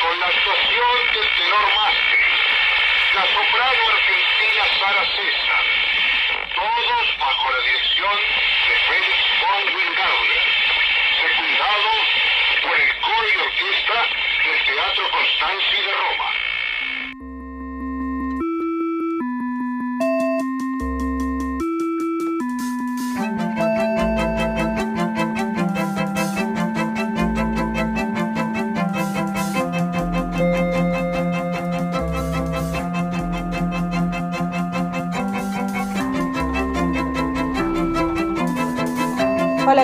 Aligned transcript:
Con 0.00 0.18
la 0.18 0.26
actuación 0.26 1.12
del 1.12 1.28
tenor 1.36 1.74
Mastri, 1.76 2.24
la 3.14 3.26
soprano 3.26 3.80
argentina 3.92 4.64
Sara 4.78 5.04
César, 5.04 5.64
todos 6.54 7.18
bajo 7.18 7.50
la 7.50 7.60
dirección 7.60 8.18
de 8.66 8.74
Félix 8.88 9.18
von 9.40 9.74
Wingauer, 9.76 10.42
secundados 11.20 12.00
por 12.62 12.80
el 12.80 12.96
coro 13.00 13.28
y 13.28 13.36
orquesta 13.36 14.08
del 14.42 14.64
Teatro 14.64 15.10
Constanzi 15.10 15.82
de 15.82 15.92
Roma. 15.92 16.49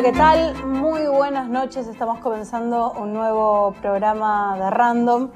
¿Qué 0.06 0.12
tal? 0.12 0.64
Muy 0.64 1.08
buenas 1.08 1.48
noches. 1.48 1.88
Estamos 1.88 2.20
comenzando 2.20 2.92
un 2.92 3.12
nuevo 3.12 3.74
programa 3.82 4.56
de 4.56 4.70
Random 4.70 5.30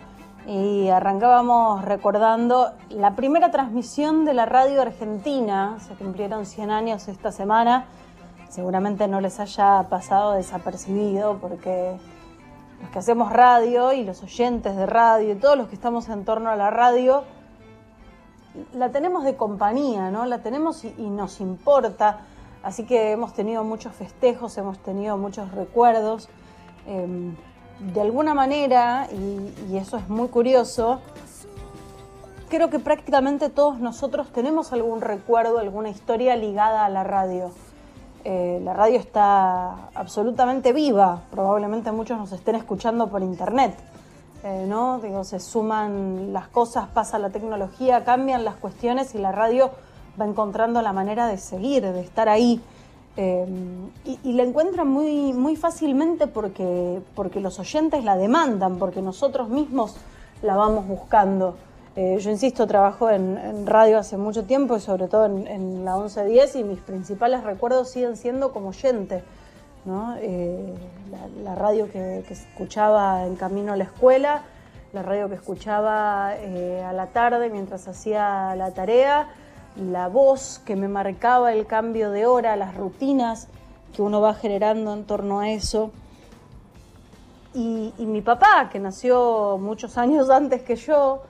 y 0.47 0.88
arrancábamos 0.91 1.84
recordando 1.84 2.70
la 2.88 3.16
primera 3.16 3.51
transmisión 3.51 4.25
de 4.25 4.33
la 4.33 4.47
radio 4.47 4.80
argentina. 4.80 5.77
Se 5.80 5.95
cumplieron 5.95 6.47
100 6.47 6.70
años 6.70 7.09
esta 7.09 7.33
semana. 7.33 7.87
Seguramente 8.48 9.09
no 9.09 9.20
les 9.20 9.41
haya 9.41 9.88
pasado 9.91 10.34
desapercibido 10.34 11.39
porque 11.41 11.97
los 12.81 12.91
que 12.91 12.98
hacemos 13.00 13.33
radio 13.33 13.92
y 13.92 14.05
los 14.05 14.22
oyentes 14.22 14.77
de 14.77 14.87
radio 14.87 15.33
y 15.33 15.34
todos 15.34 15.59
los 15.59 15.66
que 15.66 15.75
estamos 15.75 16.09
en 16.09 16.25
torno 16.25 16.48
a 16.48 16.55
la 16.55 16.70
radio 16.70 17.25
la 18.75 18.91
tenemos 18.91 19.25
de 19.25 19.37
compañía, 19.37 20.12
¿no? 20.12 20.27
La 20.27 20.39
tenemos 20.39 20.84
y, 20.84 20.94
y 20.97 21.11
nos 21.11 21.41
importa. 21.41 22.20
Así 22.62 22.84
que 22.84 23.12
hemos 23.12 23.33
tenido 23.33 23.64
muchos 23.64 23.94
festejos, 23.94 24.56
hemos 24.58 24.78
tenido 24.78 25.16
muchos 25.16 25.50
recuerdos. 25.53 26.28
Eh, 26.86 27.33
de 27.80 28.00
alguna 28.00 28.34
manera, 28.34 29.08
y, 29.11 29.72
y, 29.72 29.78
eso 29.78 29.97
es 29.97 30.06
muy 30.11 30.28
curioso, 30.28 31.00
creo 32.50 32.69
que 32.69 32.78
prácticamente 32.78 33.48
todos 33.48 33.78
nosotros 33.78 34.31
tenemos 34.33 34.72
algún 34.75 35.00
recuerdo, 35.00 35.58
alguna 35.58 35.88
historia 35.88 36.36
ligada 36.36 36.84
a 36.84 36.91
la 36.91 37.05
radio. 37.05 37.53
Eh, 38.25 38.61
la 38.62 38.75
radio 38.75 38.98
está 38.98 39.88
absolutamente 39.94 40.75
viva, 40.75 41.22
probablemente 41.31 41.91
muchos 41.91 42.19
nos 42.19 42.33
estén 42.33 42.56
escuchando 42.56 43.08
por 43.08 43.22
internet. 43.22 43.75
Eh, 44.42 44.66
¿no? 44.66 44.98
Digo, 44.98 45.25
se 45.25 45.38
suman 45.38 46.33
las 46.33 46.48
cosas, 46.48 46.88
pasa 46.88 47.19
la 47.19 47.31
tecnología, 47.31 48.05
cambian 48.05 48.44
las 48.44 48.56
cuestiones 48.56 49.14
y 49.14 49.19
la 49.19 49.33
radio 49.33 49.70
va 50.19 50.27
encontrando 50.27 50.80
la 50.83 50.92
manera 50.92 51.27
de 51.27 51.39
seguir, 51.39 51.83
de 51.83 52.00
estar 52.00 52.28
ahí. 52.28 52.61
Eh, 53.16 53.47
y, 54.05 54.19
y, 54.22 54.33
la 54.34 54.44
encuentran 54.44 54.89
muy, 54.89 55.33
muy 55.33 55.56
fácilmente 55.56 56.27
porque, 56.27 57.00
porque 57.14 57.41
los 57.41 57.58
oyentes 57.58 58.05
la 58.05 58.16
demandan, 58.16 58.78
porque 58.78 59.03
nosotros 59.03 59.48
mismos 59.48 59.97
la 60.42 60.56
vamos 60.56 60.86
buscando. 60.86 61.56
Eh, 61.97 62.19
yo 62.20 62.31
insisto, 62.31 62.66
trabajo 62.66 63.11
en, 63.11 63.36
en, 63.36 63.66
radio 63.66 63.98
hace 63.98 64.16
mucho 64.16 64.44
tiempo 64.44 64.77
y 64.77 64.81
sobre 64.81 65.08
todo 65.08 65.27
en, 65.27 65.47
en, 65.48 65.84
la 65.84 65.97
1110 65.97 66.56
y 66.56 66.64
mis 66.64 66.78
principales 66.78 67.42
recuerdos 67.42 67.91
siguen 67.91 68.16
siendo 68.16 68.53
como 68.53 68.69
oyente. 68.69 69.25
¿no? 69.84 70.14
Eh, 70.20 70.75
la, 71.11 71.42
la, 71.42 71.55
radio 71.56 71.91
que, 71.91 72.22
que, 72.28 72.34
escuchaba 72.34 73.27
en 73.27 73.34
camino 73.34 73.72
a 73.72 73.77
la 73.77 73.84
escuela, 73.84 74.42
la 74.92 75.03
radio 75.03 75.28
que 75.28 75.34
escuchaba 75.34 76.34
eh, 76.37 76.82
a 76.82 76.92
la 76.92 77.06
tarde 77.09 77.50
mientras 77.50 77.88
hacía 77.88 78.54
la 78.56 78.72
tarea, 78.72 79.28
la 79.76 80.08
voz 80.08 80.60
que 80.64 80.76
me 80.76 80.88
marcaba 80.88 81.53
el 81.53 81.66
cambio 81.66 82.10
de 82.10 82.26
hora, 82.26 82.56
las 82.56 82.75
rutinas 82.75 83.48
que 83.94 84.03
uno 84.03 84.20
va 84.20 84.34
generando 84.34 84.92
en 84.92 85.04
torno 85.04 85.41
a 85.41 85.50
eso. 85.50 85.91
Y, 87.53 87.92
mi 87.98 88.22
papá, 88.22 88.69
que 88.70 88.78
nació 88.78 89.59
muchos 89.59 89.98
años 89.98 90.30
antes 90.30 90.62
que 90.62 90.76
yo, 90.76 91.22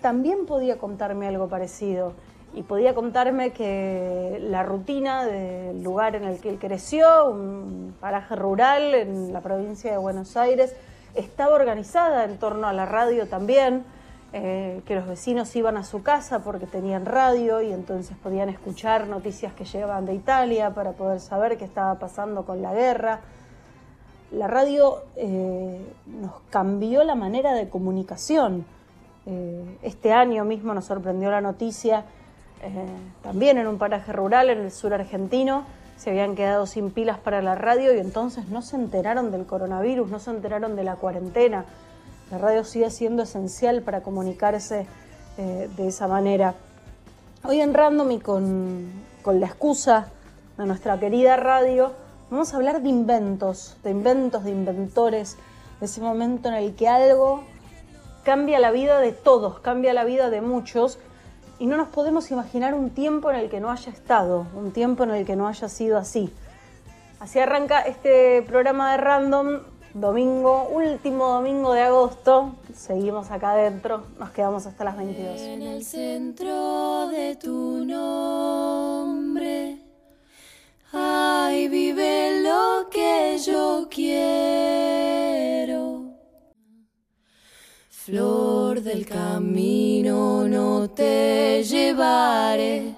también 0.00 0.46
podía 0.46 0.78
contarme 0.78 1.26
algo 1.26 1.48
parecido. 1.48 2.12
Y 2.54 2.62
podía 2.62 2.94
contarme 2.94 3.52
que 3.52 4.38
la 4.40 4.62
rutina 4.62 5.24
del 5.24 5.82
lugar 5.82 6.14
en 6.14 6.24
el 6.24 6.40
que 6.40 6.50
él 6.50 6.58
creció, 6.60 7.28
un 7.30 7.96
paraje 8.00 8.36
rural 8.36 8.94
en 8.94 9.32
la 9.32 9.40
provincia 9.40 9.90
de 9.90 9.98
Buenos 9.98 10.36
Aires, 10.36 10.76
estaba 11.16 11.54
organizada 11.54 12.24
en 12.24 12.38
torno 12.38 12.68
a 12.68 12.72
la 12.72 12.86
radio 12.86 13.26
también 13.26 13.84
eh, 14.36 14.82
que 14.84 14.96
los 14.96 15.06
vecinos 15.06 15.54
iban 15.54 15.76
a 15.76 15.84
su 15.84 16.02
casa 16.02 16.40
porque 16.40 16.66
tenían 16.66 17.06
radio 17.06 17.62
y 17.62 17.72
entonces 17.72 18.16
podían 18.20 18.48
escuchar 18.48 19.06
noticias 19.06 19.52
que 19.52 19.64
llegaban 19.64 20.06
de 20.06 20.14
Italia 20.14 20.74
para 20.74 20.90
poder 20.90 21.20
saber 21.20 21.56
qué 21.56 21.64
estaba 21.64 22.00
pasando 22.00 22.44
con 22.44 22.60
la 22.60 22.74
guerra. 22.74 23.20
La 24.32 24.48
radio 24.48 25.04
eh, 25.14 25.86
nos 26.06 26.32
cambió 26.50 27.04
la 27.04 27.14
manera 27.14 27.54
de 27.54 27.68
comunicación. 27.68 28.66
Eh, 29.26 29.78
este 29.82 30.12
año 30.12 30.44
mismo 30.44 30.74
nos 30.74 30.86
sorprendió 30.86 31.30
la 31.30 31.40
noticia, 31.40 32.04
también 33.22 33.58
en 33.58 33.68
un 33.68 33.78
paraje 33.78 34.12
rural 34.12 34.50
en 34.50 34.58
el 34.58 34.72
sur 34.72 34.94
argentino, 34.94 35.64
se 35.96 36.10
habían 36.10 36.34
quedado 36.34 36.66
sin 36.66 36.90
pilas 36.90 37.18
para 37.18 37.40
la 37.40 37.54
radio 37.54 37.94
y 37.94 38.00
entonces 38.00 38.48
no 38.48 38.62
se 38.62 38.74
enteraron 38.74 39.30
del 39.30 39.46
coronavirus, 39.46 40.10
no 40.10 40.18
se 40.18 40.30
enteraron 40.30 40.74
de 40.74 40.82
la 40.82 40.96
cuarentena 40.96 41.66
la 42.34 42.38
radio 42.38 42.64
sigue 42.64 42.90
siendo 42.90 43.22
esencial 43.22 43.82
para 43.82 44.02
comunicarse 44.02 44.88
eh, 45.38 45.70
de 45.76 45.86
esa 45.86 46.08
manera. 46.08 46.56
Hoy 47.44 47.60
en 47.60 47.72
Random 47.72 48.10
y 48.10 48.18
con, 48.18 48.90
con 49.22 49.38
la 49.38 49.46
excusa 49.46 50.08
de 50.58 50.66
nuestra 50.66 50.98
querida 50.98 51.36
radio, 51.36 51.92
vamos 52.30 52.52
a 52.52 52.56
hablar 52.56 52.82
de 52.82 52.88
inventos, 52.88 53.76
de 53.84 53.90
inventos, 53.90 54.42
de 54.42 54.50
inventores, 54.50 55.36
de 55.78 55.86
ese 55.86 56.00
momento 56.00 56.48
en 56.48 56.54
el 56.54 56.74
que 56.74 56.88
algo 56.88 57.44
cambia 58.24 58.58
la 58.58 58.72
vida 58.72 58.98
de 58.98 59.12
todos, 59.12 59.60
cambia 59.60 59.94
la 59.94 60.02
vida 60.02 60.28
de 60.28 60.40
muchos 60.40 60.98
y 61.60 61.66
no 61.66 61.76
nos 61.76 61.86
podemos 61.86 62.32
imaginar 62.32 62.74
un 62.74 62.90
tiempo 62.90 63.30
en 63.30 63.36
el 63.36 63.48
que 63.48 63.60
no 63.60 63.70
haya 63.70 63.92
estado, 63.92 64.48
un 64.56 64.72
tiempo 64.72 65.04
en 65.04 65.10
el 65.10 65.24
que 65.24 65.36
no 65.36 65.46
haya 65.46 65.68
sido 65.68 65.98
así. 65.98 66.34
Así 67.20 67.38
arranca 67.38 67.82
este 67.82 68.42
programa 68.42 68.90
de 68.90 68.96
Random 68.96 69.60
domingo, 69.94 70.68
último 70.70 71.28
domingo 71.28 71.72
de 71.72 71.82
agosto. 71.82 72.56
Seguimos 72.74 73.30
acá 73.30 73.52
adentro, 73.52 74.04
nos 74.18 74.30
quedamos 74.30 74.66
hasta 74.66 74.82
las 74.84 74.96
22. 74.96 75.40
En 75.40 75.62
el 75.62 75.84
centro 75.84 77.06
de 77.08 77.36
tu 77.36 77.84
nombre, 77.84 79.78
ay, 80.92 81.68
vive 81.68 82.42
lo 82.42 82.88
que 82.90 83.38
yo 83.38 83.86
quiero. 83.88 85.14
Flor 87.88 88.82
del 88.82 89.06
camino, 89.06 90.46
no 90.46 90.90
te 90.90 91.62
llevaré. 91.64 92.94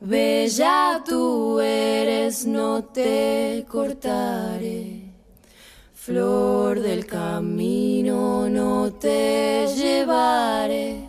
Bella 0.00 1.02
tú 1.06 1.60
eres, 1.60 2.44
no 2.44 2.84
te 2.84 3.64
cortaré. 3.70 5.01
Flor 6.04 6.80
del 6.80 7.06
camino, 7.06 8.48
no 8.48 8.92
te 8.94 9.68
llevaré, 9.68 11.08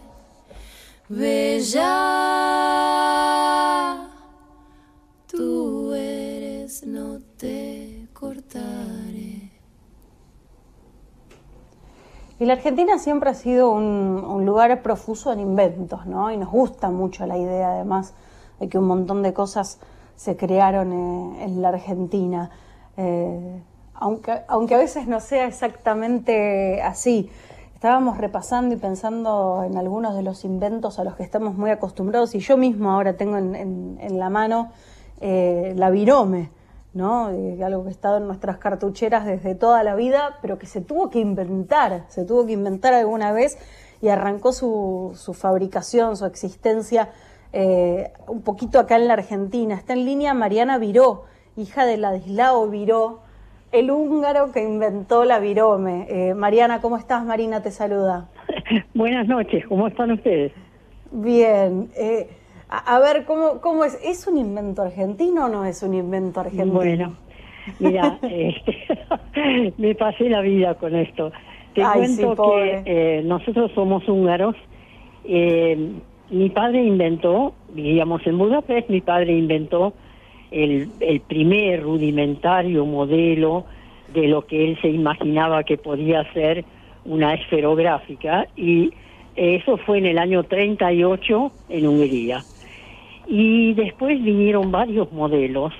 bella, 1.09 1.81
tú 5.25 5.93
eres, 5.93 6.85
no 6.85 7.17
te 7.37 8.07
cortaré. 8.13 9.49
Y 12.39 12.45
la 12.45 12.53
Argentina 12.53 12.99
siempre 12.99 13.31
ha 13.31 13.33
sido 13.33 13.71
un, 13.71 14.45
lugar 14.45 14.83
profuso 14.83 15.33
en 15.33 15.39
inventos, 15.39 16.05
¿no? 16.05 16.31
Y 16.31 16.37
nos 16.37 16.51
gusta 16.51 16.91
mucho 16.91 17.25
la 17.25 17.39
idea, 17.39 17.71
además, 17.73 18.13
de 18.59 18.69
que 18.69 18.77
un 18.77 18.85
montón 18.85 19.23
de 19.23 19.33
cosas 19.33 19.79
se 20.15 20.37
crearon 20.37 20.93
eh, 20.93 21.45
en 21.45 21.63
la 21.63 21.69
Argentina. 21.69 22.51
Eh, 22.95 23.63
aunque, 24.03 24.41
aunque 24.49 24.75
a 24.75 24.79
veces 24.79 25.07
no 25.07 25.21
sea 25.21 25.45
exactamente 25.45 26.81
así. 26.81 27.29
Estábamos 27.73 28.17
repasando 28.17 28.75
y 28.75 28.77
pensando 28.77 29.63
en 29.65 29.77
algunos 29.77 30.13
de 30.13 30.23
los 30.23 30.43
inventos 30.43 30.99
a 30.99 31.05
los 31.05 31.15
que 31.15 31.23
estamos 31.23 31.55
muy 31.55 31.69
acostumbrados 31.69 32.35
y 32.35 32.39
yo 32.39 32.57
mismo 32.57 32.91
ahora 32.91 33.15
tengo 33.15 33.37
en, 33.37 34.19
la 34.19 34.29
mano 34.29 34.73
eh, 35.21 35.73
la 35.77 35.89
virome, 35.89 36.49
¿no? 36.93 37.29
Eh, 37.29 37.63
algo 37.63 37.83
que 37.83 37.89
ha 37.89 37.91
estado 37.91 38.17
en 38.17 38.27
nuestras 38.27 38.57
cartucheras 38.57 39.25
desde 39.25 39.55
toda 39.55 39.83
la 39.83 39.95
vida, 39.95 40.37
pero 40.41 40.59
que 40.59 40.65
se 40.65 40.81
tuvo 40.81 41.09
que 41.09 41.19
inventar, 41.19 42.03
se 42.09 42.25
tuvo 42.25 42.45
que 42.45 42.51
inventar 42.51 42.93
alguna 42.93 43.31
vez 43.31 43.57
y 44.01 44.09
arrancó 44.09 44.51
su, 44.51 45.13
su 45.15 45.33
fabricación, 45.33 46.17
su 46.17 46.25
existencia 46.25 47.09
eh, 47.53 48.11
un 48.27 48.41
poquito 48.41 48.79
acá 48.79 48.97
en 48.97 49.07
la 49.07 49.13
Argentina. 49.13 49.75
Está 49.75 49.93
en 49.93 50.03
línea 50.03 50.33
Mariana 50.33 50.77
Viró, 50.77 51.23
hija 51.55 51.85
de 51.85 51.95
Ladislao 51.95 52.67
Viró, 52.67 53.22
el 53.73 53.89
húngaro 53.89 54.51
que 54.51 54.63
inventó 54.63 55.25
la 55.25 55.39
virome. 55.39 56.05
Eh, 56.07 56.35
Mariana, 56.35 56.79
¿cómo 56.79 56.95
estás? 56.95 57.25
Marina 57.25 57.61
te 57.61 57.71
saluda. 57.71 58.29
Buenas 58.93 59.27
noches, 59.27 59.65
¿cómo 59.67 59.87
están 59.87 60.11
ustedes? 60.11 60.53
Bien. 61.11 61.89
Eh, 61.97 62.29
a, 62.69 62.99
ver, 62.99 63.25
¿cómo, 63.25 63.59
¿cómo 63.61 63.83
es? 63.83 63.99
¿Es 64.03 64.27
un 64.27 64.37
invento 64.37 64.83
argentino 64.83 65.45
o 65.45 65.49
no 65.49 65.65
es 65.65 65.81
un 65.81 65.95
invento 65.95 66.39
argentino? 66.39 66.71
Bueno, 66.71 67.15
mira, 67.79 68.19
este, 68.21 69.73
me 69.77 69.95
pasé 69.95 70.29
la 70.29 70.41
vida 70.41 70.75
con 70.75 70.95
esto. 70.95 71.31
Te 71.73 71.81
cuento 71.81 72.35
que 72.35 72.83
eh, 72.85 73.21
nosotros 73.25 73.71
somos 73.73 74.07
húngaros. 74.07 74.55
mi 75.25 76.49
padre 76.51 76.83
inventó, 76.83 77.55
vivíamos 77.69 78.25
en 78.27 78.37
Budapest, 78.37 78.89
mi 78.89 79.01
padre 79.01 79.33
inventó 79.33 79.93
el, 80.53 81.21
primer 81.27 81.81
rudimentario 81.81 82.85
modelo 82.85 83.65
de 84.13 84.27
lo 84.27 84.45
que 84.45 84.69
él 84.69 84.77
se 84.81 84.89
imaginaba 84.89 85.63
que 85.63 85.77
podía 85.77 86.31
ser 86.33 86.63
una 87.05 87.33
esferográfica 87.33 88.47
y 88.55 88.91
eso 89.35 89.77
fue 89.77 89.97
en 89.97 90.05
el 90.05 90.19
año 90.19 90.43
38 90.43 91.51
en 91.69 91.87
Hungría. 91.87 92.43
Y 93.27 93.73
después 93.73 94.23
vinieron 94.23 94.71
varios 94.71 95.11
modelos. 95.11 95.73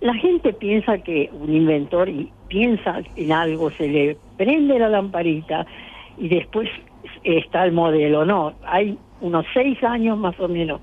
La 0.00 0.14
gente 0.14 0.52
piensa 0.52 0.98
que 0.98 1.30
un 1.32 1.54
inventor 1.54 2.08
y 2.08 2.30
piensa 2.48 3.02
en 3.14 3.32
algo, 3.32 3.70
se 3.70 3.88
le 3.88 4.16
prende 4.36 4.78
la 4.78 4.88
lamparita 4.88 5.66
y 6.16 6.28
después 6.28 6.68
está 7.22 7.64
el 7.64 7.72
modelo. 7.72 8.24
No, 8.24 8.54
hay 8.64 8.98
unos 9.20 9.46
seis 9.54 9.82
años 9.84 10.18
más 10.18 10.38
o 10.40 10.48
menos 10.48 10.80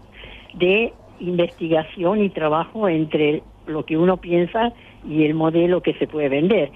de 0.54 0.94
investigación 1.20 2.22
y 2.22 2.30
trabajo 2.30 2.88
entre 2.88 3.44
lo 3.68 3.86
que 3.86 3.98
uno 3.98 4.18
piensa 4.18 4.74
y 5.08 5.24
el 5.24 5.34
modelo 5.34 5.82
que 5.82 5.94
se 5.94 6.08
puede 6.08 6.30
vender. 6.30 6.72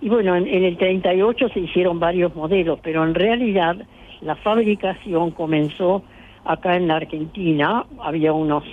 Y 0.00 0.08
bueno, 0.08 0.34
en, 0.34 0.46
el 0.48 0.76
38 0.76 1.48
se 1.50 1.60
hicieron 1.60 2.00
varios 2.00 2.34
modelos, 2.34 2.80
pero 2.82 3.04
en 3.04 3.14
realidad 3.14 3.76
la 4.20 4.34
fabricación 4.36 5.30
comenzó 5.30 6.02
acá 6.44 6.76
en 6.76 6.88
la 6.88 6.96
Argentina, 6.96 7.86
había 8.00 8.32
unos 8.32 8.64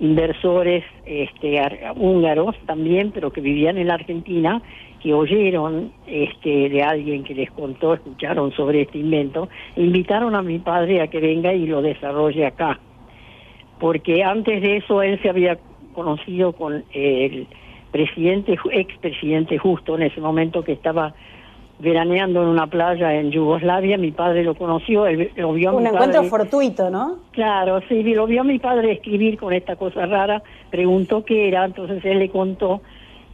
inversores 0.00 0.84
este, 1.06 1.60
húngaros 1.96 2.54
también, 2.66 3.12
pero 3.12 3.32
que 3.32 3.40
vivían 3.40 3.78
en 3.78 3.88
la 3.88 3.94
Argentina, 3.94 4.60
que 5.02 5.14
oyeron 5.14 5.92
este, 6.06 6.68
de 6.68 6.82
alguien 6.82 7.24
que 7.24 7.34
les 7.34 7.50
contó, 7.50 7.94
escucharon 7.94 8.52
sobre 8.52 8.82
este 8.82 8.98
invento, 8.98 9.48
e 9.74 9.82
invitaron 9.82 10.34
a 10.34 10.42
mi 10.42 10.58
padre 10.58 11.00
a 11.00 11.08
que 11.08 11.20
venga 11.20 11.54
y 11.54 11.66
lo 11.66 11.80
desarrolle 11.80 12.46
acá 12.46 12.78
porque 13.78 14.22
antes 14.22 14.62
de 14.62 14.78
eso 14.78 15.02
él 15.02 15.20
se 15.22 15.28
había 15.28 15.58
conocido 15.94 16.52
con 16.52 16.84
el 16.92 17.46
presidente, 17.90 18.58
expresidente 18.72 19.58
Justo, 19.58 19.96
en 19.96 20.02
ese 20.02 20.20
momento 20.20 20.62
que 20.62 20.72
estaba 20.72 21.14
veraneando 21.78 22.42
en 22.42 22.48
una 22.48 22.66
playa 22.66 23.14
en 23.14 23.30
Yugoslavia, 23.30 23.96
mi 23.96 24.10
padre 24.10 24.42
lo 24.42 24.54
conoció, 24.54 25.06
él 25.06 25.30
lo 25.36 25.52
vio 25.52 25.76
Un 25.76 25.86
encuentro 25.86 26.24
fortuito, 26.24 26.90
¿no? 26.90 27.18
Claro, 27.30 27.80
sí, 27.88 28.02
lo 28.02 28.26
vio 28.26 28.40
a 28.40 28.44
mi 28.44 28.58
padre 28.58 28.92
escribir 28.92 29.38
con 29.38 29.52
esta 29.52 29.76
cosa 29.76 30.04
rara, 30.06 30.42
preguntó 30.70 31.24
qué 31.24 31.48
era, 31.48 31.64
entonces 31.64 32.04
él 32.04 32.18
le 32.18 32.30
contó 32.30 32.80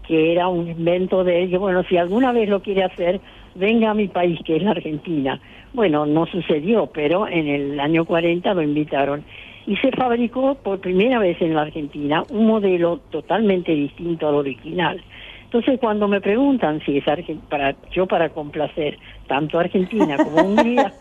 que 0.06 0.32
era 0.32 0.48
un 0.48 0.68
invento 0.68 1.24
de 1.24 1.44
él, 1.44 1.50
que 1.50 1.56
bueno, 1.56 1.82
si 1.84 1.96
alguna 1.96 2.32
vez 2.32 2.50
lo 2.50 2.60
quiere 2.60 2.84
hacer, 2.84 3.20
venga 3.54 3.90
a 3.90 3.94
mi 3.94 4.08
país, 4.08 4.38
que 4.44 4.56
es 4.56 4.62
la 4.62 4.72
Argentina. 4.72 5.40
Bueno, 5.72 6.04
no 6.04 6.26
sucedió, 6.26 6.86
pero 6.86 7.26
en 7.26 7.48
el 7.48 7.80
año 7.80 8.04
40 8.04 8.52
lo 8.52 8.62
invitaron 8.62 9.24
y 9.66 9.76
se 9.76 9.90
fabricó 9.92 10.54
por 10.56 10.80
primera 10.80 11.18
vez 11.18 11.40
en 11.40 11.54
la 11.54 11.62
Argentina 11.62 12.22
un 12.30 12.46
modelo 12.46 12.98
totalmente 13.10 13.72
distinto 13.72 14.28
al 14.28 14.34
original. 14.34 15.02
Entonces 15.44 15.78
cuando 15.78 16.08
me 16.08 16.20
preguntan 16.20 16.80
si 16.84 16.98
es 16.98 17.04
para 17.48 17.74
yo 17.92 18.06
para 18.06 18.30
complacer 18.30 18.98
tanto 19.28 19.58
Argentina 19.58 20.16
como 20.16 20.42
Hungría, 20.42 20.92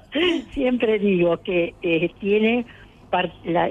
siempre 0.52 0.98
digo 0.98 1.36
que 1.42 1.74
eh, 1.82 2.10
tiene 2.18 2.64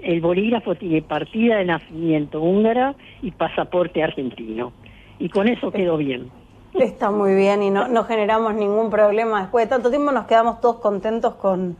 el 0.03 0.21
bolígrafo 0.21 0.75
tiene 0.75 1.01
partida 1.01 1.57
de 1.57 1.65
nacimiento 1.65 2.41
húngara 2.41 2.95
y 3.21 3.31
pasaporte 3.31 4.03
argentino. 4.03 4.73
Y 5.19 5.29
con 5.29 5.47
eso 5.47 5.71
quedó 5.71 5.97
bien. 5.97 6.31
Está 6.73 7.11
muy 7.11 7.35
bien 7.35 7.63
y 7.63 7.69
no, 7.69 7.87
no 7.87 8.03
generamos 8.03 8.53
ningún 8.55 8.89
problema. 8.89 9.41
Después 9.41 9.65
de 9.65 9.69
tanto 9.69 9.89
tiempo 9.89 10.11
nos 10.11 10.25
quedamos 10.25 10.61
todos 10.61 10.77
contentos 10.77 11.35
con, 11.35 11.77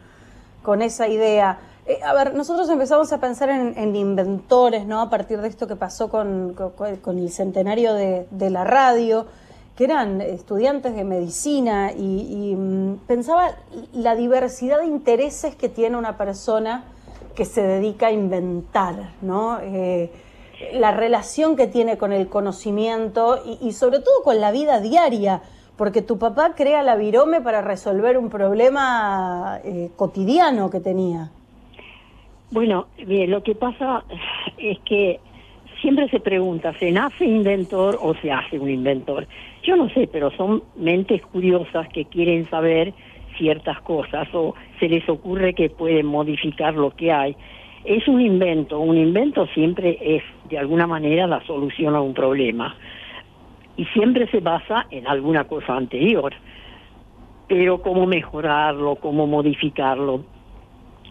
con 0.61 0.81
esa 0.81 1.07
idea. 1.07 1.59
Eh, 1.87 1.99
a 2.03 2.13
ver, 2.13 2.35
nosotros 2.35 2.69
empezamos 2.69 3.13
a 3.13 3.19
pensar 3.21 3.49
en, 3.49 3.95
inventores, 3.95 4.85
¿no? 4.85 4.99
A 4.99 5.09
partir 5.09 5.39
de 5.39 5.47
esto 5.47 5.67
que 5.67 5.77
pasó 5.77 6.09
con, 6.09 6.53
el 7.07 7.31
centenario 7.31 7.93
de, 7.93 8.49
la 8.49 8.65
radio, 8.65 9.25
que 9.77 9.85
eran 9.85 10.19
estudiantes 10.19 10.95
de 10.95 11.05
medicina 11.05 11.93
y, 11.93 12.55
mm, 12.57 12.97
pensaba 13.07 13.55
la 13.93 14.15
diversidad 14.15 14.79
de 14.79 14.87
intereses 14.87 15.55
que 15.55 15.69
tiene 15.69 15.95
una 15.95 16.17
persona 16.17 16.83
que 17.35 17.45
se 17.45 17.61
dedica 17.61 18.07
a 18.07 18.11
inventar, 18.11 19.13
¿no? 19.21 19.59
Eh, 19.61 20.11
la 20.73 20.91
relación 20.91 21.55
que 21.55 21.67
tiene 21.67 21.97
con 21.97 22.11
el 22.11 22.27
conocimiento 22.27 23.39
y, 23.61 23.71
sobre 23.71 23.99
todo 23.99 24.23
con 24.25 24.41
la 24.41 24.51
vida 24.51 24.81
diaria, 24.81 25.41
porque 25.77 26.01
tu 26.01 26.17
papá 26.17 26.53
crea 26.53 26.83
la 26.83 26.97
virome 26.97 27.39
para 27.39 27.61
resolver 27.61 28.17
un 28.17 28.29
problema 28.29 29.61
eh, 29.63 29.91
cotidiano 29.95 30.69
que 30.69 30.81
tenía. 30.81 31.31
Bueno, 32.49 32.87
bien, 33.05 33.29
lo 33.29 33.43
que 33.43 33.55
pasa 33.55 34.05
es 34.57 34.79
que 34.85 35.19
siempre 35.81 36.07
se 36.09 36.21
pregunta, 36.21 36.73
¿se 36.79 36.91
nace 36.91 37.25
inventor 37.25 37.99
o 38.01 38.15
se 38.15 38.31
hace 38.31 38.57
un 38.57 38.69
inventor? 38.69 39.27
Yo 39.63 39.75
no 39.75 39.89
sé, 39.89 40.07
pero 40.07 40.31
son 40.31 40.63
mentes 40.75 41.21
curiosas 41.23 41.89
que 41.89 42.05
quieren 42.05 42.49
saber 42.49 42.93
ciertas 43.37 43.81
cosas 43.81 44.29
o 44.33 44.55
se 44.79 44.87
les 44.87 45.07
ocurre 45.09 45.53
que 45.53 45.69
pueden 45.69 46.05
modificar 46.05 46.73
lo 46.73 46.91
que 46.91 47.11
hay. 47.11 47.35
Es 47.83 48.07
un 48.07 48.21
invento, 48.21 48.79
un 48.79 48.97
invento 48.97 49.45
siempre 49.47 49.97
es 50.01 50.23
de 50.45 50.57
alguna 50.57 50.87
manera 50.87 51.27
la 51.27 51.45
solución 51.45 51.95
a 51.95 52.01
un 52.01 52.13
problema 52.13 52.75
y 53.75 53.85
siempre 53.87 54.25
se 54.27 54.39
basa 54.39 54.87
en 54.89 55.05
alguna 55.05 55.43
cosa 55.43 55.75
anterior. 55.75 56.33
Pero 57.47 57.81
cómo 57.81 58.05
mejorarlo, 58.05 58.95
cómo 58.95 59.27
modificarlo, 59.27 60.23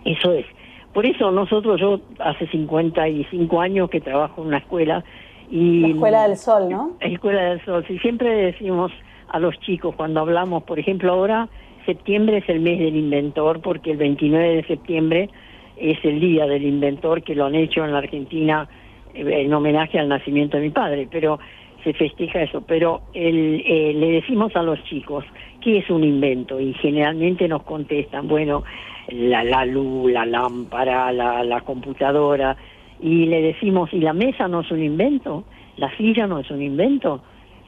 eso 0.05 0.33
es. 0.33 0.47
Por 0.97 1.05
eso 1.05 1.31
nosotros, 1.31 1.79
yo 1.79 2.01
hace 2.21 2.47
55 2.47 3.61
años 3.61 3.91
que 3.91 4.01
trabajo 4.01 4.41
en 4.41 4.49
una 4.49 4.57
escuela 4.57 5.05
y... 5.51 5.81
La 5.81 5.89
Escuela 5.89 6.23
del 6.23 6.37
Sol, 6.39 6.71
¿no? 6.71 6.97
Escuela 7.01 7.51
del 7.51 7.63
Sol, 7.67 7.85
sí, 7.87 7.99
siempre 7.99 8.31
decimos 8.35 8.91
a 9.29 9.39
los 9.39 9.61
chicos 9.61 9.95
cuando 9.95 10.21
hablamos, 10.21 10.63
por 10.63 10.79
ejemplo, 10.79 11.13
ahora 11.13 11.51
septiembre 11.85 12.39
es 12.39 12.49
el 12.49 12.61
mes 12.61 12.79
del 12.79 12.97
inventor 12.97 13.61
porque 13.61 13.91
el 13.91 13.99
29 13.99 14.57
de 14.57 14.65
septiembre 14.65 15.29
es 15.77 16.03
el 16.03 16.19
día 16.19 16.47
del 16.47 16.65
inventor 16.65 17.23
que 17.23 17.35
lo 17.35 17.45
han 17.45 17.57
hecho 17.57 17.85
en 17.85 17.93
la 17.93 17.99
Argentina 17.99 18.67
eh, 19.13 19.43
en 19.43 19.53
homenaje 19.53 19.99
al 19.99 20.09
nacimiento 20.09 20.57
de 20.57 20.63
mi 20.63 20.71
padre, 20.71 21.07
pero 21.13 21.39
se 21.85 21.93
festeja 21.93 22.41
eso, 22.41 22.63
pero 22.67 23.03
el, 23.13 23.63
eh, 23.67 23.93
le 23.95 24.13
decimos 24.13 24.57
a 24.57 24.63
los 24.63 24.83
chicos, 24.85 25.27
¿qué 25.67 25.79
es 25.79 25.91
un 25.91 26.05
invento? 26.05 26.61
Y 26.61 26.75
generalmente 26.75 27.49
nos 27.49 27.65
contestan, 27.65 28.29
bueno, 28.29 28.63
la, 29.09 29.43
la 29.43 29.67
luz, 29.67 30.13
la 30.13 30.25
lámpara, 30.25 31.11
la, 31.11 31.43
la 31.43 31.61
computadora, 31.63 32.57
y 33.01 33.27
le 33.27 33.43
decimos, 33.43 33.93
¿y 33.93 33.99
la 33.99 34.13
mesa 34.13 34.47
no 34.47 34.61
es 34.61 34.71
un 34.71 34.81
invento? 34.81 35.43
¿La 35.77 35.91
silla 35.97 36.29
no 36.29 36.39
es 36.39 36.49
un 36.53 36.63
invento? 36.63 37.21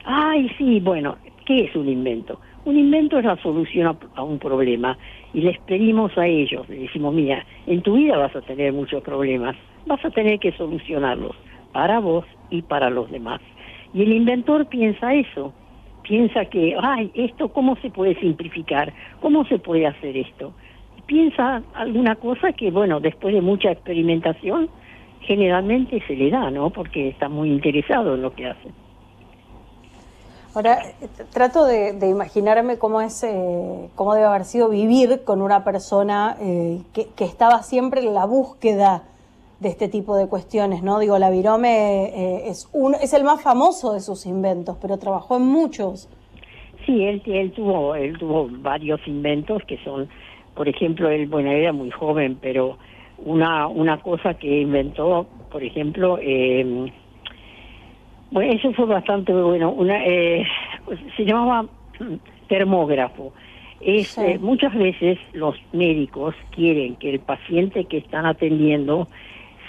Ay, 0.05 0.49
sí, 0.57 0.79
bueno, 0.79 1.17
¿qué 1.45 1.65
es 1.65 1.75
un 1.75 1.89
invento? 1.89 2.39
Un 2.63 2.77
invento 2.77 3.19
es 3.19 3.25
la 3.25 3.35
solución 3.35 3.97
a, 4.15 4.23
un 4.23 4.39
problema 4.39 4.97
y 5.33 5.41
les 5.41 5.59
pedimos 5.59 6.17
a 6.17 6.25
ellos, 6.25 6.69
le 6.69 6.77
decimos, 6.77 7.13
mira, 7.13 7.45
en 7.67 7.81
tu 7.81 7.95
vida 7.95 8.17
vas 8.17 8.33
a 8.33 8.41
tener 8.41 8.71
muchos 8.71 9.03
problemas, 9.03 9.57
vas 9.87 10.05
a 10.05 10.09
tener 10.09 10.39
que 10.39 10.53
solucionarlos 10.53 11.35
para 11.73 11.99
vos 11.99 12.23
y 12.49 12.61
para 12.61 12.89
los 12.89 13.11
demás. 13.11 13.41
Y 13.93 14.03
el 14.03 14.13
inventor 14.13 14.67
piensa 14.67 15.13
eso, 15.13 15.53
piensa 16.03 16.45
que, 16.45 16.75
ay, 16.81 17.11
esto, 17.13 17.49
¿cómo 17.49 17.75
se 17.77 17.89
puede 17.89 18.19
simplificar? 18.19 18.93
¿Cómo 19.21 19.45
se 19.45 19.59
puede 19.59 19.87
hacer 19.87 20.17
esto? 20.17 20.53
piensa 21.09 21.63
alguna 21.73 22.15
cosa 22.17 22.53
que, 22.53 22.69
bueno, 22.69 22.99
después 22.99 23.33
de 23.33 23.41
mucha 23.41 23.71
experimentación, 23.71 24.69
generalmente 25.21 26.01
se 26.05 26.15
le 26.15 26.29
da, 26.29 26.51
¿no? 26.51 26.69
Porque 26.69 27.09
está 27.09 27.27
muy 27.27 27.49
interesado 27.49 28.13
en 28.13 28.21
lo 28.21 28.31
que 28.35 28.45
hace. 28.45 28.69
Ahora, 30.53 30.77
trato 31.33 31.65
de, 31.65 31.97
imaginarme 32.07 32.77
cómo 32.77 33.01
es, 33.01 33.23
eh, 33.23 33.89
cómo 33.95 34.13
debe 34.13 34.27
haber 34.27 34.45
sido 34.45 34.69
vivir 34.69 35.23
con 35.23 35.41
una 35.41 35.63
persona 35.63 36.37
eh, 36.39 36.81
que, 36.93 37.25
estaba 37.25 37.63
siempre 37.63 38.01
en 38.01 38.13
la 38.13 38.25
búsqueda 38.25 39.03
de 39.59 39.69
este 39.69 39.87
tipo 39.87 40.15
de 40.15 40.27
cuestiones, 40.27 40.83
¿no? 40.83 40.99
Digo, 40.99 41.17
la 41.19 41.29
Virome 41.29 42.05
eh, 42.05 42.49
es, 42.49 42.69
un, 42.73 42.95
es 42.95 43.13
el 43.13 43.23
más 43.23 43.41
famoso 43.41 43.93
de 43.93 43.99
sus 43.99 44.25
inventos, 44.25 44.77
pero 44.81 44.97
trabajó 44.97 45.37
en 45.37 45.43
muchos. 45.43 46.09
Sí, 46.85 47.03
él, 47.03 47.21
él, 47.25 47.51
tuvo, 47.51 47.93
él 47.95 48.17
tuvo 48.17 48.47
varios 48.49 48.99
inventos 49.05 49.61
que 49.67 49.77
son 49.83 50.09
por 50.59 50.67
ejemplo, 50.67 51.09
él, 51.09 51.27
bueno, 51.27 51.51
era 51.51 51.71
muy 51.71 51.89
joven, 51.89 52.37
pero 52.41 52.77
una, 53.19 53.67
una 53.67 54.01
cosa 54.01 54.33
que 54.33 54.59
inventó, 54.59 55.25
por 55.49 55.63
ejemplo, 55.63 56.19
eh, 56.21 56.91
bueno, 58.29 58.51
eso 58.51 58.73
fue 58.73 58.85
bastante 58.85 59.31
bueno. 59.31 59.71
Una, 59.71 60.05
eh, 60.05 60.45
se 61.15 61.23
llamaba 61.23 61.65
termógrafo. 62.49 63.31
Es, 63.79 64.17
eh, 64.17 64.37
muchas 64.37 64.75
veces 64.75 65.17
los 65.31 65.55
médicos 65.71 66.35
quieren 66.51 66.97
que 66.97 67.11
el 67.11 67.19
paciente 67.21 67.85
que 67.85 67.99
están 67.99 68.25
atendiendo 68.25 69.07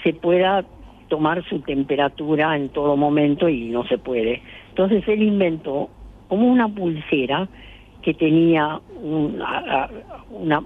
se 0.03 0.13
pueda 0.13 0.65
tomar 1.07 1.43
su 1.49 1.59
temperatura 1.59 2.55
en 2.55 2.69
todo 2.69 2.95
momento 2.95 3.49
y 3.49 3.69
no 3.69 3.85
se 3.85 3.97
puede. 3.97 4.41
Entonces 4.69 5.03
él 5.07 5.23
inventó 5.23 5.89
como 6.27 6.47
una 6.47 6.69
pulsera 6.69 7.49
que 8.01 8.13
tenía 8.13 8.79
una, 9.03 9.89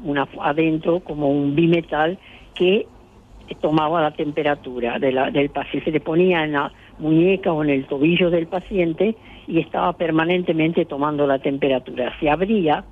una, 0.03 0.27
adentro 0.41 0.99
como 0.99 1.29
un 1.29 1.55
bimetal 1.55 2.17
que 2.53 2.87
tomaba 3.61 4.01
la 4.01 4.11
temperatura 4.11 4.99
del 4.99 5.49
paciente, 5.49 5.85
se 5.85 5.91
le 5.91 5.99
ponía 5.99 6.43
en 6.43 6.53
la 6.53 6.71
muñeca 6.99 7.51
o 7.51 7.63
en 7.63 7.69
el 7.69 7.85
tobillo 7.85 8.29
del 8.29 8.47
paciente 8.47 9.15
y 9.47 9.59
estaba 9.59 9.93
permanentemente 9.93 10.85
tomando 10.85 11.27
la 11.27 11.39
temperatura. 11.39 12.13
Se 12.19 12.29
abría, 12.29 12.85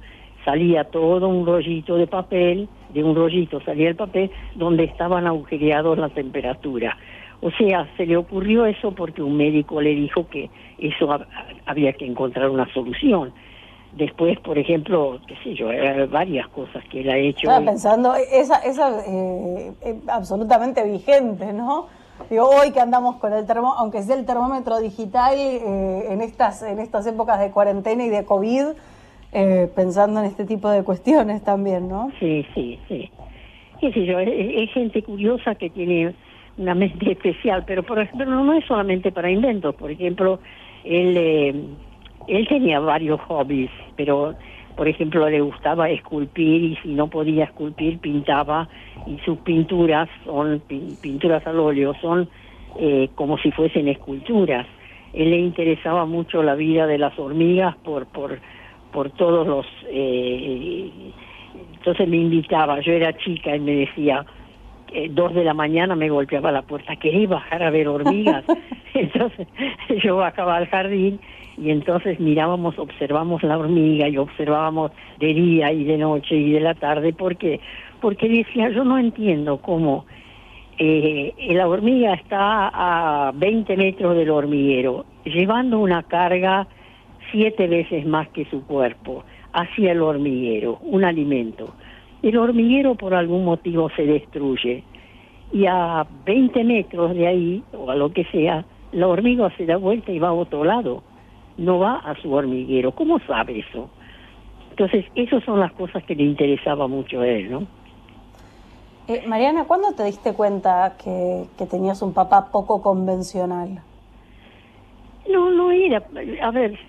salía 0.45 0.85
todo 0.85 1.27
un 1.27 1.45
rollito 1.45 1.95
de 1.95 2.07
papel, 2.07 2.69
de 2.93 3.03
un 3.03 3.15
rollito 3.15 3.61
salía 3.61 3.89
el 3.89 3.95
papel 3.95 4.31
donde 4.55 4.83
estaban 4.85 5.27
agujereados 5.27 5.97
la 5.97 6.09
temperatura. 6.09 6.97
O 7.41 7.51
sea, 7.51 7.89
se 7.97 8.05
le 8.05 8.15
ocurrió 8.15 8.65
eso 8.65 8.93
porque 8.93 9.21
un 9.21 9.35
médico 9.35 9.81
le 9.81 9.93
dijo 9.95 10.27
que 10.29 10.49
eso 10.77 11.09
había 11.65 11.91
que 11.93 12.05
encontrar 12.05 12.49
una 12.49 12.71
solución. 12.73 13.33
Después, 13.91 14.39
por 14.39 14.57
ejemplo, 14.57 15.19
qué 15.27 15.35
sé 15.43 15.53
yo, 15.53 15.67
varias 16.09 16.47
cosas 16.47 16.83
que 16.89 17.01
él 17.01 17.09
ha 17.09 17.17
hecho. 17.17 17.49
Estaba 17.49 17.65
pensando, 17.65 18.15
esa, 18.15 18.55
esa 18.59 19.05
eh, 19.05 19.73
eh, 19.81 19.99
absolutamente 20.07 20.83
vigente, 20.83 21.53
¿no? 21.53 21.87
Hoy 22.31 22.71
que 22.71 22.79
andamos 22.79 23.17
con 23.17 23.33
el 23.33 23.45
termo, 23.45 23.73
aunque 23.73 24.01
sea 24.01 24.15
el 24.15 24.25
termómetro 24.25 24.79
digital, 24.79 25.35
eh, 25.37 26.05
en, 26.09 26.21
estas, 26.21 26.63
en 26.63 26.79
estas 26.79 27.05
épocas 27.05 27.39
de 27.39 27.51
cuarentena 27.51 28.05
y 28.05 28.09
de 28.09 28.23
COVID, 28.23 28.67
pensando 29.75 30.19
en 30.19 30.27
este 30.27 30.45
tipo 30.45 30.69
de 30.69 30.83
cuestiones 30.83 31.43
también, 31.43 31.87
¿no? 31.87 32.11
Sí, 32.19 32.45
sí, 32.53 32.79
sí. 32.87 33.09
Qué 33.79 33.91
sé 33.91 34.05
yo, 34.05 34.19
es 34.19 34.71
gente 34.71 35.01
curiosa 35.03 35.55
que 35.55 35.69
tiene 35.69 36.13
una 36.57 36.75
mente 36.75 37.11
especial, 37.11 37.63
pero 37.65 37.83
por 37.83 37.99
ejemplo 37.99 38.25
no 38.25 38.53
es 38.53 38.65
solamente 38.65 39.11
para 39.11 39.29
inventos, 39.29 39.75
por 39.75 39.91
ejemplo, 39.91 40.39
él, 40.83 41.15
eh, 41.17 41.53
él 42.27 42.47
tenía 42.47 42.79
varios 42.79 43.19
hobbies, 43.21 43.71
pero 43.95 44.35
por 44.75 44.87
ejemplo 44.87 45.29
le 45.29 45.41
gustaba 45.41 45.89
esculpir 45.89 46.63
y 46.63 46.75
si 46.77 46.89
no 46.89 47.07
podía 47.07 47.45
esculpir 47.45 47.99
pintaba 47.99 48.67
y 49.05 49.17
sus 49.19 49.37
pinturas 49.39 50.09
son 50.25 50.61
pinturas 51.01 51.45
al 51.45 51.59
óleo, 51.59 51.93
son 52.01 52.29
eh, 52.79 53.09
como 53.15 53.37
si 53.37 53.51
fuesen 53.51 53.87
esculturas. 53.87 54.65
Él 55.13 55.29
le 55.29 55.37
interesaba 55.37 56.05
mucho 56.05 56.41
la 56.41 56.55
vida 56.55 56.87
de 56.87 56.97
las 56.97 57.17
hormigas 57.19 57.75
por 57.77 58.07
por 58.07 58.39
por 58.93 59.09
todos 59.11 59.45
los 59.47 59.65
eh, 59.89 60.89
entonces 61.75 62.07
me 62.07 62.17
invitaba, 62.17 62.79
yo 62.79 62.93
era 62.93 63.17
chica 63.17 63.55
y 63.55 63.59
me 63.59 63.75
decía 63.75 64.25
eh, 64.93 65.09
dos 65.11 65.33
de 65.33 65.43
la 65.43 65.53
mañana 65.53 65.95
me 65.95 66.09
golpeaba 66.09 66.51
la 66.51 66.61
puerta, 66.61 66.95
quería 66.95 67.27
bajar 67.27 67.63
a 67.63 67.71
ver 67.71 67.87
hormigas. 67.87 68.45
entonces 68.93 69.47
yo 70.03 70.17
bajaba 70.17 70.57
al 70.57 70.67
jardín 70.67 71.19
y 71.57 71.69
entonces 71.71 72.19
mirábamos, 72.19 72.77
observamos 72.77 73.43
la 73.43 73.57
hormiga 73.57 74.07
y 74.07 74.17
observábamos 74.17 74.91
de 75.19 75.33
día 75.33 75.71
y 75.71 75.83
de 75.83 75.97
noche 75.97 76.35
y 76.35 76.51
de 76.51 76.59
la 76.59 76.73
tarde, 76.75 77.13
porque 77.13 77.59
porque 78.01 78.27
decía, 78.27 78.69
yo 78.69 78.83
no 78.83 78.97
entiendo 78.97 79.57
cómo 79.57 80.05
eh, 80.77 81.33
la 81.51 81.67
hormiga 81.67 82.13
está 82.15 82.69
a 82.73 83.31
20 83.33 83.77
metros 83.77 84.15
del 84.17 84.29
hormiguero, 84.29 85.05
llevando 85.23 85.79
una 85.79 86.03
carga 86.03 86.67
siete 87.31 87.67
veces 87.67 88.05
más 88.05 88.27
que 88.29 88.45
su 88.45 88.65
cuerpo 88.65 89.23
hacia 89.53 89.91
el 89.91 90.01
hormiguero, 90.01 90.79
un 90.81 91.03
alimento 91.03 91.73
el 92.23 92.37
hormiguero 92.37 92.95
por 92.95 93.13
algún 93.13 93.43
motivo 93.43 93.89
se 93.95 94.05
destruye 94.05 94.83
y 95.51 95.65
a 95.67 96.07
20 96.25 96.63
metros 96.63 97.13
de 97.13 97.27
ahí, 97.27 97.63
o 97.77 97.91
a 97.91 97.95
lo 97.95 98.11
que 98.11 98.23
sea, 98.25 98.65
la 98.91 99.07
hormiga 99.07 99.55
se 99.57 99.65
da 99.65 99.77
vuelta 99.77 100.11
y 100.11 100.19
va 100.19 100.29
a 100.29 100.33
otro 100.33 100.63
lado, 100.63 101.03
no 101.57 101.79
va 101.79 101.97
a 101.97 102.15
su 102.21 102.33
hormiguero. 102.33 102.93
¿Cómo 102.93 103.19
sabe 103.27 103.59
eso? 103.59 103.89
Entonces, 104.71 105.05
esas 105.13 105.43
son 105.43 105.59
las 105.59 105.71
cosas 105.73 106.03
que 106.05 106.15
le 106.15 106.23
interesaba 106.23 106.87
mucho 106.87 107.19
a 107.19 107.27
él, 107.27 107.51
¿no? 107.51 107.67
Eh, 109.07 109.23
Mariana, 109.27 109.65
¿cuándo 109.65 109.93
te 109.93 110.05
diste 110.05 110.33
cuenta 110.33 110.95
que, 111.03 111.45
que 111.57 111.65
tenías 111.65 112.01
un 112.01 112.13
papá 112.13 112.49
poco 112.51 112.81
convencional? 112.81 113.81
No, 115.29 115.51
no 115.51 115.71
era, 115.71 116.01
a 116.41 116.51
ver, 116.51 116.79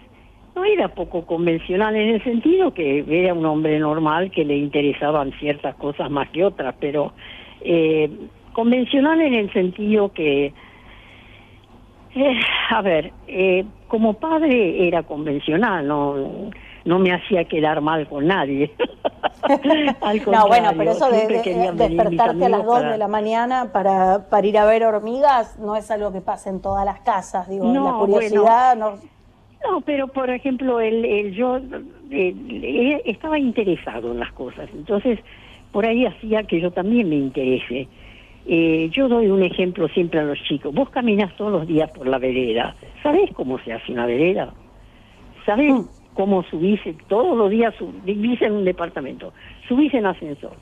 no 0.54 0.64
era 0.64 0.88
poco 0.88 1.26
convencional 1.26 1.96
en 1.96 2.14
el 2.14 2.24
sentido 2.24 2.72
que 2.72 3.04
era 3.08 3.34
un 3.34 3.44
hombre 3.44 3.78
normal 3.78 4.30
que 4.30 4.44
le 4.44 4.56
interesaban 4.56 5.32
ciertas 5.38 5.74
cosas 5.76 6.10
más 6.10 6.28
que 6.30 6.44
otras, 6.44 6.74
pero 6.78 7.12
eh, 7.60 8.10
convencional 8.52 9.20
en 9.20 9.34
el 9.34 9.52
sentido 9.52 10.12
que, 10.12 10.52
eh, 12.14 12.40
a 12.70 12.82
ver, 12.82 13.12
eh, 13.26 13.64
como 13.88 14.14
padre 14.14 14.86
era 14.86 15.02
convencional, 15.02 15.86
no 15.86 16.50
no 16.84 16.98
me 16.98 17.14
hacía 17.14 17.44
quedar 17.46 17.80
mal 17.80 18.06
con 18.08 18.26
nadie. 18.26 18.74
no, 20.30 20.48
bueno, 20.48 20.70
pero 20.76 20.92
eso 20.92 21.10
de, 21.10 21.72
despertarte 21.74 22.44
a 22.44 22.48
las 22.48 22.64
2 22.64 22.82
de 22.82 22.98
la 22.98 23.08
mañana 23.08 23.72
para, 23.72 24.28
para 24.28 24.46
ir 24.46 24.58
a 24.58 24.66
ver 24.66 24.84
hormigas 24.84 25.58
no 25.58 25.76
es 25.76 25.90
algo 25.90 26.12
que 26.12 26.20
pasa 26.20 26.50
en 26.50 26.60
todas 26.60 26.84
las 26.84 27.00
casas, 27.00 27.48
digo, 27.48 27.72
la 27.72 27.92
curiosidad 27.92 28.76
no 28.76 28.98
no, 29.66 29.80
pero 29.80 30.08
por 30.08 30.30
ejemplo, 30.30 30.80
el, 30.80 31.32
yo 31.34 31.60
estaba 32.10 33.38
interesado 33.38 34.12
en 34.12 34.20
las 34.20 34.32
cosas, 34.32 34.68
entonces 34.74 35.18
por 35.72 35.86
ahí 35.86 36.06
hacía 36.06 36.44
que 36.44 36.60
yo 36.60 36.70
también 36.70 37.08
me 37.08 37.16
interese. 37.16 37.88
Eh, 38.46 38.90
yo 38.92 39.08
doy 39.08 39.28
un 39.28 39.42
ejemplo 39.42 39.88
siempre 39.88 40.20
a 40.20 40.22
los 40.22 40.38
chicos. 40.42 40.72
Vos 40.74 40.90
caminas 40.90 41.34
todos 41.36 41.50
los 41.50 41.66
días 41.66 41.90
por 41.90 42.06
la 42.06 42.18
vereda. 42.18 42.76
¿Sabés 43.02 43.32
cómo 43.32 43.58
se 43.60 43.72
hace 43.72 43.90
una 43.90 44.06
vereda? 44.06 44.52
¿Sabés 45.46 45.72
mm. 45.72 46.14
cómo 46.14 46.42
subís 46.44 46.80
todos 47.08 47.36
los 47.36 47.50
días? 47.50 47.74
Vivís 48.04 48.40
en 48.42 48.52
un 48.52 48.64
departamento. 48.64 49.32
Subís 49.66 49.92
en 49.94 50.06
ascensor. 50.06 50.52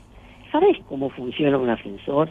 ¿Sabés 0.51 0.77
cómo 0.87 1.09
funciona 1.09 1.57
un 1.57 1.69
ascensor? 1.69 2.29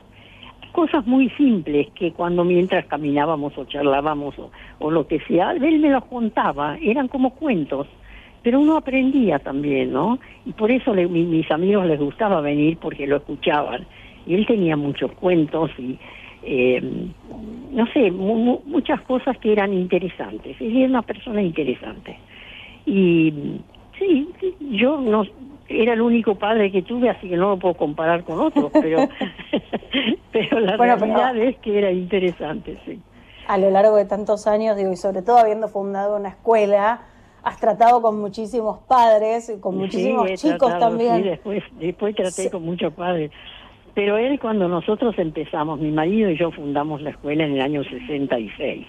Cosas 0.73 1.07
muy 1.07 1.31
simples 1.31 1.89
que 1.95 2.13
cuando 2.13 2.45
mientras 2.45 2.87
caminábamos 2.87 3.57
o 3.57 3.65
charlábamos 3.65 4.35
o, 4.81 4.91
lo 4.91 5.07
que 5.07 5.21
sea, 5.21 5.53
él 5.53 5.79
me 5.79 5.91
los 5.91 6.05
contaba, 6.07 6.77
eran 6.83 7.09
como 7.09 7.31
cuentos, 7.35 7.87
pero 8.43 8.61
uno 8.61 8.77
aprendía 8.77 9.39
también, 9.39 9.93
¿no? 9.93 10.19
Y 10.45 10.53
por 10.53 10.71
eso 10.71 10.93
mis 10.95 11.51
amigos 11.51 11.87
les 11.87 12.01
gustaba 12.01 12.41
venir 12.41 12.79
porque 12.79 13.07
lo 13.07 13.17
escuchaban. 13.17 13.87
Y 14.27 14.35
él 14.35 14.47
tenía 14.47 14.77
muchos 14.77 15.13
cuentos 15.13 15.71
y, 15.79 15.99
eh, 16.43 16.83
no 17.73 17.87
sé, 17.93 18.11
muchas 18.11 19.01
cosas 19.03 19.39
que 19.39 19.53
eran 19.53 19.73
interesantes. 19.73 20.61
Él 20.61 20.77
era 20.77 20.89
una 20.89 21.03
persona 21.03 21.41
interesante. 21.41 22.19
Y 22.85 23.33
sí, 23.99 24.29
yo 24.73 25.01
no, 25.01 25.25
era 25.73 25.95
el 25.95 26.01
único 26.01 26.35
padre 26.37 26.71
que 26.71 26.83
tuve, 26.83 27.11
así 27.11 27.29
que 27.29 27.37
no 27.37 27.51
lo 27.51 27.59
puedo 27.59 27.75
comparar 27.75 28.25
con 28.25 28.41
otros, 28.41 28.71
pero, 28.73 29.09
pero 30.33 30.61
la 30.61 30.77
realidad 30.77 31.37
es 31.37 31.57
que 31.59 31.79
era 31.79 31.91
interesante, 31.91 32.79
sí. 32.85 33.01
A 33.49 33.59
lo 33.59 33.71
largo 33.71 33.97
de 33.97 34.05
tantos 34.05 34.47
años, 34.47 34.77
digo, 34.77 34.93
y 34.93 34.97
sobre 34.97 35.23
todo 35.23 35.39
habiendo 35.39 35.69
fundado 35.69 36.17
una 36.17 36.29
escuela, 36.29 37.03
has 37.43 37.59
tratado 37.59 38.01
con 38.01 38.21
muchísimos 38.21 38.79
padres, 38.87 39.53
con 39.61 39.77
muchísimos 39.77 40.33
chicos 40.35 40.79
también. 40.79 41.17
Sí, 41.17 41.23
después, 41.29 41.63
después 41.79 42.15
traté 42.15 42.51
con 42.51 42.65
muchos 42.65 42.93
padres. 42.93 43.31
Pero 43.95 44.17
él, 44.17 44.39
cuando 44.41 44.69
nosotros 44.69 45.15
empezamos, 45.19 45.79
mi 45.81 45.91
marido 45.91 46.31
y 46.31 46.39
yo 46.39 46.51
fundamos 46.51 47.03
la 47.03 47.11
escuela 47.11 47.45
en 47.45 47.55
el 47.55 47.61
año 47.61 47.85
66. 47.85 48.87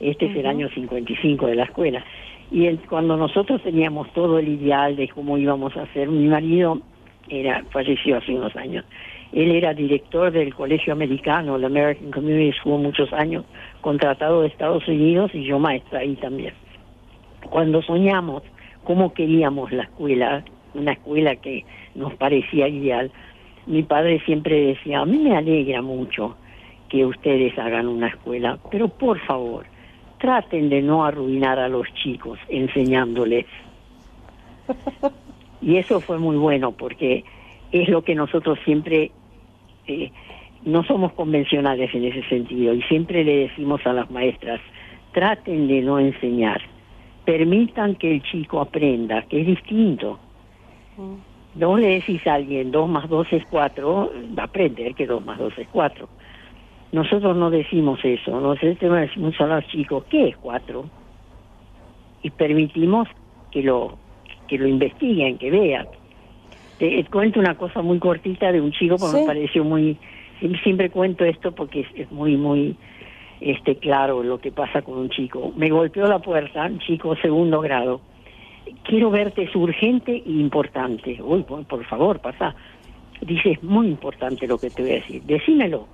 Este 0.00 0.26
es 0.26 0.36
el 0.36 0.46
año 0.46 0.68
55 0.74 1.46
de 1.46 1.54
la 1.54 1.64
escuela. 1.64 2.04
Y 2.52 2.76
cuando 2.86 3.16
nosotros 3.16 3.62
teníamos 3.62 4.12
todo 4.12 4.38
el 4.38 4.46
ideal 4.46 4.94
de 4.94 5.08
cómo 5.08 5.38
íbamos 5.38 5.74
a 5.74 5.84
hacer, 5.84 6.06
mi 6.08 6.28
marido 6.28 6.82
era 7.30 7.64
falleció 7.70 8.18
hace 8.18 8.34
unos 8.34 8.54
años. 8.56 8.84
Él 9.32 9.52
era 9.52 9.72
director 9.72 10.30
del 10.30 10.54
Colegio 10.54 10.92
Americano, 10.92 11.56
el 11.56 11.64
American 11.64 12.10
Community 12.10 12.52
School, 12.58 12.82
muchos 12.82 13.10
años, 13.14 13.46
contratado 13.80 14.42
de 14.42 14.48
Estados 14.48 14.86
Unidos 14.86 15.30
y 15.32 15.44
yo 15.44 15.58
maestra 15.58 16.00
ahí 16.00 16.14
también. 16.16 16.52
Cuando 17.48 17.80
soñamos 17.80 18.42
cómo 18.84 19.14
queríamos 19.14 19.72
la 19.72 19.84
escuela, 19.84 20.44
una 20.74 20.92
escuela 20.92 21.36
que 21.36 21.64
nos 21.94 22.12
parecía 22.16 22.68
ideal, 22.68 23.10
mi 23.64 23.82
padre 23.82 24.20
siempre 24.26 24.60
decía, 24.60 25.00
a 25.00 25.06
mí 25.06 25.16
me 25.16 25.34
alegra 25.34 25.80
mucho 25.80 26.36
que 26.90 27.06
ustedes 27.06 27.58
hagan 27.58 27.88
una 27.88 28.08
escuela, 28.08 28.58
pero 28.70 28.88
por 28.88 29.18
favor, 29.20 29.64
traten 30.22 30.68
de 30.68 30.80
no 30.82 31.04
arruinar 31.04 31.58
a 31.58 31.68
los 31.68 31.92
chicos 31.94 32.38
enseñándoles. 32.48 33.44
Y 35.60 35.76
eso 35.76 36.00
fue 36.00 36.18
muy 36.18 36.36
bueno 36.36 36.70
porque 36.70 37.24
es 37.72 37.88
lo 37.88 38.02
que 38.02 38.14
nosotros 38.14 38.56
siempre, 38.64 39.10
eh, 39.88 40.12
no 40.64 40.84
somos 40.84 41.12
convencionales 41.14 41.92
en 41.92 42.04
ese 42.04 42.22
sentido 42.28 42.72
y 42.72 42.82
siempre 42.82 43.24
le 43.24 43.48
decimos 43.48 43.84
a 43.84 43.92
las 43.92 44.10
maestras, 44.12 44.60
traten 45.12 45.66
de 45.66 45.82
no 45.82 45.98
enseñar, 45.98 46.60
permitan 47.24 47.96
que 47.96 48.12
el 48.12 48.22
chico 48.22 48.60
aprenda, 48.60 49.22
que 49.22 49.40
es 49.40 49.46
distinto. 49.48 50.20
Mm. 50.98 51.60
No 51.60 51.76
le 51.76 51.88
decís 52.00 52.24
a 52.28 52.34
alguien 52.34 52.70
2 52.70 52.88
más 52.88 53.08
2 53.08 53.26
es 53.32 53.44
4, 53.50 54.12
va 54.38 54.42
a 54.44 54.46
aprender 54.46 54.94
que 54.94 55.06
2 55.06 55.24
más 55.24 55.38
2 55.38 55.58
es 55.58 55.68
4. 55.72 56.08
Nosotros 56.92 57.34
no 57.36 57.50
decimos 57.50 57.98
eso, 58.04 58.38
nosotros 58.38 58.78
decimos 58.78 59.40
a 59.40 59.46
los 59.46 59.66
chicos, 59.68 60.04
¿qué 60.10 60.28
es 60.28 60.36
4? 60.36 60.84
Y 62.22 62.30
permitimos 62.30 63.08
que 63.50 63.62
lo, 63.62 63.96
que 64.46 64.58
lo 64.58 64.68
investiguen, 64.68 65.38
que 65.38 65.50
vean. 65.50 65.86
Te 66.78 67.02
cuento 67.04 67.40
una 67.40 67.56
cosa 67.56 67.80
muy 67.80 67.98
cortita 67.98 68.52
de 68.52 68.60
un 68.60 68.72
chico 68.72 68.96
porque 68.98 69.20
me 69.20 69.26
pareció 69.26 69.64
muy... 69.64 69.96
Siempre 70.62 70.90
cuento 70.90 71.24
esto 71.24 71.52
porque 71.52 71.86
es 71.94 72.10
muy, 72.10 72.36
muy 72.36 72.76
este 73.40 73.76
claro 73.76 74.22
lo 74.22 74.38
que 74.38 74.52
pasa 74.52 74.82
con 74.82 74.98
un 74.98 75.08
chico. 75.08 75.52
Me 75.56 75.70
golpeó 75.70 76.06
la 76.06 76.18
puerta, 76.18 76.66
un 76.66 76.78
chico 76.80 77.16
segundo 77.16 77.60
grado. 77.60 78.00
Quiero 78.84 79.10
verte, 79.10 79.44
es 79.44 79.56
urgente 79.56 80.12
e 80.12 80.30
importante. 80.30 81.20
Uy, 81.22 81.42
por 81.44 81.84
favor, 81.84 82.20
pasa. 82.20 82.54
Dice, 83.20 83.52
es 83.52 83.62
muy 83.62 83.86
importante 83.86 84.46
lo 84.46 84.58
que 84.58 84.70
te 84.70 84.82
voy 84.82 84.90
a 84.90 84.94
decir. 84.94 85.22
Decímelo. 85.22 85.86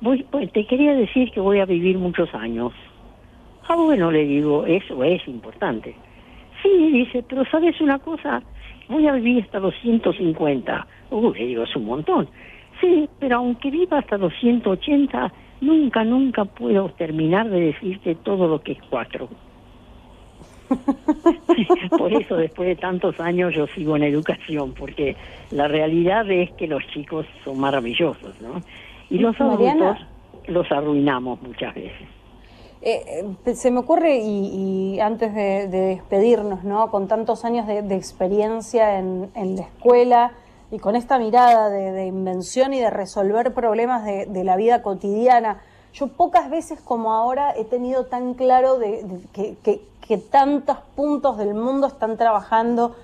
Voy, 0.00 0.24
pues, 0.30 0.52
te 0.52 0.66
quería 0.66 0.94
decir 0.94 1.30
que 1.30 1.40
voy 1.40 1.60
a 1.60 1.64
vivir 1.64 1.98
muchos 1.98 2.32
años. 2.34 2.72
Ah, 3.68 3.76
bueno, 3.76 4.10
le 4.10 4.24
digo, 4.24 4.64
eso 4.66 5.02
es 5.02 5.26
importante. 5.26 5.94
Sí, 6.62 6.90
dice, 6.92 7.24
pero 7.28 7.44
¿sabes 7.50 7.80
una 7.80 7.98
cosa? 7.98 8.42
Voy 8.88 9.06
a 9.06 9.12
vivir 9.12 9.42
hasta 9.44 9.58
los 9.58 9.74
150. 9.82 10.86
Uy, 11.10 11.38
le 11.38 11.46
digo, 11.46 11.62
es 11.64 11.76
un 11.76 11.86
montón. 11.86 12.28
Sí, 12.80 13.08
pero 13.18 13.36
aunque 13.36 13.70
viva 13.70 13.98
hasta 13.98 14.18
los 14.18 14.32
180, 14.40 15.32
nunca, 15.60 16.04
nunca 16.04 16.44
puedo 16.44 16.90
terminar 16.90 17.48
de 17.48 17.60
decirte 17.60 18.14
todo 18.16 18.46
lo 18.48 18.60
que 18.62 18.72
es 18.72 18.78
cuatro. 18.88 19.28
Por 21.98 22.12
eso 22.12 22.36
después 22.36 22.68
de 22.68 22.76
tantos 22.76 23.18
años 23.20 23.54
yo 23.54 23.66
sigo 23.68 23.96
en 23.96 24.02
educación, 24.02 24.74
porque 24.74 25.16
la 25.50 25.68
realidad 25.68 26.30
es 26.30 26.50
que 26.52 26.66
los 26.66 26.86
chicos 26.88 27.26
son 27.44 27.60
maravillosos, 27.60 28.40
¿no? 28.40 28.62
Y 29.10 29.18
los 29.18 29.40
adultos 29.40 29.98
los 30.46 30.70
arruinamos 30.70 31.40
muchas 31.42 31.74
veces. 31.74 32.08
Eh, 32.82 33.24
eh, 33.44 33.54
se 33.54 33.70
me 33.70 33.80
ocurre, 33.80 34.18
y, 34.18 35.00
antes 35.00 35.34
de, 35.34 35.68
despedirnos, 35.68 36.62
¿no? 36.62 36.90
Con 36.90 37.08
tantos 37.08 37.44
años 37.44 37.66
de, 37.66 37.94
experiencia 37.94 38.98
en, 38.98 39.30
en 39.34 39.56
la 39.56 39.62
escuela, 39.62 40.32
y 40.70 40.78
con 40.78 40.96
esta 40.96 41.18
mirada 41.18 41.68
de, 41.68 42.06
invención 42.06 42.74
y 42.74 42.80
de 42.80 42.90
resolver 42.90 43.54
problemas 43.54 44.04
de, 44.04 44.44
la 44.44 44.56
vida 44.56 44.82
cotidiana. 44.82 45.60
Yo 45.92 46.08
pocas 46.08 46.50
veces 46.50 46.80
como 46.80 47.12
ahora 47.12 47.54
he 47.56 47.64
tenido 47.64 48.06
tan 48.06 48.34
claro 48.34 48.78
de, 48.78 49.04
que, 49.32 50.18
tantos 50.30 50.78
puntos 50.94 51.36
del 51.36 51.54
mundo 51.54 51.86
están 51.86 52.16
trabajando 52.16 52.94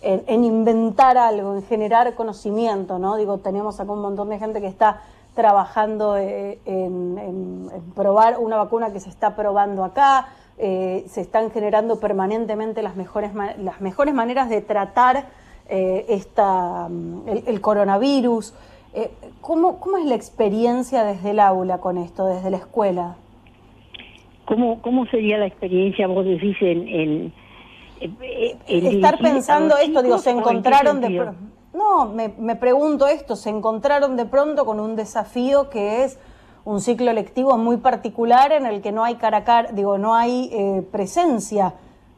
en, 0.00 0.44
inventar 0.44 1.16
algo, 1.16 1.54
en 1.54 1.62
generar 1.62 2.14
conocimiento, 2.14 2.98
¿no? 2.98 3.16
Digo, 3.16 3.38
tenemos 3.38 3.78
acá 3.78 3.92
un 3.92 4.02
montón 4.02 4.28
de 4.28 4.38
gente 4.38 4.60
que 4.60 4.66
está 4.66 5.02
trabajando 5.34 6.16
eh, 6.16 6.58
en, 6.64 7.70
probar 7.94 8.38
una 8.38 8.56
vacuna 8.56 8.92
que 8.92 9.00
se 9.00 9.08
está 9.08 9.34
probando 9.34 9.84
acá, 9.84 10.28
eh, 10.58 11.04
se 11.08 11.20
están 11.20 11.50
generando 11.50 11.98
permanentemente 11.98 12.82
las 12.82 12.96
mejores, 12.96 13.32
las 13.34 13.80
mejores 13.80 14.14
maneras 14.14 14.48
de 14.48 14.60
tratar 14.60 15.26
eh, 15.68 16.04
esta, 16.08 16.88
mm, 16.88 17.28
el, 17.46 17.60
coronavirus. 17.60 18.54
Eh, 18.94 19.10
¿cómo, 19.40 19.80
¿Cómo 19.80 19.96
es 19.96 20.04
la 20.04 20.14
experiencia 20.14 21.04
desde 21.04 21.30
el 21.30 21.40
aula 21.40 21.78
con 21.78 21.96
esto, 21.96 22.26
desde 22.26 22.50
la 22.50 22.58
escuela? 22.58 23.16
¿Cómo, 24.44 24.82
cómo 24.82 25.06
sería 25.06 25.38
la 25.38 25.46
experiencia, 25.46 26.06
vos 26.06 26.26
decís, 26.26 26.56
en... 26.60 26.88
en, 26.88 27.32
Estar 28.66 29.18
pensando 29.18 29.76
esto, 29.78 30.02
digo, 30.02 30.18
se 30.18 30.30
encontraron 30.30 31.00
de... 31.00 31.32
No, 31.74 32.06
me, 32.06 32.34
me 32.38 32.56
pregunto 32.56 33.06
esto, 33.06 33.36
se 33.36 33.50
encontraron 33.50 34.16
de 34.16 34.26
pronto 34.26 34.64
con 34.66 34.78
un 34.78 34.94
desafío 34.94 35.70
que 35.70 36.04
es 36.04 36.18
un 36.64 36.80
ciclo 36.80 37.12
lectivo 37.12 37.56
muy 37.58 37.78
particular 37.78 38.52
en 38.52 38.66
el 38.66 38.82
que 38.82 38.92
no 38.92 39.04
hay 39.04 39.16
cara 39.16 39.38
a 39.38 39.44
cara, 39.44 39.72
digo, 39.72 39.98
no 39.98 40.14
hay 40.14 40.50
eh, 40.52 40.82
presencia 40.90 41.74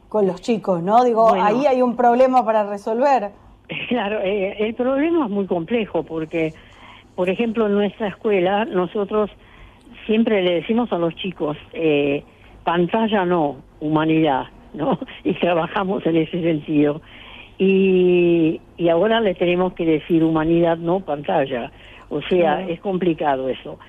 con 0.09 0.27
los 0.27 0.41
chicos, 0.41 0.83
¿no? 0.83 1.03
Digo, 1.03 1.33
ahí 1.33 1.65
hay 1.65 1.81
un 1.81 1.95
problema 1.95 2.45
para 2.45 2.69
resolver. 2.69 3.31
Claro, 3.89 4.19
eh, 4.21 4.57
el 4.59 4.75
problema 4.75 5.25
es 5.25 5.31
muy 5.31 5.47
complejo 5.47 6.03
porque, 6.03 6.53
por 7.15 7.31
ejemplo, 7.31 7.65
en 7.65 7.73
nuestra 7.73 8.09
escuela 8.09 8.63
nosotros 8.63 9.31
siempre 10.05 10.43
le 10.43 10.55
decimos 10.55 10.91
a 10.93 10.99
los 10.99 11.15
chicos, 11.15 11.57
eh, 11.73 12.23
pantalla 12.63 13.25
no, 13.25 13.57
humanidad, 13.79 14.43
¿no? 14.73 14.99
Y 15.23 15.33
trabajamos 15.33 16.05
en 16.05 16.17
ese 16.17 16.43
sentido. 16.43 17.01
Y, 17.57 18.59
y 18.77 18.89
ahora 18.89 19.21
le 19.21 19.33
tenemos 19.33 19.73
que 19.73 19.85
decir 19.85 20.23
humanidad, 20.23 20.77
no 20.77 20.99
pantalla. 20.99 21.71
O 22.09 22.21
sea, 22.21 22.67
es 22.67 22.79
complicado 22.79 23.49
eso. 23.49 23.79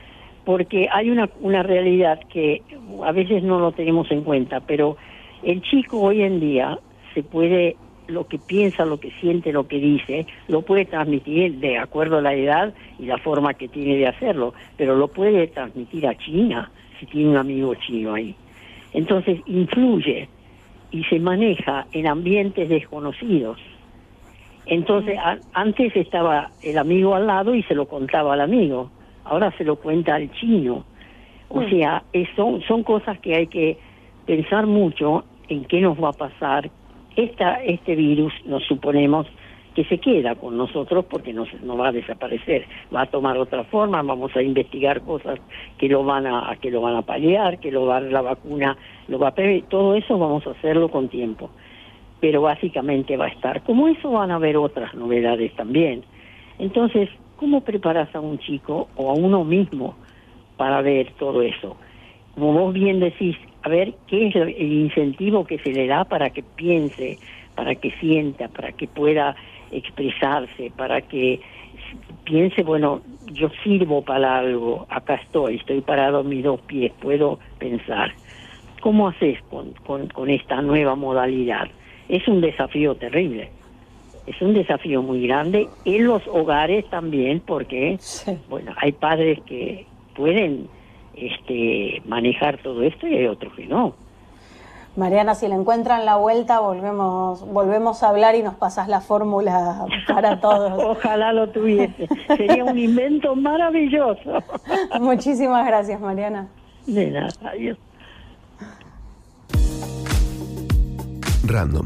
Porque 0.44 0.88
hay 0.92 1.10
una, 1.10 1.28
una 1.40 1.62
realidad 1.62 2.20
que 2.32 2.62
a 3.04 3.12
veces 3.12 3.42
no 3.42 3.58
lo 3.58 3.72
tenemos 3.72 4.10
en 4.10 4.22
cuenta, 4.22 4.60
pero 4.60 4.96
el 5.42 5.60
chico 5.62 6.00
hoy 6.00 6.22
en 6.22 6.38
día 6.40 6.78
se 7.14 7.22
puede, 7.22 7.76
lo 8.06 8.28
que 8.28 8.38
piensa, 8.38 8.84
lo 8.84 9.00
que 9.00 9.10
siente, 9.20 9.52
lo 9.52 9.66
que 9.66 9.78
dice, 9.78 10.26
lo 10.46 10.62
puede 10.62 10.84
transmitir 10.84 11.56
de 11.58 11.78
acuerdo 11.78 12.18
a 12.18 12.22
la 12.22 12.34
edad 12.34 12.74
y 12.98 13.06
la 13.06 13.18
forma 13.18 13.54
que 13.54 13.68
tiene 13.68 13.96
de 13.96 14.06
hacerlo, 14.06 14.54
pero 14.76 14.94
lo 14.94 15.08
puede 15.08 15.48
transmitir 15.48 16.06
a 16.06 16.16
China 16.16 16.70
si 17.00 17.06
tiene 17.06 17.30
un 17.30 17.36
amigo 17.36 17.74
chino 17.74 18.14
ahí. 18.14 18.34
Entonces 18.92 19.40
influye 19.46 20.28
y 20.90 21.04
se 21.04 21.18
maneja 21.18 21.86
en 21.92 22.06
ambientes 22.06 22.68
desconocidos. 22.68 23.58
Entonces 24.66 25.18
antes 25.52 25.94
estaba 25.94 26.50
el 26.62 26.78
amigo 26.78 27.14
al 27.14 27.26
lado 27.26 27.54
y 27.54 27.62
se 27.64 27.74
lo 27.74 27.86
contaba 27.86 28.34
al 28.34 28.40
amigo, 28.40 28.90
ahora 29.24 29.52
se 29.56 29.64
lo 29.64 29.76
cuenta 29.76 30.14
al 30.14 30.30
chino. 30.32 30.84
O 31.48 31.62
sea, 31.68 32.02
son, 32.34 32.60
son 32.62 32.82
cosas 32.82 33.18
que 33.20 33.36
hay 33.36 33.46
que 33.46 33.78
pensar 34.26 34.66
mucho 34.66 35.24
en 35.48 35.64
qué 35.64 35.80
nos 35.80 36.02
va 36.02 36.08
a 36.08 36.12
pasar. 36.12 36.70
Esta, 37.14 37.62
este 37.62 37.94
virus, 37.94 38.32
nos 38.44 38.64
suponemos 38.64 39.26
que 39.76 39.84
se 39.84 39.98
queda 39.98 40.34
con 40.36 40.56
nosotros 40.56 41.04
porque 41.04 41.34
no, 41.34 41.44
no 41.62 41.76
va 41.76 41.88
a 41.88 41.92
desaparecer, 41.92 42.64
va 42.92 43.02
a 43.02 43.06
tomar 43.06 43.36
otra 43.36 43.62
forma, 43.64 44.00
vamos 44.00 44.34
a 44.34 44.40
investigar 44.40 45.02
cosas 45.02 45.38
que 45.76 45.86
lo 45.86 46.02
van 46.02 46.26
a, 46.26 46.56
que 46.62 46.70
lo 46.70 46.80
van 46.80 46.96
a 46.96 47.02
paliar, 47.02 47.60
que 47.60 47.70
lo 47.70 47.84
va 47.84 48.00
la 48.00 48.22
vacuna, 48.22 48.74
lo 49.06 49.18
va 49.18 49.28
a 49.28 49.34
todo 49.68 49.94
eso 49.94 50.18
vamos 50.18 50.46
a 50.46 50.52
hacerlo 50.52 50.88
con 50.88 51.08
tiempo. 51.08 51.50
Pero 52.20 52.40
básicamente 52.40 53.18
va 53.18 53.26
a 53.26 53.28
estar. 53.28 53.62
Como 53.64 53.88
eso 53.88 54.10
van 54.10 54.30
a 54.30 54.36
haber 54.36 54.56
otras 54.56 54.94
novedades 54.94 55.54
también. 55.56 56.02
Entonces, 56.58 57.10
¿cómo 57.36 57.60
preparas 57.60 58.14
a 58.14 58.20
un 58.20 58.38
chico 58.38 58.88
o 58.96 59.10
a 59.10 59.12
uno 59.12 59.44
mismo 59.44 59.94
para 60.56 60.80
ver 60.80 61.12
todo 61.18 61.42
eso? 61.42 61.76
Como 62.34 62.54
vos 62.54 62.72
bien 62.72 62.98
decís, 63.00 63.36
a 63.62 63.68
ver 63.68 63.92
qué 64.06 64.28
es 64.28 64.36
el 64.36 64.58
incentivo 64.58 65.44
que 65.44 65.58
se 65.58 65.72
le 65.72 65.86
da 65.86 66.04
para 66.04 66.30
que 66.30 66.42
piense, 66.42 67.18
para 67.54 67.74
que 67.74 67.90
sienta, 68.00 68.48
para 68.48 68.72
que 68.72 68.86
pueda 68.86 69.36
expresarse, 69.70 70.72
para 70.76 71.00
que 71.02 71.40
piense, 72.24 72.62
bueno, 72.62 73.00
yo 73.32 73.48
sirvo 73.62 74.02
para 74.02 74.38
algo, 74.38 74.86
acá 74.88 75.14
estoy, 75.14 75.56
estoy 75.56 75.80
parado 75.80 76.20
en 76.20 76.28
mis 76.28 76.44
dos 76.44 76.60
pies, 76.62 76.92
puedo 77.00 77.38
pensar. 77.58 78.12
¿Cómo 78.80 79.08
haces 79.08 79.38
con, 79.50 79.72
con, 80.08 80.30
esta 80.30 80.62
nueva 80.62 80.94
modalidad? 80.94 81.68
Es 82.08 82.26
un 82.28 82.40
desafío 82.40 82.94
terrible, 82.94 83.50
es 84.26 84.40
un 84.40 84.54
desafío 84.54 85.02
muy 85.02 85.26
grande 85.26 85.68
en 85.84 86.04
los 86.04 86.22
hogares 86.28 86.88
también, 86.90 87.40
porque, 87.40 87.98
bueno, 88.48 88.72
hay 88.76 88.92
padres 88.92 89.40
que 89.46 89.86
pueden 90.14 90.68
este, 91.16 92.02
manejar 92.06 92.58
todo 92.58 92.82
esto 92.82 93.06
y 93.06 93.14
hay 93.14 93.26
otros 93.26 93.54
que 93.54 93.66
no. 93.66 93.94
Mariana, 94.96 95.34
si 95.34 95.46
le 95.46 95.54
encuentran 95.54 96.06
la 96.06 96.16
vuelta, 96.16 96.60
volvemos, 96.60 97.46
volvemos 97.46 98.02
a 98.02 98.08
hablar 98.08 98.34
y 98.34 98.42
nos 98.42 98.54
pasas 98.54 98.88
la 98.88 99.02
fórmula 99.02 99.86
para 100.08 100.40
todos. 100.40 100.72
Ojalá 100.96 101.32
lo 101.32 101.50
tuviese. 101.50 102.08
Sería 102.26 102.64
un 102.64 102.78
invento 102.78 103.36
maravilloso. 103.36 104.42
Muchísimas 105.00 105.66
gracias, 105.66 106.00
Mariana. 106.00 106.48
De 106.86 107.10
nada, 107.10 107.28
adiós. 107.44 107.78
Random. 111.44 111.84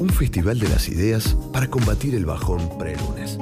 Un 0.00 0.08
festival 0.08 0.58
de 0.58 0.68
las 0.68 0.88
ideas 0.88 1.36
para 1.52 1.68
combatir 1.68 2.16
el 2.16 2.26
bajón 2.26 2.60
prelunes. 2.78 3.38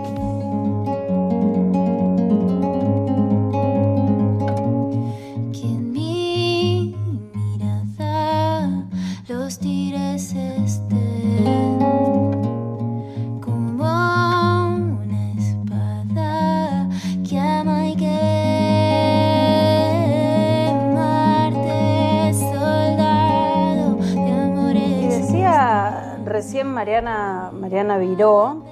Mariana, 26.81 27.51
Mariana 27.53 27.99
Viró, 27.99 28.63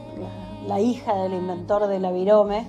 la, 0.66 0.80
hija 0.80 1.14
del 1.14 1.34
inventor 1.34 1.88
de 1.88 2.00
la 2.00 2.10
virome, 2.10 2.66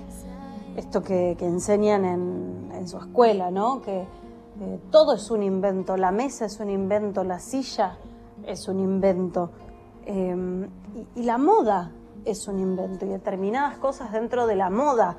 esto 0.76 1.02
que, 1.02 1.34
enseñan 1.40 2.04
en, 2.04 2.86
su 2.86 2.98
escuela, 2.98 3.50
¿no? 3.50 3.80
Que 3.80 4.00
eh, 4.00 4.80
todo 4.90 5.14
es 5.14 5.30
un 5.30 5.42
invento, 5.42 5.96
la 5.96 6.10
mesa 6.10 6.44
es 6.44 6.60
un 6.60 6.68
invento, 6.68 7.24
la 7.24 7.38
silla 7.38 7.96
es 8.46 8.68
un 8.68 8.80
invento, 8.80 9.50
em, 10.04 10.68
y, 11.16 11.22
la 11.22 11.38
moda 11.38 11.90
es 12.26 12.46
un 12.46 12.58
invento, 12.58 13.06
y 13.06 13.08
determinadas 13.08 13.78
cosas 13.78 14.12
dentro 14.12 14.46
de 14.46 14.56
la 14.56 14.68
moda 14.68 15.16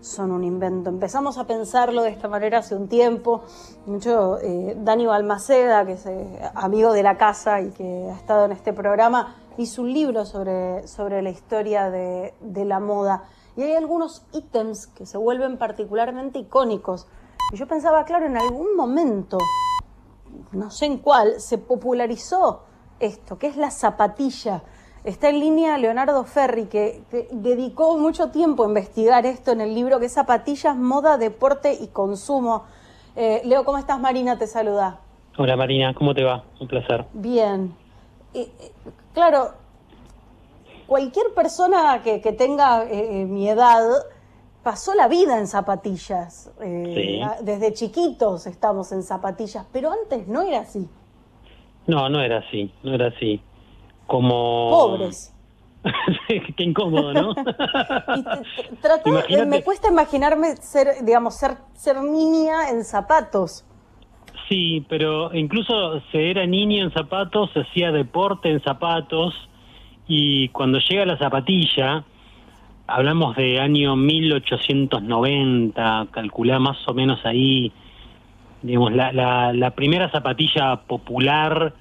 son 0.00 0.30
un 0.30 0.44
invento. 0.44 0.90
Empezamos 0.90 1.36
a 1.38 1.46
pensarlo 1.46 2.02
de 2.02 2.10
esta 2.10 2.28
manera 2.28 2.58
hace 2.58 2.76
un 2.76 2.88
tiempo. 2.88 3.42
Mucho, 3.86 4.38
eh, 4.38 4.76
Dani 4.78 5.06
Balmaceda, 5.06 5.84
que 5.86 5.94
es 5.94 6.06
eh, 6.06 6.40
amigo 6.54 6.92
de 6.92 7.02
la 7.02 7.16
casa 7.16 7.60
y 7.60 7.70
que 7.70 8.10
ha 8.10 8.14
estado 8.14 8.44
en 8.44 8.52
este 8.52 8.72
programa, 8.72 9.34
hizo 9.58 9.82
un 9.82 9.92
libro 9.92 10.24
sobre, 10.24 10.86
sobre 10.86 11.22
la 11.22 11.30
historia 11.30 11.90
de, 11.90 12.34
la 12.64 12.80
moda. 12.80 13.24
Y 13.56 13.62
hay 13.62 13.74
algunos 13.74 14.26
ítems 14.32 14.86
que 14.88 15.06
se 15.06 15.18
vuelven 15.18 15.58
particularmente 15.58 16.38
icónicos. 16.38 17.06
Y 17.52 17.56
yo 17.56 17.66
pensaba, 17.66 18.04
claro, 18.04 18.26
en 18.26 18.36
algún 18.36 18.76
momento, 18.76 19.38
no 20.52 20.70
sé 20.70 20.86
en 20.86 20.98
cuál, 20.98 21.40
se 21.40 21.58
popularizó 21.58 22.62
esto, 22.98 23.38
que 23.38 23.46
es 23.46 23.56
la 23.56 23.70
zapatilla 23.70 24.62
Está 25.04 25.28
en 25.28 25.38
línea 25.38 25.76
Leonardo 25.76 26.24
Ferri, 26.24 26.64
que, 26.64 27.02
dedicó 27.30 27.98
mucho 27.98 28.30
tiempo 28.30 28.64
a 28.64 28.68
investigar 28.68 29.26
esto 29.26 29.52
en 29.52 29.60
el 29.60 29.74
libro 29.74 30.00
que 30.00 30.06
es 30.06 30.14
Zapatillas, 30.14 30.78
Moda, 30.78 31.18
Deporte 31.18 31.76
y 31.78 31.88
Consumo. 31.88 32.64
Eh, 33.14 33.42
Leo, 33.44 33.66
¿cómo 33.66 33.76
estás? 33.76 34.00
Marina 34.00 34.38
te 34.38 34.46
saluda. 34.46 35.00
Hola 35.36 35.56
Marina, 35.56 35.92
¿cómo 35.92 36.14
te 36.14 36.24
va? 36.24 36.44
Un 36.58 36.68
placer. 36.68 37.04
Bien. 37.12 37.74
Eh, 38.32 38.50
eh, 38.58 38.72
claro, 39.14 39.52
cualquier 40.86 41.32
persona 41.34 42.02
que, 42.02 42.20
tenga 42.32 42.84
mi 42.84 43.48
edad 43.48 43.82
pasó 44.62 44.94
la 44.94 45.08
vida 45.08 45.38
en 45.38 45.46
zapatillas. 45.46 46.52
Desde 47.40 47.72
chiquitos 47.72 48.46
estamos 48.46 48.92
en 48.92 49.02
zapatillas, 49.02 49.66
pero 49.72 49.90
antes 49.90 50.28
no 50.28 50.42
era 50.42 50.60
así. 50.60 50.88
No, 51.86 52.08
no 52.08 52.20
era 52.20 52.38
así, 52.38 52.72
no 52.82 52.94
era 52.94 53.08
así 53.08 53.42
como... 54.06 54.70
Pobres. 54.70 55.34
Qué 56.56 56.64
incómodo, 56.64 57.12
¿no? 57.12 57.34
me 59.46 59.62
cuesta 59.62 59.88
imaginarme 59.88 60.56
ser, 60.56 61.04
digamos, 61.04 61.36
ser, 61.36 61.58
ser 61.74 62.02
niña 62.02 62.70
en 62.70 62.84
zapatos. 62.84 63.66
Sí, 64.48 64.84
pero 64.88 65.34
incluso 65.34 66.00
se 66.12 66.30
era 66.30 66.46
niña 66.46 66.82
en 66.82 66.92
zapatos, 66.92 67.50
se 67.52 67.60
hacía 67.60 67.92
deporte 67.92 68.50
en 68.50 68.62
zapatos 68.62 69.34
y 70.06 70.48
cuando 70.48 70.78
llega 70.80 71.06
la 71.06 71.16
zapatilla, 71.16 72.04
hablamos 72.86 73.36
de 73.36 73.58
año 73.58 73.96
1890, 73.96 76.08
calculá 76.10 76.58
más 76.58 76.76
o 76.86 76.92
menos 76.92 77.24
ahí, 77.24 77.72
digamos, 78.60 78.92
la, 78.92 79.52
la, 79.52 79.70
primera 79.70 80.10
zapatilla 80.10 80.76
popular 80.82 81.72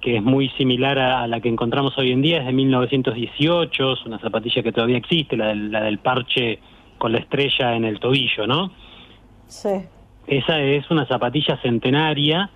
que 0.00 0.18
es 0.18 0.22
muy 0.22 0.50
similar 0.50 0.98
a, 0.98 1.26
la 1.26 1.40
que 1.40 1.48
encontramos 1.48 1.96
hoy 1.96 2.12
en 2.12 2.20
día, 2.20 2.40
es 2.40 2.46
de 2.46 2.52
1918, 2.52 3.92
es 3.94 4.04
una 4.04 4.18
zapatilla 4.18 4.62
que 4.62 4.70
todavía 4.70 4.98
existe, 4.98 5.34
la 5.34 5.80
del 5.80 5.98
parche 5.98 6.58
con 6.98 7.12
la 7.12 7.18
estrella 7.18 7.74
en 7.74 7.86
el 7.86 7.98
tobillo, 7.98 8.46
¿no? 8.46 8.70
Sí. 9.46 9.70
Esa 10.26 10.60
es 10.60 10.90
una 10.90 11.06
zapatilla 11.06 11.58
centenaria 11.62 12.50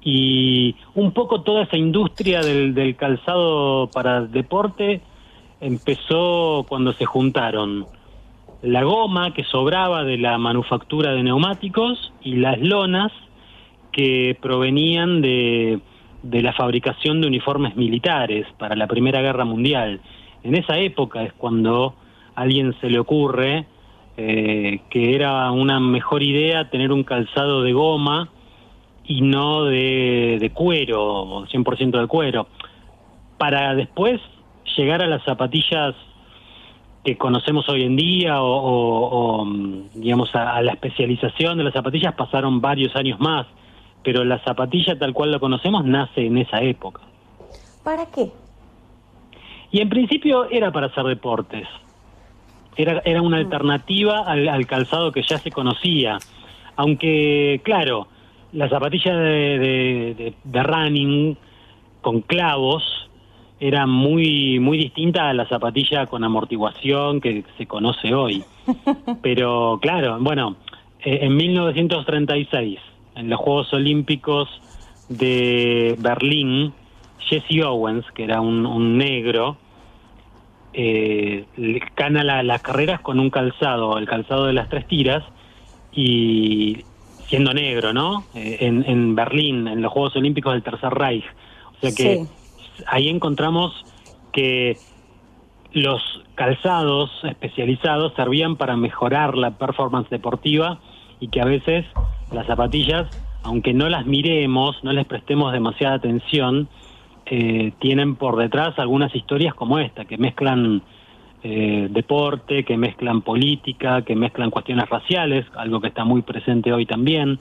y 0.00 0.74
un 0.94 1.12
poco 1.12 1.42
toda 1.42 1.64
esa 1.64 1.76
industria 1.76 2.40
del, 2.40 2.96
calzado 2.96 3.88
para 3.92 4.22
deporte 4.22 5.00
empezó 5.60 6.66
cuando 6.68 6.92
se 6.92 7.04
juntaron 7.04 7.86
la 8.62 8.82
goma 8.82 9.32
que 9.32 9.44
sobraba 9.44 10.04
de 10.04 10.18
la 10.18 10.38
manufactura 10.38 11.12
de 11.12 11.22
neumáticos 11.22 12.12
y 12.22 12.36
las 12.36 12.58
lonas 12.60 13.12
que 13.92 14.36
provenían 14.40 15.20
de 15.20 15.80
de 16.22 16.40
la 16.40 16.52
fabricación 16.52 17.20
de 17.20 17.26
uniformes 17.26 17.76
militares 17.76 18.46
para 18.58 18.76
la 18.76 18.86
Primera 18.86 19.20
Guerra 19.20 19.44
Mundial. 19.44 20.00
En 20.42 20.54
esa 20.54 20.78
época 20.78 21.22
es 21.22 21.32
cuando 21.34 21.94
a 22.34 22.42
alguien 22.42 22.74
se 22.80 22.88
le 22.88 22.98
ocurre 22.98 23.66
eh, 24.16 24.80
que 24.90 25.14
era 25.14 25.50
una 25.50 25.80
mejor 25.80 26.22
idea 26.22 26.70
tener 26.70 26.92
un 26.92 27.04
calzado 27.04 27.62
de 27.62 27.72
goma 27.72 28.28
y 29.04 29.20
no 29.22 29.64
de, 29.64 30.38
de 30.40 30.50
cuero, 30.50 31.46
100% 31.46 32.00
de 32.00 32.06
cuero, 32.06 32.46
para 33.38 33.74
después 33.74 34.20
llegar 34.76 35.02
a 35.02 35.06
las 35.06 35.24
zapatillas 35.24 35.94
que 37.04 37.16
conocemos 37.16 37.68
hoy 37.68 37.82
en 37.82 37.96
día 37.96 38.36
o, 38.40 39.44
digamos 39.94 40.32
a, 40.34 40.62
la 40.62 40.72
especialización 40.72 41.58
de 41.58 41.64
las 41.64 41.72
zapatillas 41.72 42.14
pasaron 42.14 42.60
varios 42.60 42.94
años 42.94 43.18
más 43.18 43.46
pero 44.02 44.24
la 44.24 44.38
zapatilla 44.44 44.98
tal 44.98 45.12
cual 45.12 45.30
la 45.30 45.38
conocemos 45.38 45.84
nace 45.84 46.26
en 46.26 46.38
esa 46.38 46.60
época. 46.60 47.02
¿Para 47.84 48.06
qué? 48.06 48.30
Y 49.70 49.80
en 49.80 49.88
principio 49.88 50.48
era 50.50 50.70
para 50.70 50.88
hacer 50.88 51.04
deportes. 51.04 51.66
Era, 52.76 53.02
era 53.04 53.22
una 53.22 53.36
mm. 53.36 53.40
alternativa 53.40 54.20
al, 54.20 54.66
calzado 54.66 55.12
que 55.12 55.22
ya 55.22 55.38
se 55.38 55.50
conocía. 55.50 56.18
Aunque, 56.76 57.60
claro, 57.64 58.08
la 58.52 58.68
zapatilla 58.68 59.16
de, 59.16 60.34
de, 60.44 60.62
running 60.62 61.36
con 62.00 62.20
clavos 62.22 62.82
era 63.60 63.86
muy, 63.86 64.58
muy 64.58 64.78
distinta 64.78 65.28
a 65.28 65.34
la 65.34 65.46
zapatilla 65.46 66.06
con 66.06 66.24
amortiguación 66.24 67.20
que 67.20 67.44
se 67.56 67.66
conoce 67.66 68.14
hoy. 68.14 68.42
Pero, 69.22 69.78
claro, 69.80 70.18
bueno, 70.20 70.56
eh, 71.00 71.20
en 71.22 71.36
1936 71.36 72.78
en 73.14 73.28
los 73.28 73.40
Juegos 73.40 73.72
Olímpicos 73.72 74.48
de 75.08 75.96
Berlín, 75.98 76.72
Jesse 77.18 77.62
Owens, 77.64 78.04
que 78.12 78.24
era 78.24 78.40
un, 78.40 78.98
negro, 78.98 79.56
eh, 80.74 81.44
gana 81.96 82.42
las 82.42 82.62
carreras 82.62 83.00
con 83.00 83.20
un 83.20 83.30
calzado, 83.30 83.98
el 83.98 84.06
calzado 84.06 84.46
de 84.46 84.52
las 84.52 84.68
tres 84.68 84.86
tiras, 84.86 85.22
y 85.92 86.84
siendo 87.26 87.54
negro, 87.54 87.92
¿no? 87.92 88.24
Eh, 88.34 88.58
en, 88.60 89.14
Berlín, 89.14 89.68
en 89.68 89.82
los 89.82 89.92
Juegos 89.92 90.16
Olímpicos 90.16 90.52
del 90.52 90.62
Tercer 90.62 90.92
Reich. 90.92 91.24
O 91.76 91.80
sea 91.80 91.92
que 91.94 92.24
ahí 92.86 93.08
encontramos 93.08 93.84
que 94.32 94.76
los 95.72 96.02
calzados 96.34 97.10
especializados 97.24 98.12
servían 98.14 98.56
para 98.56 98.76
mejorar 98.76 99.36
la 99.36 99.52
performance 99.52 100.10
deportiva 100.10 100.80
y 101.20 101.28
que 101.28 101.40
a 101.40 101.44
veces 101.44 101.86
las 102.30 102.46
zapatillas, 102.46 103.08
aunque 103.42 103.72
no 103.72 103.88
las 103.88 104.06
miremos, 104.06 104.82
no 104.82 104.92
les 104.92 105.06
prestemos 105.06 105.52
demasiada 105.52 105.94
atención, 105.94 106.68
eh, 107.34 107.72
tienen 107.78 108.16
por 108.16 108.36
detrás 108.36 108.78
algunas 108.78 109.14
historias 109.14 109.54
como 109.54 109.78
esta, 109.78 110.04
que 110.04 110.18
mezclan 110.18 110.82
eh, 111.42 111.88
deporte, 111.90 112.62
que 112.62 112.76
mezclan 112.76 113.22
política, 113.22 114.02
que 114.02 114.14
mezclan 114.14 114.50
cuestiones 114.50 114.86
raciales, 114.90 115.46
algo 115.56 115.80
que 115.80 115.88
está 115.88 116.04
muy 116.04 116.20
presente 116.20 116.74
hoy 116.74 116.84
también, 116.84 117.38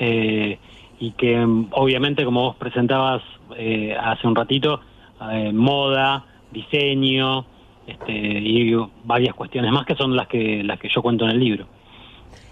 eh, 0.00 0.58
y 0.98 1.12
que 1.12 1.46
obviamente, 1.70 2.24
como 2.24 2.42
vos 2.42 2.56
presentabas 2.56 3.22
hace 4.00 4.26
un 4.26 4.34
ratito, 4.34 4.80
moda, 5.52 6.24
diseño, 6.50 7.44
este, 7.86 8.12
y 8.12 8.74
varias 9.04 9.36
cuestiones 9.36 9.70
más 9.70 9.86
que 9.86 9.94
son 9.94 10.16
las 10.16 10.26
que 10.26 10.64
las 10.64 10.80
que 10.80 10.88
yo 10.92 11.02
cuento 11.02 11.24
en 11.26 11.30
el 11.30 11.38
libro. 11.38 11.66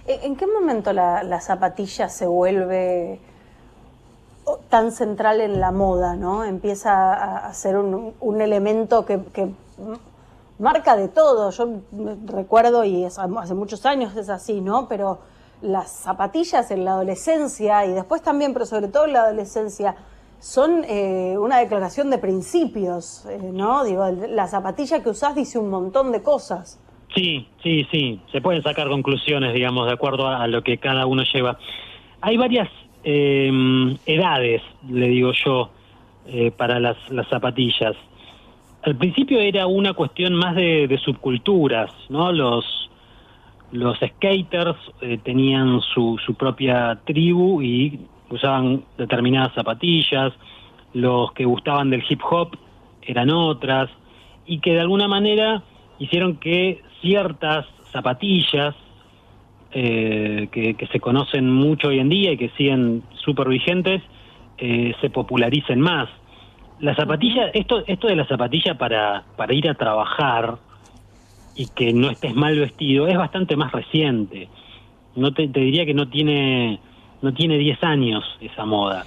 ¿En 0.07 0.37
qué 0.37 0.47
momento 0.47 0.93
la, 0.93 1.41
zapatilla 1.41 2.09
se 2.09 2.29
vuelve 2.29 3.19
tan 4.68 4.92
central 4.92 5.40
en 5.40 5.61
la 5.61 5.72
moda, 5.72 6.16
¿no? 6.16 6.44
Empieza 6.44 7.46
a, 7.46 7.52
ser 7.54 7.76
un, 7.76 8.40
elemento 8.40 9.04
que, 9.04 9.20
marca 10.58 10.96
de 10.96 11.08
todo. 11.08 11.50
Yo 11.50 11.68
recuerdo, 12.26 12.84
y 12.84 13.04
hace 13.04 13.54
muchos 13.54 13.87
años 13.87 14.16
es 14.16 14.28
así, 14.28 14.61
¿no? 14.61 14.88
Pero 14.88 15.18
las 15.62 15.90
zapatillas 15.90 16.70
en 16.70 16.84
la 16.84 16.92
adolescencia, 16.92 17.84
y 17.87 17.92
después 17.92 18.22
también, 18.22 18.52
pero 18.52 18.66
sobre 18.66 18.88
todo 18.88 19.04
en 19.04 19.12
la 19.12 19.20
adolescencia, 19.20 19.96
son 20.38 20.84
eh, 20.88 21.37
una 21.38 21.58
declaración 21.58 22.11
de 22.11 22.18
principios, 22.18 23.26
eh, 23.26 23.38
¿no? 23.52 23.84
Digo, 23.84 24.08
la 24.08 24.46
zapatilla 24.46 25.02
que 25.02 25.11
usás 25.11 25.34
dice 25.34 25.58
un 25.58 25.68
montón 25.68 26.12
de 26.12 26.22
cosas. 26.22 26.80
Sí, 27.14 27.48
sí, 27.62 27.87
sí. 27.90 28.20
Se 28.30 28.40
pueden 28.40 28.62
sacar 28.62 28.88
conclusiones, 28.88 29.54
digamos, 29.54 29.87
de 29.87 29.94
acuerdo 29.94 30.28
a, 30.28 30.46
lo 30.46 30.62
que 30.62 30.78
cada 30.78 31.06
uno 31.06 31.22
lleva. 31.32 31.58
Hay 32.20 32.37
varias 32.37 32.68
eh, 33.04 33.96
edades, 34.06 34.62
le 34.88 35.08
digo 35.08 35.32
yo, 35.32 35.70
eh, 36.26 36.50
para 36.50 36.78
las, 36.78 36.96
zapatillas. 37.30 37.96
Al 38.82 38.96
principio 38.96 39.40
era 39.40 39.66
una 39.66 39.92
cuestión 39.92 40.34
más 40.34 40.54
de, 40.54 41.00
subculturas, 41.04 41.90
¿no? 42.08 42.32
Los, 42.32 42.90
los 43.72 43.96
skaters 43.98 44.76
eh, 45.00 45.18
tenían 45.22 45.80
su, 45.80 46.18
su 46.24 46.34
propia 46.34 47.00
tribu 47.04 47.62
y 47.62 48.00
usaban 48.30 48.84
determinadas 48.96 49.54
zapatillas. 49.54 50.32
Los 50.92 51.32
que 51.32 51.44
gustaban 51.44 51.90
del 51.90 52.04
hip 52.08 52.20
hop 52.30 52.56
eran 53.02 53.30
otras 53.30 53.90
y 54.46 54.61
que 54.61 54.72
de 54.74 54.80
alguna 54.80 55.08
manera 55.08 55.62
hicieron 55.98 56.37
que 56.37 56.82
ciertas 57.00 57.66
zapatillas 57.92 58.74
eh, 59.72 60.48
que, 60.50 60.88
se 60.90 61.00
conocen 61.00 61.50
mucho 61.50 61.88
hoy 61.88 61.98
en 61.98 62.09
día 62.09 62.33
y 62.33 62.37
que 62.38 62.48
siguen 62.50 63.02
súper 63.24 63.48
vigentes 63.48 64.02
eh, 64.57 64.94
se 65.00 65.11
popularicen 65.11 65.81
más. 65.81 66.09
La 66.81 66.94
zapatilla, 66.94 67.48
esto, 67.52 67.83
esto 67.87 68.07
de 68.07 68.16
la 68.16 68.26
zapatilla 68.26 68.78
para, 68.78 69.24
para 69.37 69.52
ir 69.52 69.68
a 69.68 69.74
trabajar 69.74 70.59
y 71.54 71.66
que 71.66 71.92
no 71.92 72.11
estés 72.11 72.35
mal 72.35 72.59
vestido 72.59 73.09
es 73.09 73.16
bastante 73.16 73.57
más 73.57 73.72
reciente. 73.72 74.48
No 75.16 75.35
te, 75.35 75.48
diría 75.48 75.85
que 75.85 75.94
no 75.94 76.09
tiene 76.09 76.81
no 77.20 77.35
tiene 77.35 77.59
10 77.59 77.83
años 77.83 78.24
esa 78.40 78.64
moda. 78.64 79.04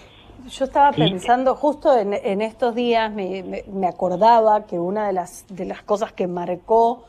Yo 0.50 0.66
estaba 0.66 0.92
pensando, 0.92 1.56
justo 1.56 1.98
en, 1.98 2.42
estos 2.42 2.76
días 2.76 3.12
me, 3.14 3.64
me, 3.72 3.88
acordaba 3.88 4.66
que 4.66 4.78
una 4.78 5.08
de 5.08 5.14
las, 5.14 5.46
de 5.48 5.66
las 5.66 5.82
cosas 5.84 6.12
que 6.12 6.28
marcó 6.28 7.06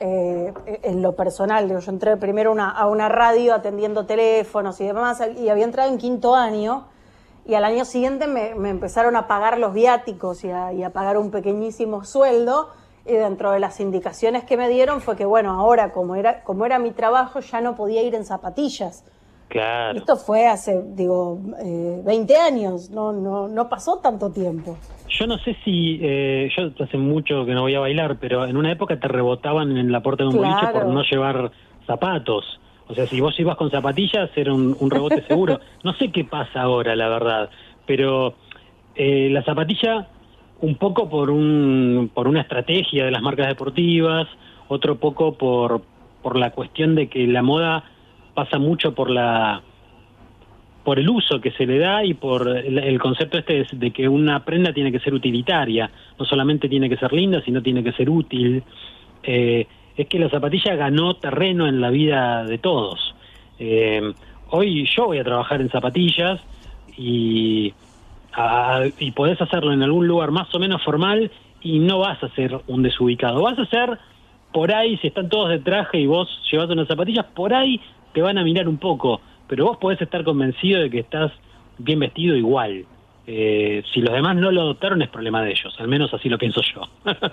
eh, 0.00 0.52
en 0.82 1.02
lo 1.02 1.14
personal, 1.14 1.68
yo 1.68 1.90
entré 1.90 2.16
primero 2.16 2.54
a 2.58 2.86
una 2.86 3.08
radio 3.08 3.54
atendiendo 3.54 4.06
teléfonos 4.06 4.80
y 4.80 4.86
demás, 4.86 5.22
y 5.38 5.48
había 5.48 5.64
entrado 5.64 5.90
en 5.90 5.98
quinto 5.98 6.34
año, 6.34 6.86
y 7.46 7.54
al 7.54 7.64
año 7.64 7.84
siguiente 7.84 8.26
me, 8.26 8.50
empezaron 8.68 9.16
a 9.16 9.26
pagar 9.28 9.58
los 9.58 9.72
viáticos 9.72 10.44
y 10.44 10.50
a, 10.50 10.72
y 10.72 10.82
a 10.82 10.90
pagar 10.90 11.18
un 11.18 11.30
pequeñísimo 11.30 12.04
sueldo, 12.04 12.70
y 13.06 13.12
dentro 13.12 13.52
de 13.52 13.60
las 13.60 13.80
indicaciones 13.80 14.44
que 14.44 14.56
me 14.56 14.68
dieron 14.68 15.00
fue 15.00 15.14
que, 15.14 15.26
bueno, 15.26 15.52
ahora 15.52 15.92
como 15.92 16.16
era, 16.16 16.42
como 16.42 16.64
era 16.64 16.78
mi 16.78 16.90
trabajo, 16.90 17.40
ya 17.40 17.60
no 17.60 17.74
podía 17.74 18.02
ir 18.02 18.14
en 18.14 18.24
zapatillas. 18.24 19.04
Claro. 19.54 19.96
Esto 19.96 20.16
fue 20.16 20.48
hace, 20.48 20.82
digo, 20.96 21.38
eh, 21.64 22.02
20 22.04 22.36
años, 22.36 22.90
no, 22.90 23.12
no, 23.12 23.46
no 23.46 23.68
pasó 23.68 24.00
tanto 24.02 24.32
tiempo. 24.32 24.76
Yo 25.08 25.28
no 25.28 25.38
sé 25.38 25.56
si, 25.64 26.00
eh, 26.02 26.50
yo 26.56 26.72
hace 26.84 26.98
mucho 26.98 27.46
que 27.46 27.54
no 27.54 27.60
voy 27.60 27.76
a 27.76 27.78
bailar, 27.78 28.16
pero 28.18 28.46
en 28.46 28.56
una 28.56 28.72
época 28.72 28.98
te 28.98 29.06
rebotaban 29.06 29.76
en 29.76 29.92
la 29.92 30.02
puerta 30.02 30.24
de 30.24 30.30
un 30.30 30.38
boliche 30.38 30.66
por 30.72 30.86
no 30.86 31.04
llevar 31.04 31.52
zapatos. 31.86 32.60
O 32.88 32.94
sea, 32.94 33.06
si 33.06 33.20
vos 33.20 33.38
ibas 33.38 33.56
con 33.56 33.70
zapatillas 33.70 34.28
era 34.34 34.52
un, 34.52 34.90
rebote 34.90 35.22
seguro. 35.22 35.60
No 35.84 35.92
sé 35.92 36.10
qué 36.10 36.24
pasa 36.24 36.62
ahora, 36.62 36.96
la 36.96 37.08
verdad, 37.08 37.48
pero 37.86 38.34
eh, 38.96 39.28
la 39.30 39.44
zapatilla 39.44 40.08
un 40.62 40.74
poco 40.74 41.08
por, 41.08 41.30
un, 41.30 42.10
por 42.12 42.26
una 42.26 42.40
estrategia 42.40 43.04
de 43.04 43.12
las 43.12 43.22
marcas 43.22 43.46
deportivas, 43.46 44.26
otro 44.66 44.96
poco 44.96 45.34
por, 45.34 45.82
por 46.24 46.36
la 46.36 46.50
cuestión 46.50 46.96
de 46.96 47.08
que 47.08 47.24
la 47.28 47.42
moda 47.42 47.84
pasa 48.34 48.58
mucho 48.58 48.94
por 48.94 49.10
la 49.10 49.62
por 50.84 50.98
el 50.98 51.08
uso 51.08 51.40
que 51.40 51.50
se 51.52 51.64
le 51.64 51.78
da 51.78 52.04
y 52.04 52.12
por 52.12 52.46
el, 52.46 52.98
concepto 52.98 53.38
este 53.38 53.66
de, 53.72 53.90
que 53.90 54.06
una 54.06 54.44
prenda 54.44 54.70
tiene 54.70 54.92
que 54.92 55.00
ser 55.00 55.14
utilitaria, 55.14 55.90
no 56.18 56.26
solamente 56.26 56.68
tiene 56.68 56.90
que 56.90 56.98
ser 56.98 57.10
linda, 57.14 57.40
sino 57.42 57.62
tiene 57.62 57.82
que 57.82 57.92
ser 57.92 58.10
útil. 58.10 58.62
Eh, 59.22 59.66
es 59.96 60.06
que 60.08 60.18
la 60.18 60.28
zapatilla 60.28 60.74
ganó 60.74 61.14
terreno 61.14 61.66
en 61.66 61.80
la 61.80 61.88
vida 61.88 62.44
de 62.44 62.58
todos. 62.58 63.14
Eh, 63.58 64.12
hoy 64.50 64.86
yo 64.94 65.06
voy 65.06 65.18
a 65.18 65.24
trabajar 65.24 65.62
en 65.62 65.70
zapatillas 65.70 66.38
y 66.98 67.72
y 68.98 69.12
podés 69.12 69.40
hacerlo 69.40 69.72
en 69.72 69.82
algún 69.82 70.08
lugar 70.08 70.30
más 70.30 70.52
o 70.54 70.58
menos 70.58 70.82
formal 70.82 71.30
y 71.62 71.78
no 71.78 72.00
vas 72.00 72.22
a 72.22 72.28
ser 72.30 72.60
un 72.66 72.82
desubicado. 72.82 73.42
Vas 73.42 73.58
a 73.58 73.66
ser 73.66 73.98
por 74.52 74.72
ahí, 74.72 74.96
si 74.98 75.08
están 75.08 75.28
todos 75.28 75.50
de 75.50 75.58
traje 75.58 76.00
y 76.00 76.06
vos 76.06 76.28
llevas 76.50 76.68
unas 76.70 76.88
zapatillas, 76.88 77.26
por 77.34 77.54
ahí 77.54 77.80
te 78.14 78.22
van 78.22 78.38
a 78.38 78.44
mirar 78.44 78.68
un 78.68 78.78
poco, 78.78 79.20
pero 79.46 79.66
vos 79.66 79.76
podés 79.76 80.00
estar 80.00 80.24
convencido 80.24 80.80
de 80.80 80.88
que 80.88 81.00
estás 81.00 81.32
bien 81.78 81.98
vestido 81.98 82.36
igual. 82.36 82.86
Eh, 83.26 83.82
si 83.92 84.00
los 84.00 84.14
demás 84.14 84.36
no 84.36 84.50
lo 84.50 84.62
adoptaron 84.62 85.02
es 85.02 85.08
problema 85.08 85.42
de 85.42 85.50
ellos, 85.50 85.74
al 85.78 85.88
menos 85.88 86.12
así 86.14 86.28
lo 86.28 86.38
pienso 86.38 86.60
yo. 86.74 86.82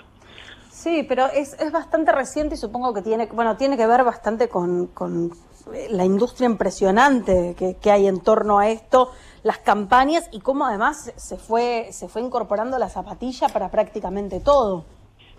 sí, 0.70 1.04
pero 1.08 1.26
es, 1.26 1.54
es 1.60 1.72
bastante 1.72 2.12
reciente 2.12 2.56
y 2.56 2.58
supongo 2.58 2.92
que 2.92 3.02
tiene, 3.02 3.28
bueno, 3.32 3.56
tiene 3.56 3.76
que 3.76 3.86
ver 3.86 4.04
bastante 4.04 4.48
con, 4.48 4.88
con 4.88 5.30
la 5.90 6.04
industria 6.04 6.46
impresionante 6.46 7.54
que, 7.56 7.76
que 7.76 7.90
hay 7.90 8.06
en 8.06 8.20
torno 8.20 8.58
a 8.58 8.68
esto 8.68 9.10
las 9.42 9.58
campañas 9.58 10.28
y 10.32 10.40
cómo 10.40 10.66
además 10.66 11.12
se 11.16 11.36
fue, 11.36 11.88
se 11.92 12.08
fue 12.08 12.22
incorporando 12.22 12.78
la 12.78 12.88
zapatilla 12.88 13.48
para 13.48 13.70
prácticamente 13.70 14.40
todo. 14.40 14.84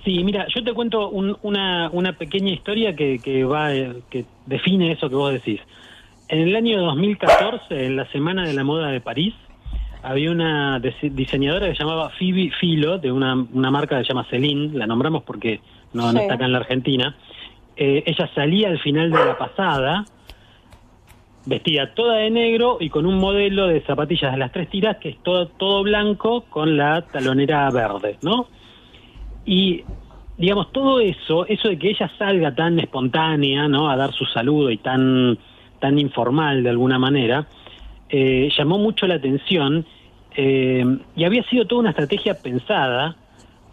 Sí, 0.04 0.22
mira, 0.24 0.48
yo 0.54 0.64
te 0.64 0.74
cuento 0.74 1.10
una, 1.10 1.90
una 1.92 2.14
pequeña 2.14 2.52
historia 2.52 2.94
que, 2.96 3.20
que, 3.20 3.46
va, 3.46 3.70
que 4.10 4.26
define 4.46 4.92
eso 4.92 5.08
que 5.10 5.16
vos 5.16 5.32
decís. 5.32 5.62
En 6.28 6.40
el 6.40 6.56
año 6.56 6.82
2014, 6.82 7.86
en 7.86 7.96
la 7.96 8.06
Semana 8.12 8.46
de 8.46 8.54
la 8.54 8.64
Moda 8.64 8.90
de 8.90 9.00
París, 9.00 9.34
había 10.02 10.32
una 10.32 10.80
diseñadora 10.80 11.68
que 11.68 11.76
se 11.76 11.84
llamaba 11.84 12.10
Phoebe 12.10 12.52
Filo, 12.60 12.98
de 12.98 13.12
una, 13.12 13.34
una 13.36 13.72
marca 13.72 13.98
que 13.98 14.04
se 14.04 14.10
llama 14.10 14.26
Celine, 14.30 14.78
la 14.78 14.86
nombramos 14.86 15.24
porque 15.24 15.62
no, 15.94 16.10
está 16.10 16.34
acá 16.34 16.46
en 16.46 16.52
la 16.52 16.58
Argentina. 16.58 17.16
Eh, 17.78 18.04
ella 18.06 18.30
salía 18.36 18.68
al 18.68 18.80
final 18.80 19.10
de 19.10 19.26
la 19.26 19.38
pasada 19.38 20.04
vestida 21.46 21.94
toda 21.94 22.18
de 22.18 22.30
negro 22.30 22.78
y 22.80 22.90
con 22.90 23.06
un 23.06 23.18
modelo 23.18 23.68
de 23.68 23.82
zapatillas 23.82 24.34
de 24.34 24.38
las 24.38 24.52
tres 24.52 24.70
tiras 24.70 24.98
que 24.98 25.10
es 25.10 25.18
todo, 25.24 25.48
todo 25.48 25.84
blanco 25.84 26.46
con 26.50 26.78
la 26.78 27.02
talonera 27.04 27.70
verde, 27.72 28.18
¿no? 28.22 28.48
Y 29.46 29.84
digamos, 30.38 30.72
todo 30.72 31.00
eso, 31.00 31.46
eso 31.48 31.70
de 31.70 31.78
que 31.78 31.90
ella 31.90 32.12
salga 32.18 32.54
tan 32.56 32.80
espontánea, 32.80 33.68
¿no? 33.68 33.90
A 33.90 33.96
dar 33.96 34.14
su 34.14 34.26
saludo 34.26 34.72
y 34.72 34.78
tan, 34.78 35.38
tan 35.80 36.00
informal 36.00 36.64
de 36.64 36.70
alguna 36.70 36.98
manera, 37.00 37.48
eh, 38.10 38.50
llamó 38.56 38.78
mucho 38.78 39.08
la 39.08 39.16
atención 39.16 39.86
eh, 40.36 40.84
y 41.16 41.24
había 41.24 41.44
sido 41.44 41.66
toda 41.66 41.82
una 41.82 41.90
estrategia 41.92 42.36
pensada 42.42 43.16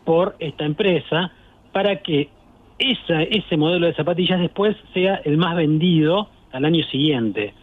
por 0.04 0.36
esta 0.38 0.64
empresa 0.64 1.32
para 1.72 1.96
que 1.96 2.28
esa, 2.78 3.22
ese 3.22 3.56
modelo 3.56 3.86
de 3.86 3.94
zapatillas 3.94 4.40
después 4.40 4.76
sea 4.92 5.16
el 5.24 5.36
más 5.36 5.56
vendido 5.56 6.28
al 6.52 6.64
año 6.64 6.84
siguiente. 6.84 7.54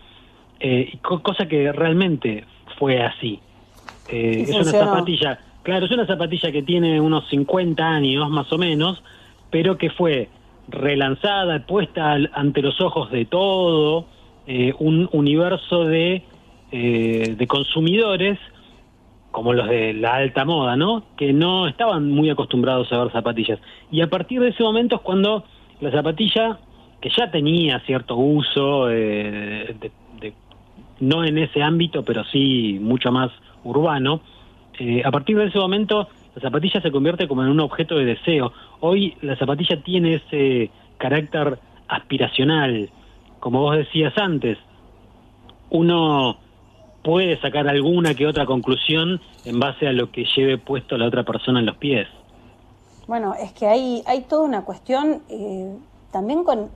Eh, 0.60 0.98
cosa 1.02 1.48
que 1.48 1.72
realmente 1.72 2.46
fue 2.80 3.02
así. 3.02 3.40
Eh, 4.10 4.46
es 4.48 4.56
una 4.56 4.64
zapatilla, 4.64 5.40
claro, 5.68 5.86
es 5.86 5.92
una 5.92 6.08
zapatilla 6.08 6.50
que 6.50 6.64
tiene 6.64 7.02
unos 7.02 7.28
50 7.28 7.86
años 7.86 8.30
más 8.30 8.50
o 8.54 8.58
menos, 8.58 9.04
pero 9.52 9.78
que 9.78 9.90
fue 9.90 10.30
relanzada, 10.70 11.66
puesta 11.66 12.14
ante 12.32 12.62
los 12.62 12.80
ojos 12.80 13.12
de 13.12 13.26
todo 13.26 14.06
eh, 14.48 14.74
un 14.80 15.10
universo 15.12 15.84
de, 15.84 16.24
de 16.72 17.48
consumidores 17.50 18.40
como 19.32 19.52
los 19.52 19.68
de 19.68 19.94
la 19.94 20.16
alta 20.16 20.46
moda, 20.46 20.78
¿no? 20.78 21.04
Que 21.18 21.34
no 21.34 21.68
estaban 21.68 22.12
muy 22.12 22.30
acostumbrados 22.30 22.90
a 22.94 23.04
ver 23.04 23.12
zapatillas. 23.12 23.60
Y 23.92 24.00
a 24.00 24.08
partir 24.08 24.40
de 24.40 24.52
ese 24.52 24.64
momento 24.64 24.96
es 24.96 25.02
cuando 25.02 25.44
la 25.82 25.92
zapatilla, 25.92 26.60
que 27.02 27.10
ya 27.10 27.30
tenía 27.30 27.82
cierto 27.82 28.16
uso 28.16 28.86
de, 28.86 29.92
no 31.02 31.26
en 31.26 31.38
ese 31.38 31.62
ámbito, 31.62 32.06
pero 32.06 32.24
sí 32.24 32.80
mucho 32.82 33.12
más 33.12 33.32
urbano, 33.66 34.22
eh, 34.80 35.02
a 35.04 35.12
partir 35.12 35.38
de 35.38 35.46
ese 35.46 35.58
momento 35.58 36.08
la 36.36 36.42
zapatilla 36.42 36.82
se 36.82 36.92
convierte 36.92 37.28
como 37.28 37.44
en 37.44 37.50
un 37.50 37.60
objeto 37.60 37.96
de 37.96 38.06
deseo. 38.06 38.54
Hoy 38.80 39.16
la 39.22 39.36
zapatilla 39.38 39.82
tiene 39.82 40.16
ese 40.16 40.70
carácter 40.98 41.60
aspiracional, 41.88 42.90
como 43.40 43.62
vos 43.62 43.78
decías 43.78 44.14
antes, 44.18 44.58
uno 45.70 46.38
puede 47.04 47.40
sacar 47.40 47.68
alguna 47.68 48.14
que 48.14 48.28
otra 48.28 48.46
conclusión 48.46 49.22
en 49.46 49.60
base 49.60 49.88
a 49.88 49.94
lo 49.94 50.12
que 50.12 50.26
lleve 50.36 50.58
puesto 50.58 50.98
la 50.98 51.08
otra 51.08 51.24
persona 51.24 51.60
en 51.60 51.66
los 51.66 51.78
pies. 51.78 52.08
Bueno, 53.08 53.34
es 53.34 53.54
que 53.54 53.66
hay, 53.66 54.04
hay 54.06 54.24
toda 54.24 54.44
una 54.44 54.66
cuestión 54.66 55.22
eh, 55.30 55.74
también 56.12 56.44
con 56.44 56.70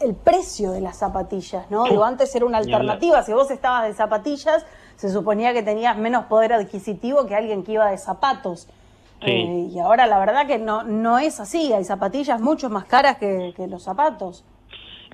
el 0.00 0.14
precio 0.14 0.72
de 0.72 0.80
las 0.80 0.98
zapatillas, 0.98 1.70
¿no? 1.70 1.84
Digo, 1.84 2.04
antes 2.04 2.34
era 2.34 2.44
una 2.44 2.58
alternativa. 2.58 3.22
Si 3.22 3.32
vos 3.32 3.50
estabas 3.50 3.86
de 3.86 3.94
zapatillas, 3.94 4.66
se 4.96 5.10
suponía 5.10 5.52
que 5.52 5.62
tenías 5.62 5.96
menos 5.96 6.26
poder 6.26 6.52
adquisitivo 6.52 7.26
que 7.26 7.34
alguien 7.34 7.62
que 7.62 7.72
iba 7.72 7.90
de 7.90 7.98
zapatos. 7.98 8.68
Eh, 9.22 9.68
y 9.72 9.78
ahora 9.78 10.06
la 10.06 10.18
verdad 10.18 10.46
que 10.46 10.58
no, 10.58 10.82
no 10.82 11.18
es 11.18 11.40
así. 11.40 11.72
Hay 11.72 11.84
zapatillas 11.84 12.40
mucho 12.40 12.68
más 12.68 12.84
caras 12.84 13.16
que, 13.16 13.54
los 13.68 13.82
zapatos. 13.82 14.44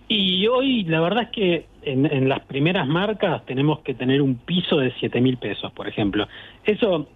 Y 0.09 0.47
hoy 0.49 0.83
la 0.85 1.01
verdad 1.01 1.25
es 1.25 1.31
que 1.31 1.67
en, 1.83 2.29
las 2.29 2.41
primeras 2.41 2.87
marcas 2.87 3.45
tenemos 3.47 3.81
que 3.81 3.95
tener 3.95 4.21
un 4.21 4.35
piso 4.35 4.79
de 4.79 4.93
7 4.99 5.21
mil 5.21 5.37
pesos, 5.37 5.71
por 5.73 5.89
ejemplo. 5.89 6.27
Eso 6.65 7.07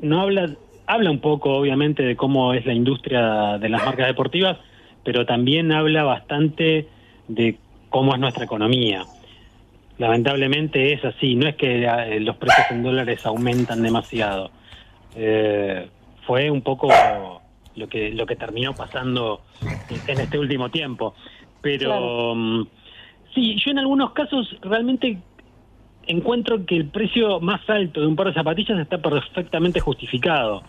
no 0.00 0.20
habla, 0.20 0.50
habla 0.86 1.10
un 1.10 1.20
poco 1.20 1.56
obviamente 1.56 2.02
de 2.02 2.16
cómo 2.16 2.52
es 2.52 2.66
la 2.66 2.74
industria 2.74 3.56
de 3.58 3.68
las 3.70 3.84
marcas 3.84 4.06
deportivas, 4.06 4.58
pero 5.02 5.24
también 5.24 5.72
habla 5.72 6.04
bastante 6.04 6.88
de 7.28 7.58
cómo 7.90 8.14
es 8.14 8.20
nuestra 8.20 8.44
economía. 8.44 9.04
Lamentablemente 9.98 10.92
es 10.92 11.04
así, 11.04 11.34
no 11.36 11.48
es 11.48 11.56
que 11.56 11.84
eh, 11.84 12.20
los 12.20 12.36
precios 12.36 12.66
en 12.70 12.82
dólares 12.82 13.24
aumentan 13.24 13.82
demasiado. 13.82 14.50
Eh, 15.14 15.88
fue 16.26 16.50
un 16.50 16.62
poco 16.62 16.88
lo 17.76 17.88
que 17.88 18.10
lo 18.10 18.26
que 18.26 18.36
terminó 18.36 18.74
pasando 18.74 19.42
en 20.08 20.20
este 20.20 20.38
último 20.38 20.70
tiempo. 20.70 21.14
Pero 21.60 22.34
mm, 22.34 22.66
sí, 23.34 23.56
yo 23.64 23.70
en 23.70 23.78
algunos 23.78 24.12
casos 24.12 24.56
realmente 24.62 25.18
encuentro 26.06 26.66
que 26.66 26.76
el 26.76 26.86
precio 26.86 27.40
más 27.40 27.60
alto 27.68 28.00
de 28.00 28.06
un 28.06 28.16
par 28.16 28.26
de 28.26 28.34
zapatillas 28.34 28.78
está 28.78 28.98
perfectamente 28.98 29.80
justificado. 29.80 30.62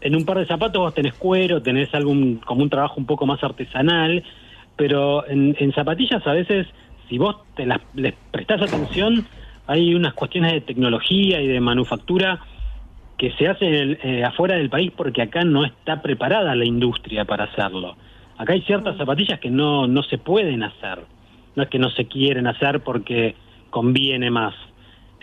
en 0.00 0.16
un 0.16 0.24
par 0.24 0.38
de 0.38 0.46
zapatos 0.46 0.80
vos 0.80 0.94
tenés 0.94 1.14
cuero, 1.14 1.62
tenés 1.62 1.94
algún 1.94 2.36
como 2.36 2.62
un 2.62 2.70
trabajo 2.70 2.94
un 2.96 3.06
poco 3.06 3.24
más 3.24 3.42
artesanal, 3.44 4.24
pero 4.76 5.26
en, 5.28 5.72
zapatillas 5.72 6.26
a 6.26 6.32
veces, 6.32 6.66
si 7.08 7.18
vos 7.18 7.36
te 7.56 7.66
las, 7.66 7.80
les 7.94 8.14
prestás 8.30 8.62
atención, 8.62 9.26
hay 9.66 9.94
unas 9.94 10.14
cuestiones 10.14 10.52
de 10.52 10.60
tecnología 10.60 11.40
y 11.40 11.46
de 11.46 11.60
manufactura 11.60 12.40
que 13.16 13.32
se 13.32 13.48
hacen 13.48 13.98
eh, 14.02 14.24
afuera 14.24 14.56
del 14.56 14.70
país 14.70 14.92
porque 14.96 15.22
acá 15.22 15.44
no 15.44 15.64
está 15.64 16.02
preparada 16.02 16.54
la 16.54 16.64
industria 16.64 17.24
para 17.24 17.44
hacerlo. 17.44 17.96
Acá 18.36 18.54
hay 18.54 18.62
ciertas 18.62 18.96
zapatillas 18.96 19.38
que 19.38 19.50
no, 19.50 19.86
no 19.86 20.02
se 20.02 20.18
pueden 20.18 20.62
hacer, 20.62 21.00
no 21.54 21.62
es 21.62 21.68
que 21.68 21.78
no 21.78 21.90
se 21.90 22.06
quieren 22.06 22.46
hacer 22.46 22.80
porque 22.80 23.36
conviene 23.70 24.30
más. 24.30 24.54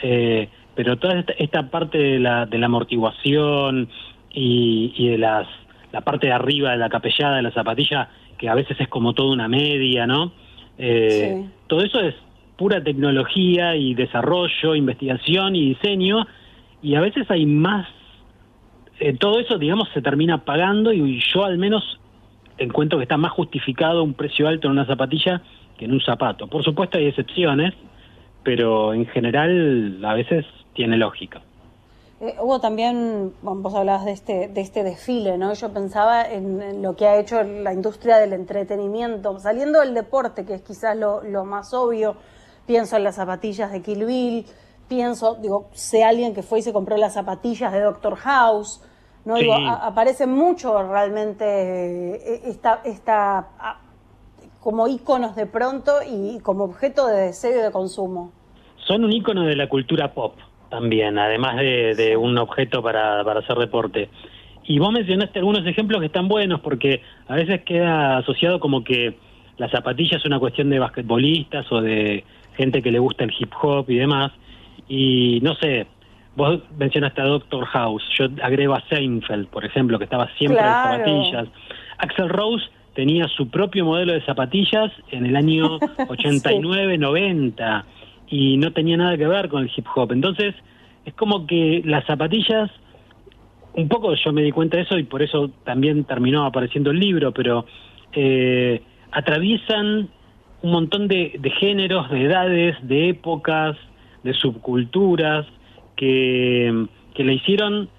Eh, 0.02 0.48
pero 0.76 0.98
toda 0.98 1.26
esta, 1.38 1.70
parte 1.70 1.98
de 1.98 2.20
la, 2.20 2.46
de 2.46 2.58
la 2.58 2.68
amortiguación 2.68 3.90
y, 4.32 5.10
de 5.10 5.18
las, 5.18 5.48
la 5.92 6.02
parte 6.02 6.28
de 6.28 6.34
arriba 6.34 6.72
de 6.72 6.78
la 6.78 6.88
capellada 6.88 7.36
de 7.36 7.42
la 7.42 7.52
zapatilla, 7.52 8.10
que 8.40 8.50
a 8.50 8.56
veces 8.56 8.80
es 8.80 8.88
como 8.88 9.14
toda 9.14 9.34
una 9.34 9.48
media, 9.48 10.08
¿no? 10.08 10.32
Eh, 10.78 11.46
todo 11.68 11.84
eso 11.84 12.00
es 12.00 12.16
pura 12.58 12.82
tecnología 12.84 13.76
y 13.76 13.94
desarrollo, 13.94 14.76
investigación 14.76 15.56
y 15.56 15.76
diseño, 15.76 16.26
y 16.82 16.96
a 16.96 17.02
veces 17.02 17.30
hay 17.30 17.46
más, 17.46 17.88
eh, 19.00 19.14
todo 19.14 19.40
eso, 19.40 19.58
digamos, 19.58 19.90
se 19.94 20.02
termina 20.02 20.46
pagando 20.46 20.94
y 20.94 21.22
yo 21.34 21.44
al 21.44 21.58
menos 21.58 22.00
encuentro 22.58 22.98
que 22.98 23.04
está 23.04 23.18
más 23.18 23.32
justificado 23.34 24.04
un 24.04 24.14
precio 24.14 24.48
alto 24.48 24.68
en 24.68 24.74
una 24.74 24.86
zapatilla 24.86 25.42
que 25.78 25.86
en 25.86 25.92
un 25.92 26.02
zapato. 26.02 26.48
Por 26.48 26.64
supuesto 26.64 26.98
hay 26.98 27.08
excepciones, 27.08 27.74
pero 28.44 28.94
en 28.94 29.06
general 29.08 30.04
a 30.04 30.14
veces 30.14 30.46
tiene 30.74 30.98
lógica. 30.98 31.42
Eh, 32.22 32.36
hubo 32.42 32.60
también, 32.60 33.34
vos 33.42 33.74
hablabas 33.74 34.04
de 34.04 34.12
este, 34.12 34.50
de 34.50 34.60
este 34.60 34.84
desfile, 34.84 35.38
¿no? 35.38 35.54
Yo 35.54 35.72
pensaba 35.72 36.30
en, 36.30 36.82
lo 36.82 36.96
que 36.98 37.08
ha 37.08 37.18
hecho 37.18 37.42
la 37.44 37.74
industria 37.74 38.18
del 38.18 38.34
entretenimiento, 38.34 39.40
saliendo 39.40 39.80
del 39.80 39.94
deporte, 39.94 40.46
que 40.46 40.56
es 40.56 40.62
quizás 40.62 40.98
lo, 40.98 41.46
más 41.46 41.74
obvio, 41.74 42.18
pienso 42.66 42.98
en 42.98 43.06
las 43.06 43.16
zapatillas 43.16 43.72
de 43.72 43.82
Kill 43.82 44.06
Bill, 44.06 44.46
pienso, 44.90 45.36
digo, 45.36 45.70
sé 45.72 46.04
alguien 46.04 46.34
que 46.34 46.44
fue 46.44 46.60
y 46.60 46.62
se 46.62 46.74
compró 46.74 46.98
las 46.98 47.14
zapatillas 47.14 47.72
de 47.72 47.80
Doctor 47.80 48.18
House, 48.18 48.84
¿no? 49.24 49.36
Digo, 49.36 49.54
aparece 49.54 50.28
mucho 50.28 50.84
realmente 50.84 51.46
eh, 51.46 52.42
esta, 52.48 52.82
esta, 52.84 53.48
como 54.60 54.90
íconos 54.90 55.38
de 55.38 55.46
pronto 55.46 56.00
y 56.06 56.40
como 56.42 56.66
objeto 56.66 57.08
de 57.08 57.28
deseo 57.28 57.62
y 57.62 57.64
de 57.64 57.72
consumo. 57.72 58.34
Son 58.86 59.06
un 59.06 59.14
ícono 59.14 59.44
de 59.44 59.56
la 59.56 59.70
cultura 59.70 60.14
pop 60.14 60.34
también, 60.70 61.18
además 61.18 61.58
de, 61.58 62.16
un 62.18 62.38
objeto 62.38 62.82
para, 62.82 63.24
para 63.24 63.40
hacer 63.40 63.58
deporte. 63.58 64.10
Y 64.66 64.80
vos 64.80 64.92
mencionaste 64.92 65.40
algunos 65.40 65.66
ejemplos 65.66 66.00
que 66.00 66.08
están 66.08 66.28
buenos 66.28 66.62
porque 66.62 67.02
a 67.28 67.36
veces 67.36 67.62
queda 67.64 68.18
asociado 68.18 68.60
como 68.60 68.84
que 68.84 69.16
la 69.58 69.70
zapatilla 69.70 70.18
es 70.18 70.26
una 70.26 70.40
cuestión 70.40 70.70
de 70.70 70.80
basquetbolistas 70.80 71.72
o 71.72 71.82
de 71.82 72.24
gente 72.56 72.82
que 72.82 72.92
le 72.92 73.00
gusta 73.00 73.24
el 73.24 73.34
hip 73.38 73.52
hop 73.62 73.90
y 73.90 73.96
demás. 73.96 74.32
Y 74.88 75.40
no 75.42 75.56
sé, 75.56 75.88
vos 76.36 76.60
mencionaste 76.78 77.22
a 77.22 77.26
Doctor 77.26 77.66
House, 77.66 78.04
yo 78.18 78.28
agrego 78.42 78.76
a 78.76 78.84
Seinfeld, 78.90 79.48
por 79.48 79.66
ejemplo, 79.66 79.98
que 79.98 80.06
estaba 80.06 80.30
siempre 80.38 80.62
en 80.62 80.66
zapatillas. 80.66 81.48
Axel 81.98 82.30
Rose 82.30 82.66
tenía 82.94 83.28
su 83.28 83.50
propio 83.50 83.86
modelo 83.86 84.14
de 84.14 84.22
zapatillas 84.22 84.92
en 85.12 85.26
el 85.26 85.36
año 85.36 85.80
89-90 85.80 87.84
y 88.30 88.58
no 88.58 88.72
tenía 88.74 88.98
nada 88.98 89.18
que 89.18 89.28
ver 89.28 89.50
con 89.50 89.64
el 89.64 89.72
hip 89.76 89.86
hop. 89.96 90.12
Entonces, 90.12 90.56
es 91.06 91.14
como 91.16 91.48
que 91.48 91.82
las 91.86 92.06
zapatillas, 92.06 92.70
un 93.74 93.88
poco 93.88 94.14
yo 94.14 94.32
me 94.32 94.44
di 94.44 94.52
cuenta 94.52 94.78
de 94.78 94.84
eso 94.84 94.98
y 94.98 95.04
por 95.04 95.22
eso 95.22 95.50
también 95.64 96.04
terminó 96.04 96.46
apareciendo 96.46 96.92
el 96.92 97.00
libro, 97.00 97.32
pero 97.32 97.66
eh, 98.14 98.82
atraviesan 99.12 100.10
un 100.62 100.72
montón 100.72 101.08
de, 101.08 101.40
géneros, 101.60 102.10
de 102.10 102.24
edades, 102.24 102.76
de 102.82 103.10
épocas, 103.10 103.78
de 104.24 104.34
subculturas, 104.34 105.46
que, 105.96 106.86
que 107.14 107.24
le 107.24 107.34
hicieron 107.34 107.90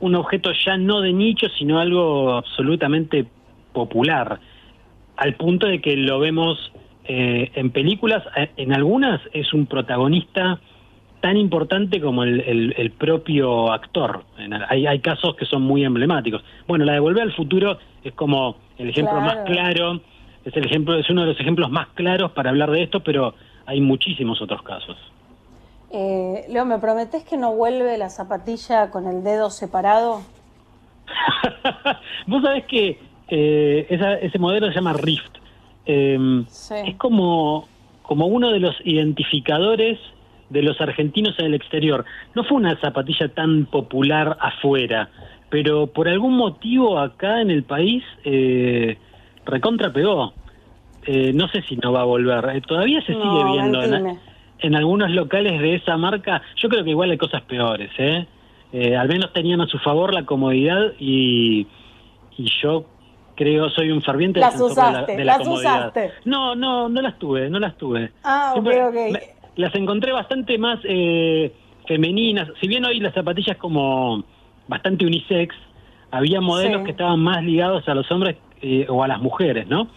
un 0.00 0.14
objeto 0.14 0.50
ya 0.64 0.76
no 0.76 1.00
de 1.00 1.12
nicho, 1.12 1.46
sino 1.58 1.78
algo 1.78 2.32
absolutamente 2.32 3.26
popular, 3.72 4.40
al 5.16 5.34
punto 5.34 5.66
de 5.66 5.80
que 5.80 5.96
lo 5.96 6.18
vemos 6.18 6.72
eh, 7.08 7.50
en 7.54 7.70
películas, 7.70 8.22
eh, 8.36 8.50
en 8.56 8.72
algunas 8.72 9.20
es 9.32 9.52
un 9.52 9.66
protagonista 9.66 10.60
tan 11.20 11.36
importante 11.36 12.00
como 12.00 12.22
el, 12.24 12.92
propio 12.98 13.72
actor. 13.72 14.24
Hay, 14.68 14.86
hay, 14.86 15.00
casos 15.00 15.34
que 15.34 15.44
son 15.44 15.62
muy 15.62 15.84
emblemáticos. 15.84 16.44
Bueno, 16.68 16.84
la 16.84 16.92
de 16.92 17.00
Volver 17.00 17.22
al 17.22 17.32
Futuro 17.32 17.78
es 18.04 18.12
como 18.12 18.56
el 18.78 18.90
ejemplo 18.90 19.20
más 19.20 19.38
claro, 19.46 20.00
es 20.44 20.56
el 20.56 20.64
ejemplo, 20.66 20.94
es 20.94 21.08
uno 21.10 21.22
de 21.22 21.28
los 21.28 21.40
ejemplos 21.40 21.70
más 21.70 21.88
claros 21.94 22.30
para 22.32 22.50
hablar 22.50 22.70
de 22.70 22.82
esto, 22.82 23.00
pero 23.00 23.34
hay 23.66 23.80
muchísimos 23.80 24.40
otros 24.40 24.62
casos. 24.62 24.96
Eh, 25.90 26.44
Leo, 26.48 26.64
¿me 26.64 26.78
prometes 26.78 27.24
que 27.24 27.36
no 27.36 27.54
vuelve 27.54 27.96
la 27.98 28.10
zapatilla 28.10 28.90
con 28.90 29.06
el 29.06 29.24
dedo 29.24 29.50
separado? 29.50 30.22
Vos 32.26 32.42
sabés 32.42 32.64
que 32.66 32.98
eh, 33.28 34.18
ese 34.22 34.38
modelo 34.38 34.68
se 34.68 34.74
llama 34.74 34.92
Rift. 34.92 35.38
Em, 35.86 36.44
es 36.84 36.96
como, 36.96 37.68
como 38.02 38.26
uno 38.26 38.50
de 38.50 38.58
los 38.58 38.74
identificadores 38.84 39.98
de 40.50 40.62
los 40.62 40.80
argentinos 40.80 41.38
en 41.38 41.46
el 41.46 41.54
exterior. 41.54 42.04
No 42.34 42.44
fue 42.44 42.56
una 42.58 42.78
zapatilla 42.80 43.28
tan 43.28 43.66
popular 43.66 44.36
afuera, 44.40 45.08
pero 45.48 45.86
por 45.86 46.08
algún 46.08 46.36
motivo 46.36 46.98
acá 46.98 47.40
en 47.40 47.50
el 47.50 47.62
país 47.62 48.02
eh, 48.24 48.98
recontra 49.44 49.92
pegó. 49.92 50.34
Eh, 51.06 51.32
no 51.32 51.46
sé 51.48 51.62
si 51.62 51.76
no 51.76 51.92
va 51.92 52.00
a 52.00 52.04
volver. 52.04 52.56
Eh, 52.56 52.60
todavía 52.62 53.00
se 53.02 53.12
sigue 53.12 53.44
viendo 53.52 53.80
en, 54.58 54.74
algunos 54.74 55.10
locales 55.10 55.60
de 55.60 55.76
esa 55.76 55.96
marca. 55.96 56.42
Yo 56.56 56.68
creo 56.68 56.82
que 56.82 56.90
igual 56.90 57.10
hay 57.12 57.18
cosas 57.18 57.42
peores. 57.42 57.90
¿eh? 57.98 58.26
al 58.98 59.08
menos 59.08 59.32
tenían 59.32 59.62
a 59.62 59.66
su 59.66 59.78
favor 59.78 60.12
la 60.12 60.26
comodidad 60.26 60.92
y, 60.98 61.66
y 62.36 62.50
yo 62.60 62.84
creo, 63.36 63.70
soy 63.70 63.90
un 63.90 64.02
ferviente 64.02 64.40
las 64.40 64.60
usaste, 64.60 65.24
las 65.24 65.46
Usaste. 65.46 66.10
No, 66.24 66.56
no, 66.56 66.88
no 66.88 67.02
las 67.02 67.18
tuve, 67.18 67.48
no 67.48 67.60
las 67.60 67.76
tuve. 67.76 68.10
Ah, 68.24 68.54
ok, 68.56 68.66
ok. 68.66 68.96
las 69.56 69.74
encontré 69.74 70.12
bastante 70.12 70.58
más 70.58 70.80
eh, 70.84 71.52
femeninas. 71.86 72.48
Si 72.60 72.66
bien 72.66 72.84
hoy 72.84 72.98
las 72.98 73.14
zapatillas 73.14 73.56
como 73.58 74.24
bastante 74.66 75.06
unisex, 75.06 75.54
había 76.10 76.40
modelos 76.40 76.82
que 76.82 76.90
estaban 76.92 77.20
más 77.20 77.44
ligados 77.44 77.88
a 77.88 77.94
los 77.94 78.10
hombres 78.10 78.36
eh, 78.62 78.86
o 78.88 79.02
a 79.04 79.08
las 79.08 79.20
mujeres, 79.20 79.68
¿no? 79.68 79.88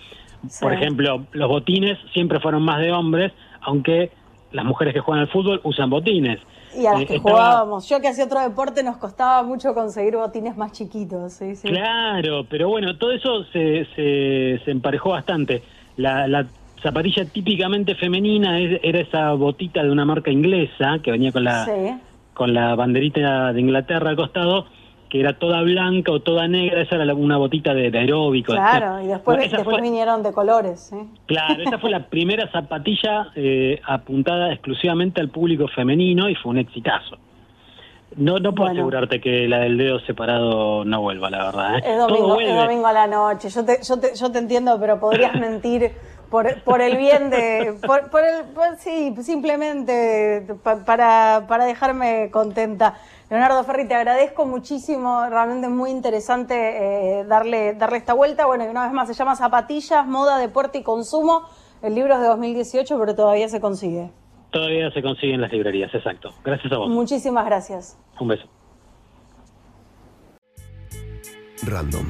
Por 0.61 0.73
ejemplo, 0.73 1.25
los 1.31 1.49
botines 1.49 1.97
siempre 2.13 2.39
fueron 2.39 2.63
más 2.63 2.79
de 2.79 2.91
hombres, 2.91 3.33
aunque 3.61 4.11
las 4.51 4.65
mujeres 4.65 4.93
que 4.93 4.99
juegan 4.99 5.21
al 5.23 5.29
fútbol 5.29 5.59
usan 5.63 5.89
botines. 5.89 6.39
Y 6.79 6.85
a 6.85 6.93
las 6.93 7.05
que 7.05 7.19
jugábamos. 7.19 7.87
Yo 7.89 7.99
que 7.99 8.07
hacía 8.07 8.25
otro 8.25 8.39
deporte 8.39 8.83
nos 8.83 8.97
costaba 8.97 9.43
mucho 9.43 9.73
conseguir 9.73 10.15
botines 10.15 10.55
más 10.57 10.71
chiquitos. 10.71 11.33
¿sí? 11.33 11.55
Sí. 11.55 11.67
Claro, 11.67 12.45
pero 12.49 12.69
bueno, 12.69 12.97
todo 12.97 13.11
eso 13.11 13.43
se, 13.51 13.85
se, 13.95 14.71
emparejó 14.71 15.09
bastante. 15.09 15.63
La, 15.97 16.45
zapatilla 16.81 17.25
típicamente 17.25 17.93
femenina 17.93 18.57
era 18.57 19.01
esa 19.01 19.33
botita 19.33 19.83
de 19.83 19.91
una 19.91 20.05
marca 20.05 20.31
inglesa 20.31 20.99
que 21.03 21.11
venía 21.11 21.33
con 21.33 21.43
la, 21.43 21.99
con 22.33 22.53
la 22.53 22.73
banderita 22.75 23.51
de 23.51 23.59
Inglaterra 23.59 24.09
al 24.09 24.15
costado 24.15 24.65
que 25.09 25.19
era 25.19 25.33
toda 25.33 25.61
blanca 25.61 26.11
o 26.11 26.21
toda 26.21 26.47
negra, 26.47 26.81
esa 26.81 26.95
era 26.95 27.13
una 27.15 27.37
botita 27.37 27.73
de, 27.73 27.97
aeróbico. 27.97 28.53
Claro, 28.53 29.01
y 29.01 29.07
después, 29.07 29.51
después 29.51 29.81
vinieron 29.81 30.21
de 30.21 30.31
colores. 30.31 30.91
Claro, 31.25 31.63
esa 31.63 31.79
fue 31.79 31.89
la 31.89 32.05
primera 32.09 32.49
zapatilla 32.51 33.31
eh, 33.35 33.81
apuntada 33.85 34.53
exclusivamente 34.53 35.19
al 35.19 35.29
público 35.29 35.67
femenino 35.67 36.29
y 36.29 36.35
fue 36.35 36.51
un 36.51 36.59
exitazo. 36.59 37.17
No, 38.15 38.37
no 38.37 38.53
puedo 38.53 38.71
asegurarte 38.71 39.21
que 39.21 39.47
la 39.47 39.59
del 39.59 39.77
dedo 39.77 39.99
separado 40.01 40.83
no 40.83 41.01
vuelva, 41.01 41.29
la 41.29 41.45
verdad. 41.45 41.75
¿eh? 41.75 41.81
Es, 41.85 41.97
domingo, 41.97 42.87
a 42.87 42.93
la 42.93 43.07
noche. 43.07 43.49
Yo 43.49 43.63
te, 43.63 43.77
yo 43.83 43.99
te, 43.99 44.15
yo 44.15 44.31
te 44.31 44.39
entiendo, 44.39 44.77
pero 44.79 44.99
podrías 44.99 45.35
mentir 45.39 45.91
por, 46.29 46.61
por 46.63 46.81
el 46.81 46.97
bien 46.97 47.29
de. 47.29 47.75
Por, 47.85 48.09
por 48.09 48.21
el, 48.23 48.45
sí, 48.77 49.13
simplemente 49.21 50.45
para, 50.63 51.45
para 51.47 51.65
dejarme 51.65 52.29
contenta. 52.31 52.97
Leonardo 53.29 53.63
Ferri, 53.63 53.87
te 53.87 53.93
agradezco 53.93 54.45
muchísimo, 54.45 55.27
realmente 55.29 55.69
muy 55.69 55.91
interesante 55.91 56.55
eh, 56.55 57.23
darle, 57.25 57.75
darle 57.75 57.97
esta 57.97 58.13
vuelta. 58.13 58.45
Bueno, 58.45 58.65
y 58.65 58.67
una 58.67 58.83
vez 58.83 58.93
más 58.93 59.07
se 59.07 59.13
llama 59.13 59.35
Zapatillas, 59.35 60.05
Moda, 60.07 60.37
Deporte 60.39 60.79
y 60.79 60.83
Consumo. 60.83 61.43
El 61.81 61.95
libro 61.95 62.15
es 62.15 62.21
de 62.21 62.27
2018, 62.27 62.99
pero 62.99 63.15
todavía 63.15 63.47
se 63.47 63.61
consigue. 63.61 64.09
Todavía 64.51 64.89
se 64.91 65.01
consigue 65.01 65.35
en 65.35 65.41
las 65.41 65.51
librerías, 65.51 65.93
exacto. 65.93 66.33
Gracias 66.43 66.73
a 66.73 66.77
vos. 66.77 66.89
Muchísimas 66.89 67.45
gracias. 67.45 67.97
Un 68.19 68.29
beso. 68.29 68.47
Random. 71.63 72.05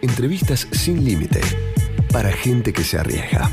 Entrevistas 0.00 0.66
sin 0.72 1.04
límite 1.04 1.40
para 2.12 2.32
gente 2.32 2.72
que 2.72 2.84
se 2.84 2.98
arriesga. 2.98 3.50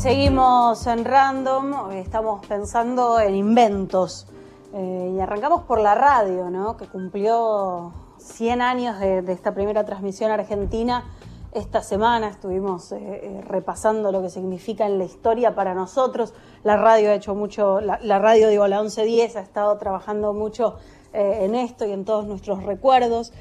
seguimos 0.00 0.86
en 0.86 1.04
Random, 1.04 1.90
estamos 1.92 2.46
pensando 2.46 3.20
en 3.20 3.34
inventos. 3.34 4.26
Eh, 4.72 5.12
y 5.14 5.20
arrancamos 5.20 5.64
por 5.64 5.78
la 5.78 5.94
radio, 5.94 6.48
¿no? 6.48 6.78
que 6.78 6.86
cumplió 6.86 7.92
100 8.16 8.62
años 8.62 8.98
de, 8.98 9.30
esta 9.30 9.52
primera 9.52 9.84
transmisión 9.84 10.30
argentina. 10.30 11.04
Esta 11.52 11.82
semana 11.82 12.28
estuvimos 12.28 12.92
eh, 12.92 12.98
eh, 13.00 13.40
repasando 13.46 14.12
lo 14.12 14.22
que 14.22 14.30
significa 14.30 14.86
en 14.86 14.98
la 14.98 15.04
historia 15.04 15.54
para 15.54 15.74
nosotros. 15.74 16.32
La 16.62 16.76
radio 16.76 17.10
ha 17.10 17.14
hecho 17.14 17.34
mucho, 17.34 17.80
la, 17.80 18.18
radio, 18.18 18.48
digo, 18.48 18.68
la 18.68 18.80
1110 18.80 19.36
ha 19.36 19.40
estado 19.40 19.76
trabajando 19.78 20.32
mucho 20.32 20.76
en 21.12 21.56
esto 21.56 21.84
y 21.86 21.90
en 21.90 22.04
todos 22.04 22.24
nuestros 22.24 22.62
recuerdos 22.62 23.32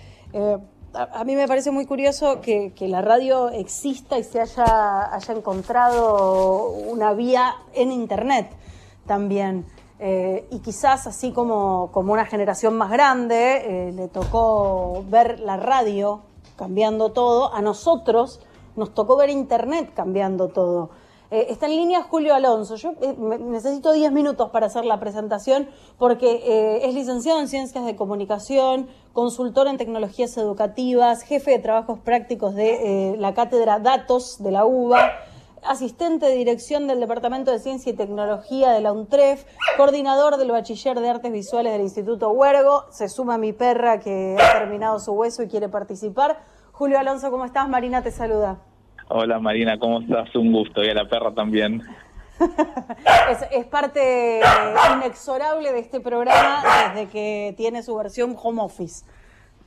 a, 0.94 1.24
mí 1.24 1.36
me 1.36 1.48
parece 1.48 1.72
muy 1.72 1.86
curioso 1.86 2.42
que, 2.42 2.74
la 2.82 3.02
radio 3.02 3.50
exista 3.50 4.18
y 4.18 4.24
se 4.24 4.42
haya, 4.42 5.10
encontrado 5.30 6.70
una 6.70 7.14
vía 7.14 7.56
en 7.74 7.92
Internet 7.92 8.52
también. 9.06 9.66
Eh, 10.00 10.48
y 10.50 10.60
quizás 10.60 11.08
así 11.08 11.32
como, 11.32 11.92
una 11.94 12.26
generación 12.26 12.78
más 12.78 12.90
grande 12.90 13.90
eh, 13.90 13.92
le 13.92 14.08
tocó 14.08 15.04
ver 15.10 15.40
la 15.40 15.58
radio 15.58 16.22
cambiando 16.60 17.14
todo, 17.14 17.54
a 17.54 17.62
nosotros 17.62 18.42
nos 18.76 18.94
tocó 18.94 19.16
ver 19.16 19.30
Internet 19.30 19.94
cambiando 19.96 20.50
todo. 20.50 20.90
Eh, 21.32 21.48
está 21.50 21.68
en 21.68 21.78
línea 21.78 22.04
Julio 22.04 22.36
Alonso. 22.36 22.76
Yo 22.76 22.96
eh, 23.02 23.16
necesito 23.18 23.94
10 23.94 24.12
minutos 24.12 24.50
para 24.50 24.66
hacer 24.66 24.84
la 24.84 25.00
presentación 25.00 25.70
porque 25.98 26.42
eh, 26.44 26.88
es 26.88 26.94
licenciado 26.94 27.40
en 27.40 27.48
Ciencias 27.48 27.86
de 27.86 27.96
Comunicación, 27.96 28.90
consultor 29.14 29.68
en 29.68 29.78
tecnologías 29.78 30.36
educativas, 30.38 31.22
jefe 31.22 31.52
de 31.52 31.60
trabajos 31.60 32.00
prácticos 32.00 32.56
de 32.56 33.16
la 33.18 33.34
Cátedra 33.34 33.80
Datos 33.80 34.44
de 34.44 34.52
la 34.52 34.66
UBA 34.66 35.12
asistente 35.64 36.26
de 36.26 36.36
dirección 36.36 36.88
del 36.88 37.00
Departamento 37.00 37.52
de 37.52 37.60
Ciencia 37.60 37.92
y 37.92 37.96
Tecnología 37.96 38.72
de 38.72 38.82
la 38.82 38.92
UNTREF, 38.92 39.46
coordinador 39.78 40.38
del 40.38 40.52
Bachiller 40.52 41.00
de 41.00 41.10
Artes 41.10 41.32
Visuales 41.32 41.74
del 41.74 41.82
Instituto 41.82 42.30
Huergo. 42.32 42.86
Se 42.92 43.10
suma 43.10 43.38
mi 43.38 43.54
perra 43.54 44.00
que 44.00 44.36
ha 44.40 44.60
terminado 44.60 45.00
su 45.00 45.12
hueso 45.14 45.44
y 45.44 45.48
quiere 45.48 45.70
participar. 45.70 46.40
Julio 46.72 47.00
Alonso, 47.00 47.32
¿cómo 47.32 47.46
estás? 47.46 47.68
Marina 47.68 48.02
te 48.02 48.12
saluda. 48.12 48.60
Hola 49.10 49.40
Marina, 49.40 49.78
¿cómo 49.80 50.02
estás? 50.02 50.34
Un 50.36 50.52
gusto. 50.52 50.84
Y 50.84 50.90
a 50.90 50.94
la 50.94 51.10
perra 51.10 51.34
también. 51.34 51.82
es, 53.52 53.66
parte 53.66 54.40
inexorable 54.96 55.74
de 55.74 55.80
este 55.80 56.00
programa 56.00 56.64
desde 56.94 57.10
que 57.10 57.54
tiene 57.58 57.84
su 57.84 57.96
versión 57.96 58.36
home 58.42 58.62
office. 58.62 59.06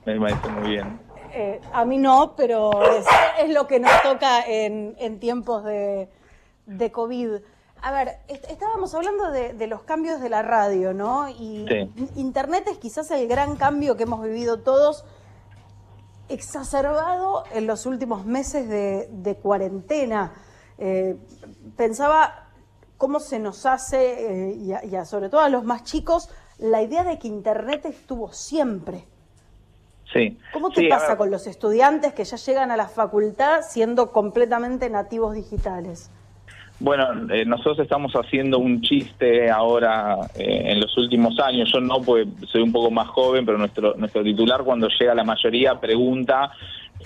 Me 0.06 0.18
parece 0.18 0.48
muy 0.48 0.70
bien. 0.70 1.11
Eh, 1.34 1.60
a 1.72 1.84
mí 1.84 1.98
no, 1.98 2.34
pero 2.36 2.70
es, 3.38 3.50
lo 3.50 3.66
que 3.66 3.80
nos 3.80 4.02
toca 4.02 4.44
en, 4.46 5.18
tiempos 5.18 5.64
de, 5.64 6.08
COVID. 6.92 7.36
A 7.80 7.90
ver, 7.90 8.18
estábamos 8.28 8.94
hablando 8.94 9.30
de, 9.30 9.66
los 9.66 9.82
cambios 9.82 10.20
de 10.20 10.28
la 10.28 10.42
radio, 10.42 10.92
¿no? 10.92 11.28
Y 11.28 11.66
Internet 12.16 12.68
es 12.70 12.78
quizás 12.78 13.10
el 13.10 13.26
gran 13.28 13.56
cambio 13.56 13.96
que 13.96 14.02
hemos 14.02 14.22
vivido 14.22 14.60
todos 14.60 15.04
exacerbado 16.28 17.44
en 17.52 17.66
los 17.66 17.86
últimos 17.86 18.24
meses 18.26 18.68
de, 18.68 19.38
cuarentena. 19.42 20.34
Eh, 20.78 21.16
pensaba 21.76 22.48
cómo 22.98 23.20
se 23.20 23.38
nos 23.38 23.66
hace, 23.66 24.50
eh, 24.50 24.80
y, 24.84 25.06
sobre 25.06 25.28
todo 25.28 25.40
a 25.40 25.48
los 25.48 25.64
más 25.64 25.84
chicos, 25.84 26.28
la 26.58 26.82
idea 26.82 27.04
de 27.04 27.18
que 27.18 27.28
Internet 27.28 27.86
estuvo 27.86 28.32
siempre. 28.32 29.06
Sí. 30.12 30.36
¿Cómo 30.52 30.70
te 30.70 30.88
pasa 30.88 31.16
con 31.16 31.30
los 31.30 31.46
estudiantes 31.46 32.12
que 32.12 32.24
ya 32.24 32.36
llegan 32.36 32.70
a 32.70 32.76
la 32.76 32.88
facultad 32.88 33.60
siendo 33.62 34.12
completamente 34.12 34.90
nativos 34.90 35.34
digitales? 35.34 36.10
Bueno, 36.80 37.32
eh, 37.32 37.44
nosotros 37.44 37.78
estamos 37.78 38.12
haciendo 38.14 38.58
un 38.58 38.80
chiste 38.80 39.48
ahora 39.50 40.16
eh, 40.34 40.72
en 40.72 40.80
los 40.80 40.98
últimos 40.98 41.38
años. 41.38 41.70
Yo 41.72 41.80
no, 41.80 42.02
porque 42.02 42.28
soy 42.50 42.62
un 42.62 42.72
poco 42.72 42.90
más 42.90 43.06
joven, 43.08 43.46
pero 43.46 43.56
nuestro 43.56 43.94
nuestro 43.94 44.24
titular 44.24 44.64
cuando 44.64 44.88
llega 44.88 45.14
la 45.14 45.22
mayoría 45.22 45.78
pregunta 45.78 46.50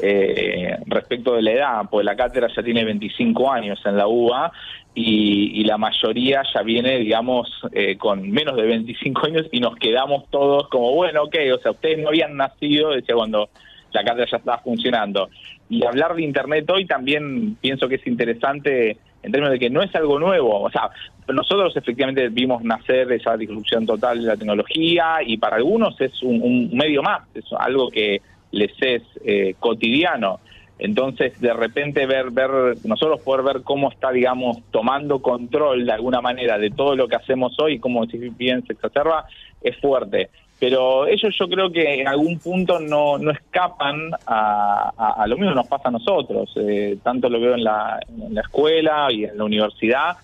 eh, 0.00 0.76
respecto 0.86 1.34
de 1.34 1.42
la 1.42 1.52
edad, 1.52 1.82
porque 1.90 2.04
la 2.04 2.16
cátedra 2.16 2.48
ya 2.54 2.62
tiene 2.62 2.84
25 2.84 3.52
años 3.52 3.80
en 3.84 3.96
la 3.96 4.06
UBA 4.06 4.52
y, 4.94 5.64
la 5.64 5.78
mayoría 5.78 6.42
ya 6.54 6.62
viene, 6.62 6.98
digamos, 6.98 7.50
con 7.98 8.30
menos 8.30 8.56
de 8.56 8.62
25 8.62 9.26
años 9.26 9.46
y 9.50 9.60
nos 9.60 9.74
quedamos 9.76 10.30
todos 10.30 10.68
como, 10.68 10.92
bueno, 10.94 11.24
ok, 11.24 11.36
o 11.54 11.58
sea, 11.58 11.72
ustedes 11.72 11.98
no 11.98 12.08
habían 12.08 12.36
nacido, 12.36 12.90
decía 12.90 13.14
cuando 13.16 13.48
la 13.92 14.04
cátedra 14.04 14.26
ya 14.30 14.36
estaba 14.36 14.58
funcionando. 14.58 15.28
Y 15.68 15.84
hablar 15.84 16.14
de 16.14 16.22
Internet 16.22 16.70
hoy 16.70 16.86
también 16.86 17.56
pienso 17.56 17.88
que 17.88 17.96
es 17.96 18.06
interesante 18.06 18.96
en 19.22 19.32
términos 19.32 19.52
de 19.52 19.58
que 19.58 19.70
no 19.70 19.82
es 19.82 19.92
algo 19.94 20.18
nuevo. 20.20 20.62
O 20.62 20.70
sea, 20.70 20.90
nosotros 21.28 21.76
efectivamente 21.76 22.28
vimos 22.28 22.62
nacer 22.62 23.10
esa 23.12 23.36
disrupción 23.36 23.84
total 23.84 24.20
de 24.20 24.28
la 24.28 24.36
tecnología 24.36 25.18
y 25.26 25.36
para 25.36 25.56
algunos 25.56 26.00
es 26.00 26.22
un, 26.22 26.70
medio 26.72 27.02
más, 27.02 27.22
es 27.34 27.44
algo 27.58 27.90
que 27.90 28.20
les 28.56 28.72
es 28.80 29.02
eh, 29.24 29.54
cotidiano. 29.58 30.40
Entonces, 30.78 31.40
de 31.40 31.54
repente 31.54 32.04
ver, 32.06 32.30
ver, 32.30 32.50
nosotros 32.84 33.20
poder 33.22 33.44
ver 33.44 33.62
cómo 33.62 33.90
está, 33.90 34.10
digamos, 34.10 34.58
tomando 34.70 35.22
control 35.22 35.86
de 35.86 35.92
alguna 35.92 36.20
manera 36.20 36.58
de 36.58 36.70
todo 36.70 36.94
lo 36.94 37.08
que 37.08 37.16
hacemos 37.16 37.58
hoy, 37.58 37.78
como 37.78 38.04
si 38.06 38.18
bien 38.18 38.66
se 38.66 38.74
exacerba, 38.74 39.26
es 39.62 39.76
fuerte 39.78 40.28
pero 40.58 41.06
ellos 41.06 41.34
yo 41.38 41.48
creo 41.48 41.70
que 41.70 42.00
en 42.00 42.08
algún 42.08 42.38
punto 42.38 42.80
no, 42.80 43.18
no 43.18 43.30
escapan 43.30 44.10
a, 44.26 45.24
lo 45.26 45.36
mismo 45.36 45.50
que 45.50 45.56
nos 45.56 45.68
pasa 45.68 45.88
a 45.88 45.92
nosotros. 45.92 46.50
Eh, 46.56 46.96
tanto 47.02 47.28
lo 47.28 47.40
veo 47.40 47.54
en 47.54 47.64
la, 47.64 48.00
en 48.08 48.34
la 48.34 48.40
escuela 48.40 49.08
y 49.10 49.24
en 49.24 49.36
la 49.36 49.44
universidad. 49.44 50.16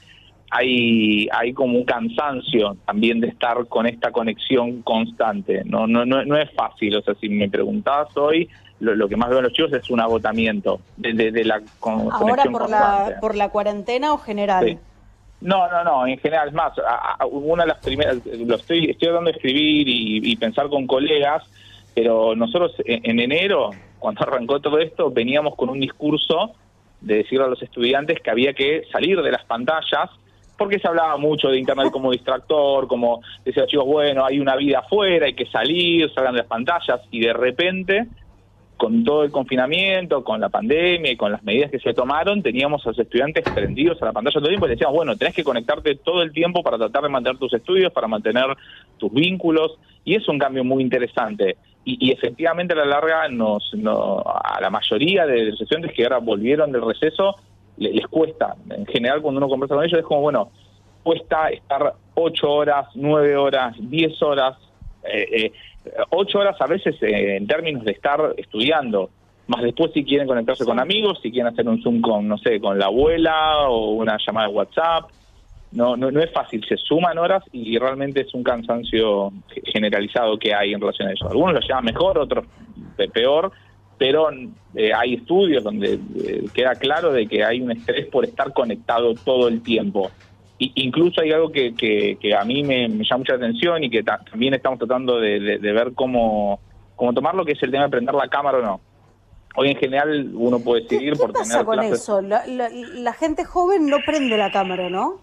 Hay, 0.55 1.29
hay 1.33 1.55
como 1.55 1.79
un 1.79 1.85
cansancio 1.85 2.77
también 2.85 3.21
de 3.21 3.29
estar 3.29 3.67
con 3.69 3.87
esta 3.87 4.11
conexión 4.13 4.83
constante. 4.83 5.63
No, 5.65 5.87
no, 5.87 6.05
no, 6.05 6.25
no 6.25 6.37
es 6.37 6.51
fácil. 6.53 6.97
O 6.97 7.03
sea, 7.03 7.15
si 7.15 7.31
me 7.31 7.49
preguntás 7.49 8.15
hoy, 8.17 8.51
lo, 8.81 9.09
que 9.09 9.17
más 9.17 9.31
veo 9.31 9.39
en 9.39 9.45
los 9.45 9.53
chicos 9.53 9.73
es 9.73 9.89
un 9.91 10.01
agotamiento 10.01 10.81
de, 10.97 11.31
de, 11.31 11.45
la 11.45 11.63
¿Ahora 11.81 12.45
por 12.45 12.69
la, 12.69 13.17
por 13.21 13.35
la 13.35 13.49
cuarentena 13.49 14.13
o 14.13 14.19
general? 14.19 14.79
No, 15.43 15.69
no, 15.69 15.83
no, 15.83 16.07
en 16.07 16.19
general, 16.19 16.49
es 16.49 16.55
más, 16.55 16.73
una 17.31 17.65
de 17.65 17.69
las 17.69 17.79
primeras, 17.79 18.25
lo 18.25 18.55
estoy, 18.55 18.91
estoy 18.91 19.09
tratando 19.09 19.31
de 19.31 19.37
escribir 19.37 19.89
y, 19.89 20.37
pensar 20.37 20.69
con 20.69 20.87
colegas, 20.87 21.43
pero 21.95 22.37
nosotros 22.37 22.75
en, 22.85 23.19
enero, 23.19 23.71
cuando 23.99 24.23
arrancó 24.27 24.61
todo 24.61 24.79
esto, 24.79 25.11
veníamos 25.11 25.57
con 25.57 25.69
un 25.69 25.81
discurso 25.81 26.55
de 27.01 27.17
decirle 27.17 27.45
a 27.45 27.49
los 27.49 27.61
estudiantes 27.61 28.21
que 28.21 28.31
había 28.31 28.53
que 28.53 28.85
salir 28.93 29.21
de 29.21 29.33
las 29.33 29.45
pantallas, 29.45 30.11
porque 30.63 30.79
se 30.79 30.87
hablaba 30.87 31.17
mucho 31.17 31.49
de 31.49 31.59
Internet 31.59 31.91
como 31.91 32.13
distractor, 32.13 32.87
como 32.87 33.21
decía 33.45 33.67
chicos, 33.67 33.85
bueno, 33.85 34.25
hay 34.25 34.39
una 34.39 34.55
vida 34.55 34.79
afuera, 34.79 35.27
hay 35.27 35.35
que 35.35 35.47
salir, 35.47 36.09
salgan 36.15 36.35
de 36.35 36.39
las 36.39 36.47
pantallas, 36.47 37.01
y 37.11 37.21
de 37.21 37.33
repente 37.33 38.07
con 38.77 39.05
todo 39.05 39.23
el 39.23 39.31
confinamiento, 39.31 40.25
con 40.25 40.41
la 40.41 40.49
pandemia 40.49 41.13
y 41.13 41.17
con 41.17 41.31
las 41.31 41.43
medidas 41.45 41.71
que 41.71 41.79
se 41.79 41.95
tomaron, 41.95 42.43
teníamos 42.43 42.85
a 42.85 42.89
los 42.89 42.99
estudiantes 42.99 43.45
prendidos 43.55 44.03
a 44.03 44.07
la 44.07 44.13
pantalla 44.13 44.35
todo 44.35 44.47
el 44.47 44.51
tiempo 44.51 44.67
y 44.67 44.71
decíamos, 44.71 44.97
bueno, 44.97 45.17
tenés 45.17 45.35
que 45.35 45.45
conectarte 45.45 45.95
todo 45.97 46.21
el 46.23 46.33
tiempo 46.33 46.65
para 46.65 46.79
tratar 46.79 47.03
de 47.03 47.09
mantener 47.09 47.39
tus 47.39 47.53
estudios, 47.55 47.93
para 47.93 48.09
mantener 48.09 48.47
tus 48.99 49.13
vínculos, 49.13 49.79
y 50.05 50.17
es 50.17 50.29
un 50.29 50.37
cambio 50.39 50.65
muy 50.65 50.83
interesante. 50.83 51.57
Y, 51.85 52.11
efectivamente 52.13 52.75
a 52.75 52.77
la 52.77 52.85
larga 52.85 53.29
nos, 53.29 53.73
a 53.75 54.61
la 54.61 54.71
mayoría 54.71 55.27
de 55.27 55.45
los 55.45 55.61
estudiantes 55.61 55.93
que 55.95 56.03
ahora 56.03 56.19
volvieron 56.19 56.73
del 56.73 56.83
receso, 56.83 57.37
les, 57.83 58.07
cuesta. 58.07 58.55
En 58.71 58.87
general 58.87 59.21
cuando 59.23 59.39
uno 59.39 59.49
conversa 59.49 59.75
con 59.75 59.85
ellos 59.85 59.99
es 59.99 60.05
como, 60.05 60.23
bueno, 60.23 60.51
cuesta 61.03 61.49
estar 61.49 61.95
ocho 62.15 62.51
horas, 62.51 62.87
nueve 62.95 63.37
horas, 63.37 63.75
diez 63.79 64.21
horas, 64.23 64.57
eh, 65.05 65.27
eh, 65.33 65.53
ocho 66.11 66.39
horas 66.39 66.57
a 66.61 66.67
veces 66.67 66.97
eh, 67.03 67.37
en 67.37 67.47
términos 67.47 67.85
de 67.85 67.93
estar 67.93 68.35
estudiando, 68.37 69.11
más 69.49 69.63
después 69.63 69.93
si 69.93 70.05
quieren 70.05 70.27
conectarse 70.27 70.65
con 70.65 70.79
amigos, 70.79 71.19
si 71.23 71.31
quieren 71.31 71.53
hacer 71.53 71.69
un 71.69 71.83
Zoom 71.83 72.01
con, 72.01 72.29
no 72.29 72.39
sé, 72.39 72.61
con 72.61 72.79
la 72.79 72.87
abuela 72.87 73.69
o 73.69 73.93
una 73.93 74.17
llamada 74.25 74.49
de 74.49 74.55
WhatsApp. 74.55 75.11
No, 75.73 75.97
no, 75.97 76.11
no 76.11 76.21
es 76.21 76.31
fácil, 76.31 76.63
se 76.69 76.77
suman 76.77 77.17
horas 77.17 77.43
y 77.51 77.79
realmente 77.79 78.21
es 78.21 78.35
un 78.35 78.43
cansancio 78.43 79.33
generalizado 79.65 80.39
que 80.39 80.55
hay 80.55 80.75
en 80.75 80.81
relación 80.81 81.09
a 81.09 81.13
eso. 81.13 81.31
Algunos 81.31 81.55
lo 81.55 81.61
llevan 81.61 81.85
mejor, 81.87 82.19
otros 82.19 82.45
peor, 83.13 83.51
pero 84.03 84.29
eh, 84.75 84.93
hay 84.93 85.15
estudios 85.15 85.63
donde 85.63 85.93
eh, 85.95 86.45
queda 86.53 86.75
claro 86.75 87.13
de 87.13 87.29
que 87.29 87.45
hay 87.45 87.61
un 87.61 87.71
estrés 87.71 88.07
por 88.07 88.25
estar 88.25 88.53
conectado 88.53 89.15
todo 89.15 89.47
el 89.47 89.63
tiempo 89.63 90.11
incluso 90.59 91.21
hay 91.21 91.33
algo 91.33 91.51
que, 91.51 91.75
que, 91.75 92.35
a 92.35 92.45
mí 92.45 92.63
me, 92.63 92.89
llama 92.89 93.19
mucha 93.19 93.35
atención 93.35 93.85
y 93.85 93.91
que 93.91 94.03
también 94.03 94.55
estamos 94.55 94.79
tratando 94.79 95.19
de, 95.19 95.59
ver 95.59 95.93
cómo, 95.95 96.61
cómo 96.95 97.13
tomarlo, 97.13 97.45
que 97.45 97.53
es 97.53 97.63
el 97.63 97.71
tema 97.71 97.85
de 97.85 97.91
prender 97.91 98.15
la 98.15 98.29
cámara 98.29 98.59
o 98.59 98.63
no. 98.63 98.81
Hoy 99.57 99.71
en 99.71 99.77
general 99.77 100.31
uno 100.35 100.61
puede 100.61 100.83
decidir 100.83 101.17
por 101.17 101.33
pasa 101.33 101.65
tener... 101.65 101.67
con 101.67 101.81
eso? 101.81 102.23
La, 102.23 103.13
gente 103.13 103.45
joven 103.45 103.87
no 103.87 103.99
prende 104.07 104.37
la 104.37 104.53
cámara, 104.53 104.89
¿no? 104.89 105.21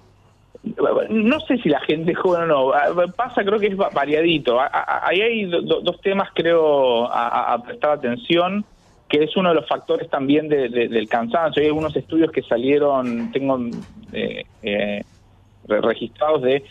No 0.64 1.40
sé 1.42 1.58
si 1.60 1.70
la 1.70 1.80
gente 1.82 2.14
joven 2.14 2.44
o 2.44 2.46
no. 2.46 2.74
Ah, 2.74 2.94
pasa, 3.16 3.44
creo 3.44 3.60
que 3.60 3.68
es 3.68 3.78
variadito. 3.78 4.60
Ahí 4.60 5.22
hay 5.22 5.46
dos 5.46 6.02
temas, 6.02 6.30
creo, 6.34 7.06
a, 7.12 7.62
prestar 7.64 7.92
atención. 7.92 8.66
que 9.08 9.24
es 9.24 9.36
uno 9.36 9.50
de 9.50 9.56
los 9.56 9.68
factores 9.68 10.10
también 10.10 10.50
del 10.50 11.08
cansancio. 11.10 11.62
Hay 11.62 11.68
algunos 11.68 11.96
estudios 11.96 12.32
que 12.32 12.44
salieron, 12.44 13.32
tengo 13.32 13.60
eh, 14.12 14.44
eh, 14.62 15.04
registrados 15.68 16.42
de 16.42 16.64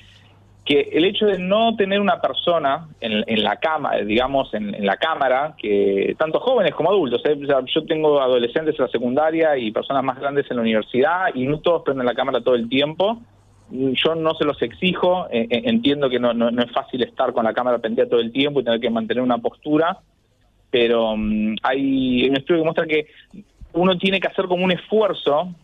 que 0.68 0.90
el 0.92 1.06
hecho 1.06 1.24
de 1.24 1.38
no 1.38 1.74
tener 1.76 1.98
una 1.98 2.20
persona 2.20 2.88
en, 3.00 3.42
la 3.42 3.56
cama, 3.56 3.96
digamos, 3.96 4.52
en, 4.52 4.84
la 4.84 4.98
cámara, 4.98 5.54
que 5.56 6.14
tanto 6.18 6.40
jóvenes 6.40 6.74
como 6.74 6.90
adultos, 6.90 7.22
¿eh? 7.24 7.38
yo 7.74 7.86
tengo 7.86 8.20
adolescentes 8.20 8.74
en 8.78 8.84
la 8.84 8.90
secundaria 8.90 9.56
y 9.56 9.72
personas 9.72 10.04
más 10.04 10.20
grandes 10.20 10.44
en 10.50 10.56
la 10.58 10.62
universidad 10.62 11.34
y 11.34 11.46
no 11.46 11.60
todos 11.60 11.84
prenden 11.84 12.04
la 12.04 12.14
cámara 12.14 12.42
todo 12.42 12.54
el 12.54 12.68
tiempo. 12.68 13.18
Yo 13.70 14.14
no 14.14 14.34
se 14.34 14.44
los 14.44 14.60
exijo, 14.62 15.26
entiendo 15.30 16.08
que 16.08 16.18
no, 16.18 16.32
no, 16.32 16.48
es 16.62 16.72
fácil 16.72 17.02
estar 17.02 17.32
con 17.32 17.44
la 17.44 17.52
cámara 17.52 17.78
prendida 17.78 18.08
todo 18.08 18.20
el 18.20 18.32
tiempo 18.32 18.60
y 18.60 18.64
tener 18.64 18.80
que 18.80 18.88
mantener 18.88 19.22
una 19.22 19.38
postura, 19.38 19.98
pero 20.70 21.14
mm, 21.16 21.56
hay 21.62 22.28
un 22.28 22.36
estudio 22.36 22.60
que 22.60 22.64
muestra 22.64 22.86
que 22.86 23.06
uno 23.72 23.98
tiene 23.98 24.20
que 24.20 24.28
hacer 24.28 24.46
como 24.46 24.64
un 24.64 24.72
esfuerzo 24.72 25.54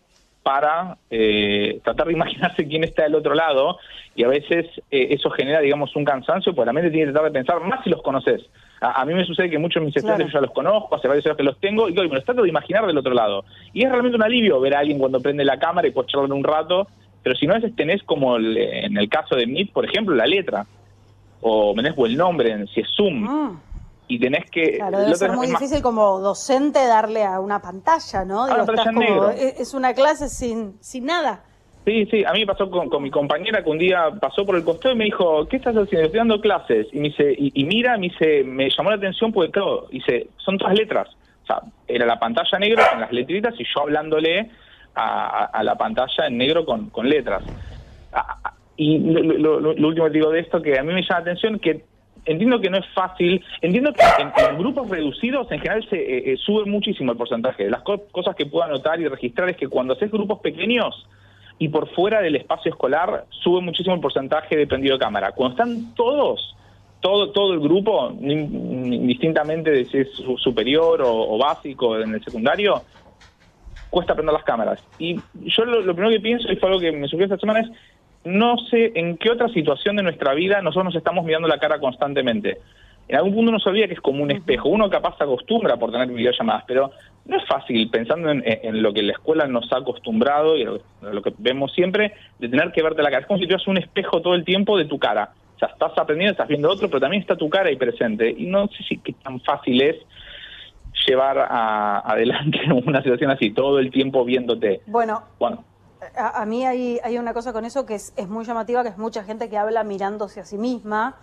para 0.42 0.98
eh, 1.10 1.80
tratar 1.82 2.06
de 2.06 2.12
imaginarse 2.12 2.68
quién 2.68 2.84
está 2.84 3.04
del 3.04 3.14
otro 3.14 3.34
lado 3.34 3.78
y 4.14 4.22
a 4.22 4.28
veces 4.28 4.66
eh, 4.90 5.08
eso 5.10 5.30
genera, 5.30 5.60
digamos, 5.60 5.96
un 5.96 6.04
cansancio, 6.04 6.54
pues 6.54 6.66
la 6.66 6.72
mente 6.72 6.90
tiene 6.90 7.06
que 7.06 7.12
tratar 7.12 7.32
de 7.32 7.38
pensar 7.38 7.60
más 7.64 7.82
si 7.82 7.90
los 7.90 8.02
conoces. 8.02 8.42
A, 8.80 9.04
mí 9.06 9.14
me 9.14 9.24
sucede 9.24 9.48
que 9.48 9.58
muchos 9.58 9.80
de 9.80 9.86
mis 9.86 9.96
estudiantes 9.96 10.26
yo 10.28 10.34
ya 10.34 10.40
los 10.42 10.50
conozco, 10.50 10.94
hace 10.94 11.08
varios 11.08 11.24
años 11.24 11.38
que 11.38 11.42
los 11.42 11.58
tengo, 11.58 11.88
y 11.88 11.94
me 11.94 12.08
los 12.08 12.24
trato 12.24 12.42
de 12.42 12.50
imaginar 12.50 12.86
del 12.86 12.98
otro 12.98 13.14
lado. 13.14 13.44
Y 13.72 13.82
es 13.82 13.90
realmente 13.90 14.16
un 14.16 14.22
alivio 14.22 14.60
ver 14.60 14.74
a 14.74 14.80
alguien 14.80 14.98
cuando 14.98 15.20
prende 15.20 15.44
la 15.44 15.58
cámara 15.58 15.88
y 15.88 15.90
puedes 15.90 16.12
charlar 16.12 16.30
un 16.30 16.44
rato, 16.44 16.86
pero 17.24 17.34
si 17.34 17.46
no 17.46 17.54
a 17.54 17.56
veces 17.56 17.74
tenés 17.74 18.04
como 18.04 18.36
en 18.36 18.96
el 18.96 19.08
caso 19.08 19.34
de 19.34 19.48
Meet, 19.48 19.72
por 19.72 19.84
ejemplo, 19.84 20.14
la 20.14 20.26
letra, 20.26 20.64
o 21.40 21.74
tenés 21.74 21.94
el 21.98 22.16
nombre, 22.16 22.66
si 22.72 22.80
es 22.80 22.88
Zoom. 22.96 23.26
Ah 23.28 23.60
y 24.06 24.18
tenés 24.18 24.50
que... 24.50 24.76
Claro, 24.76 25.00
debe 25.00 25.14
ser 25.14 25.32
muy 25.32 25.46
difícil 25.46 25.82
como 25.82 26.20
docente 26.20 26.86
darle 26.86 27.24
a 27.24 27.40
una 27.40 27.60
pantalla, 27.60 28.24
¿no? 28.24 28.46
E, 28.48 29.54
es 29.58 29.74
una 29.74 29.94
clase 29.94 30.28
sin, 30.28 30.76
sin 30.80 31.06
nada. 31.06 31.42
Sí, 31.84 32.06
sí, 32.10 32.24
a 32.24 32.32
mí 32.32 32.40
me 32.40 32.46
pasó 32.46 32.70
con, 32.70 33.02
mi 33.02 33.10
compañera 33.10 33.62
que 33.62 33.70
un 33.70 33.78
día 33.78 34.10
pasó 34.20 34.44
por 34.44 34.56
el 34.56 34.64
costado 34.64 34.94
y 34.94 34.98
me 34.98 35.04
dijo, 35.04 35.46
¿qué 35.48 35.56
estás 35.56 35.74
haciendo? 35.76 36.06
Estoy 36.06 36.18
dando 36.18 36.40
clases. 36.40 36.86
Y 36.92 36.98
me 36.98 37.08
dice, 37.08 37.34
y, 37.36 37.64
mira, 37.64 37.96
me 37.98 38.08
dice, 38.08 38.42
me 38.44 38.70
llamó 38.70 38.90
la 38.90 38.96
atención 38.96 39.32
porque, 39.32 39.50
claro, 39.50 39.86
dice, 39.90 40.28
son 40.38 40.56
todas 40.58 40.74
letras. 40.74 41.08
O 41.42 41.46
sea, 41.46 41.60
era 41.86 42.06
la 42.06 42.18
pantalla 42.18 42.58
negra 42.58 42.90
con 42.90 43.00
las 43.00 43.12
letritas 43.12 43.54
y 43.58 43.64
yo 43.64 43.82
hablándole 43.82 44.50
a, 44.94 45.62
la 45.62 45.74
pantalla 45.76 46.26
en 46.26 46.38
negro 46.38 46.64
con, 46.64 46.90
con 46.90 47.08
letras. 47.08 47.42
y 48.76 48.98
lo, 48.98 49.60
lo, 49.60 49.88
último 49.88 50.06
que 50.06 50.12
digo 50.12 50.30
de 50.30 50.40
esto, 50.40 50.62
que 50.62 50.78
a 50.78 50.82
mí 50.82 50.92
me 50.92 51.02
llama 51.02 51.18
la 51.18 51.18
atención 51.18 51.58
que 51.58 51.84
entiendo 52.26 52.60
que 52.60 52.70
no 52.70 52.78
es 52.78 52.86
fácil, 52.94 53.42
entiendo 53.60 53.92
que 53.92 54.02
en, 54.18 54.58
grupos 54.58 54.88
reducidos 54.88 55.50
en 55.52 55.60
general 55.60 55.86
se 55.88 55.96
eh, 55.96 56.32
eh, 56.32 56.36
sube 56.38 56.64
muchísimo 56.64 57.12
el 57.12 57.18
porcentaje. 57.18 57.68
Las 57.68 57.82
cosas 57.82 58.34
que 58.36 58.46
puedo 58.46 58.64
anotar 58.64 59.00
y 59.00 59.08
registrar 59.08 59.48
es 59.50 59.56
que 59.56 59.68
cuando 59.68 59.94
haces 59.94 60.10
grupos 60.10 60.40
pequeños 60.40 61.06
y 61.58 61.68
por 61.68 61.88
fuera 61.94 62.20
del 62.20 62.36
espacio 62.36 62.72
escolar, 62.72 63.26
sube 63.30 63.60
muchísimo 63.60 63.94
el 63.94 64.00
porcentaje 64.00 64.56
de 64.56 64.66
prendido 64.66 64.96
de 64.96 65.04
cámara. 65.04 65.32
Cuando 65.32 65.54
están 65.54 65.94
todos, 65.94 66.56
todo, 67.00 67.30
todo 67.30 67.52
el 67.52 67.60
grupo, 67.60 68.12
distintamente 68.18 69.70
de 69.70 69.84
si 69.84 69.98
es 69.98 70.08
superior 70.38 71.02
o, 71.04 71.38
básico 71.38 71.98
en 71.98 72.14
el 72.14 72.24
secundario, 72.24 72.82
cuesta 73.94 74.14
prender 74.14 74.34
las 74.34 74.44
cámaras. 74.44 74.82
Y 74.98 75.20
yo 75.34 75.64
lo, 75.64 75.80
lo 75.80 75.94
primero 75.94 76.10
que 76.10 76.20
pienso, 76.20 76.50
y 76.50 76.56
fue 76.56 76.68
algo 76.68 76.80
que 76.80 76.90
me 76.90 77.06
surgió 77.06 77.24
esta 77.24 77.38
semana, 77.38 77.60
es 77.60 77.70
no 78.24 78.56
sé 78.70 78.92
en 78.94 79.16
qué 79.18 79.30
otra 79.30 79.48
situación 79.48 79.96
de 79.96 80.02
nuestra 80.02 80.34
vida 80.34 80.60
nosotros 80.62 80.86
nos 80.86 80.96
estamos 80.96 81.24
mirando 81.24 81.46
la 81.46 81.58
cara 81.58 81.78
constantemente. 81.78 82.58
En 83.06 83.16
algún 83.16 83.34
punto 83.34 83.50
uno 83.50 83.60
se 83.60 83.68
olvida 83.68 83.86
que 83.86 83.94
es 83.94 84.00
como 84.00 84.22
un 84.22 84.30
espejo. 84.30 84.68
Uno 84.68 84.88
capaz 84.88 85.16
se 85.18 85.24
acostumbra 85.24 85.76
por 85.76 85.92
tener 85.92 86.08
videollamadas, 86.08 86.64
pero 86.66 86.90
no 87.26 87.36
es 87.36 87.46
fácil, 87.46 87.88
pensando 87.90 88.30
en, 88.30 88.82
lo 88.82 88.92
que 88.92 89.02
la 89.02 89.12
escuela 89.12 89.46
nos 89.46 89.70
ha 89.72 89.78
acostumbrado 89.78 90.56
y 90.56 90.64
lo, 90.64 91.22
que 91.22 91.32
vemos 91.38 91.72
siempre, 91.74 92.14
de 92.38 92.48
tener 92.48 92.72
que 92.72 92.82
verte 92.82 93.02
la 93.02 93.10
cara. 93.10 93.20
Es 93.20 93.26
como 93.26 93.38
si 93.38 93.44
tuvieras 93.44 93.68
un 93.68 93.76
espejo 93.76 94.22
todo 94.22 94.34
el 94.34 94.44
tiempo 94.44 94.78
de 94.78 94.86
tu 94.86 94.98
cara. 94.98 95.32
O 95.54 95.58
sea, 95.58 95.68
estás 95.68 95.92
aprendiendo, 95.98 96.32
estás 96.32 96.48
viendo 96.48 96.70
otro, 96.70 96.88
pero 96.88 97.00
también 97.00 97.20
está 97.20 97.36
tu 97.36 97.48
cara 97.50 97.68
ahí 97.68 97.76
presente. 97.76 98.34
Y 98.36 98.46
no 98.46 98.68
sé 98.68 98.82
si 98.84 98.98
qué 98.98 99.12
tan 99.22 99.38
fácil 99.40 99.82
es 99.82 99.96
llevar 101.06 101.38
adelante 101.38 102.58
una 102.86 103.02
situación 103.02 103.30
así, 103.30 103.52
todo 103.52 103.78
el 103.78 103.90
tiempo 103.90 104.24
viéndote. 104.24 104.82
Bueno, 104.86 105.22
bueno 105.38 105.64
a, 106.16 106.44
mí 106.44 106.66
hay, 106.66 107.00
hay, 107.02 107.18
una 107.18 107.32
cosa 107.32 107.52
con 107.52 107.64
eso 107.64 107.86
que 107.86 107.94
es, 107.94 108.12
muy 108.28 108.44
llamativa, 108.44 108.82
que 108.82 108.90
es 108.90 108.98
mucha 108.98 109.24
gente 109.24 109.48
que 109.48 109.56
habla 109.56 109.84
mirándose 109.84 110.40
a 110.40 110.44
sí 110.44 110.58
misma. 110.58 111.16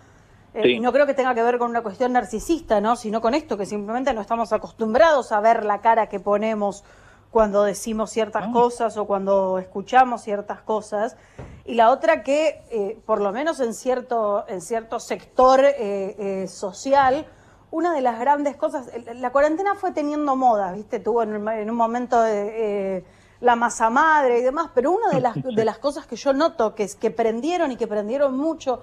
Eh, 0.54 0.72
y 0.72 0.80
no 0.80 0.92
creo 0.92 1.06
que 1.06 1.14
tenga 1.14 1.34
que 1.34 1.42
ver 1.42 1.58
con 1.58 1.70
una 1.70 1.82
cuestión 1.82 2.12
narcisista, 2.12 2.80
¿no? 2.80 2.96
Sino 2.96 3.20
con 3.20 3.34
esto, 3.34 3.56
que 3.56 3.66
simplemente 3.66 4.12
no 4.12 4.20
estamos 4.20 4.52
acostumbrados 4.52 5.32
a 5.32 5.40
ver 5.40 5.64
la 5.64 5.80
cara 5.80 6.08
que 6.08 6.20
ponemos 6.20 6.84
cuando 7.30 7.62
decimos 7.62 8.10
ciertas 8.10 8.44
ah. 8.48 8.52
cosas 8.52 8.96
o 8.98 9.06
cuando 9.06 9.58
escuchamos 9.58 10.22
ciertas 10.22 10.60
cosas. 10.60 11.16
Y 11.64 11.74
la 11.74 11.90
otra 11.90 12.22
que, 12.22 12.62
eh, 12.70 12.98
por 13.06 13.20
lo 13.20 13.32
menos 13.32 13.60
en 13.60 13.72
cierto, 13.72 14.44
en 14.48 14.60
cierto 14.60 15.00
sector 15.00 15.60
eh, 15.64 16.46
social, 16.48 17.26
una 17.72 17.92
de 17.92 18.00
las 18.00 18.20
grandes 18.20 18.54
cosas, 18.56 18.88
la 19.14 19.32
cuarentena 19.32 19.74
fue 19.74 19.90
teniendo 19.90 20.36
moda, 20.36 20.72
¿viste? 20.72 21.00
Tuvo 21.00 21.24
en, 21.24 21.48
en 21.48 21.70
un 21.70 21.76
momento 21.76 22.22
de 22.22 23.04
la 23.42 23.56
masa 23.56 23.90
madre 23.90 24.38
y 24.38 24.42
demás, 24.42 24.70
pero 24.72 24.92
una 24.92 25.10
de 25.10 25.20
las, 25.20 25.34
de 25.56 25.64
las 25.64 25.78
cosas 25.78 26.06
que 26.06 26.16
yo 26.16 26.32
noto 26.32 26.74
que, 26.74 26.84
es, 26.84 26.94
que 26.94 27.10
prendieron 27.10 27.72
y 27.72 27.76
que 27.76 27.86
prendieron 27.86 28.38
mucho, 28.38 28.82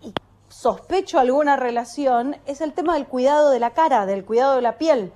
y 0.00 0.14
sospecho 0.48 1.18
alguna 1.18 1.56
relación, 1.56 2.36
es 2.46 2.60
el 2.60 2.72
tema 2.72 2.94
del 2.94 3.06
cuidado 3.06 3.50
de 3.50 3.58
la 3.58 3.70
cara, 3.70 4.06
del 4.06 4.24
cuidado 4.24 4.54
de 4.54 4.62
la 4.62 4.78
piel. 4.78 5.12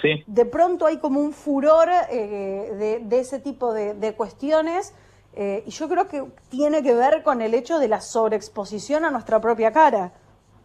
Sí. 0.00 0.22
De 0.26 0.44
pronto 0.44 0.84
hay 0.84 0.98
como 0.98 1.20
un 1.20 1.32
furor 1.32 1.88
eh, 2.10 3.00
de, 3.02 3.18
ese 3.18 3.40
tipo 3.40 3.72
de, 3.72 4.14
cuestiones 4.14 4.92
eh, 5.34 5.64
y 5.66 5.70
yo 5.70 5.88
creo 5.88 6.06
que 6.06 6.22
tiene 6.50 6.82
que 6.82 6.94
ver 6.94 7.22
con 7.22 7.40
el 7.40 7.54
hecho 7.54 7.78
de 7.78 7.88
la 7.88 8.02
sobreexposición 8.02 9.06
a 9.06 9.10
nuestra 9.10 9.40
propia 9.40 9.72
cara. 9.72 10.12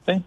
Sí. 0.05 0.21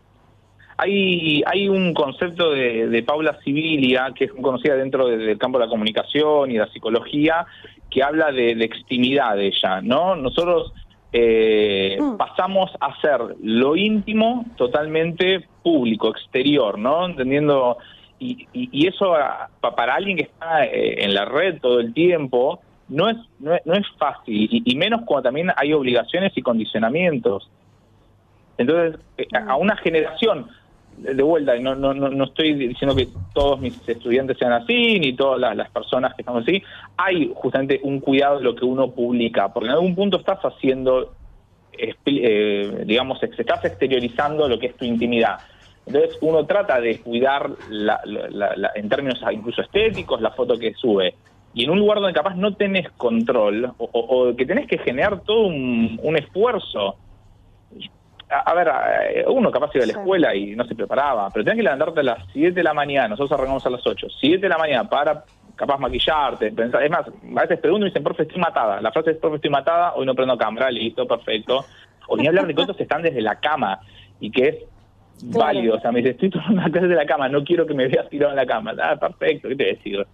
Hay, 0.76 1.42
hay 1.46 1.68
un 1.68 1.94
concepto 1.94 2.50
de, 2.50 3.02
Paula 3.06 3.38
Sibilia, 3.44 4.12
que 4.14 4.24
es 4.24 4.32
conocida 4.32 4.74
dentro 4.74 5.06
del 5.06 5.38
campo 5.38 5.58
de 5.58 5.66
la 5.66 5.70
comunicación 5.70 6.50
y 6.50 6.58
la 6.58 6.66
psicología, 6.68 7.46
que 7.90 8.02
habla 8.02 8.32
de, 8.32 8.54
de 8.54 8.64
extimidad 8.64 9.36
de 9.36 9.46
ella, 9.46 9.80
¿no? 9.80 10.16
Nosotros 10.16 10.72
eh, 11.16 11.96
mm. 12.00 12.16
pasamos 12.16 12.72
a 12.80 13.00
ser 13.00 13.20
lo 13.40 13.76
íntimo 13.76 14.46
totalmente 14.56 15.46
público, 15.62 16.08
exterior, 16.08 16.76
¿no? 16.76 17.06
Entendiendo, 17.06 17.78
y, 18.18 18.48
y, 18.52 18.88
eso 18.88 19.14
para 19.60 19.94
alguien 19.94 20.16
que 20.16 20.24
está 20.24 20.64
eh, 20.64 21.04
en 21.04 21.14
la 21.14 21.24
red 21.24 21.60
todo 21.60 21.78
el 21.78 21.94
tiempo, 21.94 22.60
no 22.88 23.08
es, 23.08 23.16
no 23.38 23.54
es, 23.54 23.86
fácil, 23.96 24.48
y, 24.50 24.74
menos 24.74 25.02
cuando 25.06 25.28
también 25.28 25.52
hay 25.56 25.72
obligaciones 25.72 26.32
y 26.34 26.42
condicionamientos. 26.42 27.48
Entonces, 28.58 29.00
eh, 29.16 29.28
a 29.36 29.54
una 29.54 29.76
generación 29.76 30.48
de 30.96 31.22
vuelta, 31.22 31.56
no, 31.56 31.74
no, 31.74 31.92
no 31.94 32.24
estoy 32.24 32.54
diciendo 32.54 32.94
que 32.94 33.08
todos 33.32 33.60
mis 33.60 33.76
estudiantes 33.88 34.38
sean 34.38 34.52
así, 34.52 34.98
ni 34.98 35.14
todas 35.14 35.56
las, 35.56 35.70
personas 35.70 36.14
que 36.14 36.22
estamos 36.22 36.42
así, 36.42 36.62
hay 36.96 37.32
justamente 37.34 37.80
un 37.82 38.00
cuidado 38.00 38.38
de 38.38 38.44
lo 38.44 38.54
que 38.54 38.64
uno 38.64 38.90
publica, 38.90 39.52
porque 39.52 39.68
en 39.68 39.74
algún 39.74 39.94
punto 39.94 40.18
estás 40.18 40.40
haciendo, 40.40 41.12
eh, 41.72 42.84
digamos, 42.86 43.22
estás 43.22 43.64
exteriorizando 43.64 44.48
lo 44.48 44.58
que 44.58 44.66
es 44.68 44.76
tu 44.76 44.84
intimidad. 44.84 45.38
Entonces 45.86 46.16
uno 46.22 46.46
trata 46.46 46.80
de 46.80 47.00
cuidar 47.00 47.50
la, 47.68 48.00
en 48.74 48.88
términos 48.88 49.20
incluso 49.30 49.60
estéticos 49.60 50.20
la 50.20 50.30
foto 50.30 50.58
que 50.58 50.72
sube. 50.74 51.14
Y 51.52 51.64
en 51.64 51.70
un 51.70 51.78
lugar 51.78 51.98
donde 51.98 52.14
capaz 52.14 52.34
no 52.34 52.54
tenés 52.54 52.90
control 52.92 53.72
o, 53.78 54.34
que 54.36 54.46
tenés 54.46 54.66
que 54.66 54.78
generar 54.78 55.20
todo 55.20 55.46
un 55.46 56.16
esfuerzo 56.16 56.96
a, 58.40 58.54
ver, 58.54 59.24
uno 59.28 59.50
capaz 59.50 59.70
iba 59.74 59.84
a 59.84 59.86
la 59.86 59.92
escuela 59.92 60.34
y 60.34 60.56
no 60.56 60.64
se 60.64 60.74
preparaba, 60.74 61.30
pero 61.30 61.44
tenés 61.44 61.58
que 61.58 61.62
levantarte 61.62 62.00
a 62.00 62.02
las 62.02 62.18
7 62.32 62.52
de 62.52 62.62
la 62.62 62.74
mañana, 62.74 63.08
nosotros 63.08 63.32
arrancamos 63.32 63.64
a 63.66 63.70
las 63.70 63.86
8, 63.86 64.06
7 64.20 64.38
de 64.38 64.48
la 64.48 64.58
mañana 64.58 64.88
para 64.88 65.24
capaz 65.56 65.78
maquillarte, 65.78 66.50
pensar, 66.52 66.82
es 66.82 66.90
más, 66.90 67.06
a 67.06 67.40
veces 67.42 67.60
pregunto 67.60 67.86
y 67.86 67.90
dicen, 67.90 68.02
profe, 68.02 68.24
estoy 68.24 68.40
matada, 68.40 68.80
la 68.80 68.90
frase 68.92 69.12
es, 69.12 69.16
profe, 69.18 69.36
estoy 69.36 69.50
matada, 69.50 69.94
hoy 69.94 70.06
no 70.06 70.14
prendo 70.14 70.36
cámara, 70.36 70.70
listo, 70.70 71.06
perfecto, 71.06 71.64
o 72.08 72.16
ni 72.16 72.26
hablar 72.26 72.46
de 72.46 72.54
cosas 72.54 72.76
que 72.76 72.82
están 72.82 73.02
desde 73.02 73.20
la 73.20 73.38
cama 73.38 73.78
y 74.20 74.30
que 74.30 74.48
es 74.48 74.56
válido, 75.22 75.76
o 75.76 75.80
sea, 75.80 75.92
me 75.92 76.00
dice, 76.00 76.10
estoy 76.10 76.30
tomando 76.30 76.52
una 76.62 76.70
clase 76.70 76.88
de 76.88 76.94
la 76.96 77.06
cama, 77.06 77.28
no 77.28 77.44
quiero 77.44 77.66
que 77.66 77.74
me 77.74 77.86
veas 77.88 78.08
tirado 78.08 78.32
en 78.32 78.36
la 78.36 78.46
cama, 78.46 78.74
ah, 78.82 78.96
perfecto, 78.96 79.48
¿qué 79.48 79.56
te 79.56 79.64
decir? 79.64 80.06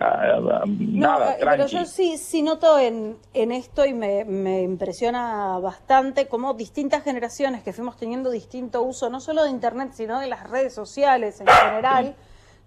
Ah, 0.00 0.64
nada, 0.78 1.36
no, 1.40 1.46
pero 1.50 1.66
yo 1.66 1.84
sí, 1.84 2.16
sí 2.18 2.42
noto 2.42 2.78
en, 2.78 3.16
en 3.34 3.52
esto 3.52 3.84
y 3.84 3.92
me, 3.92 4.24
me, 4.24 4.62
impresiona 4.62 5.58
bastante 5.58 6.28
cómo 6.28 6.54
distintas 6.54 7.02
generaciones 7.02 7.62
que 7.62 7.72
fuimos 7.72 7.96
teniendo 7.96 8.30
distinto 8.30 8.82
uso, 8.82 9.10
no 9.10 9.20
solo 9.20 9.44
de 9.44 9.50
Internet, 9.50 9.90
sino 9.92 10.20
de 10.20 10.28
las 10.28 10.48
redes 10.48 10.74
sociales 10.74 11.40
en 11.40 11.48
general, 11.48 12.16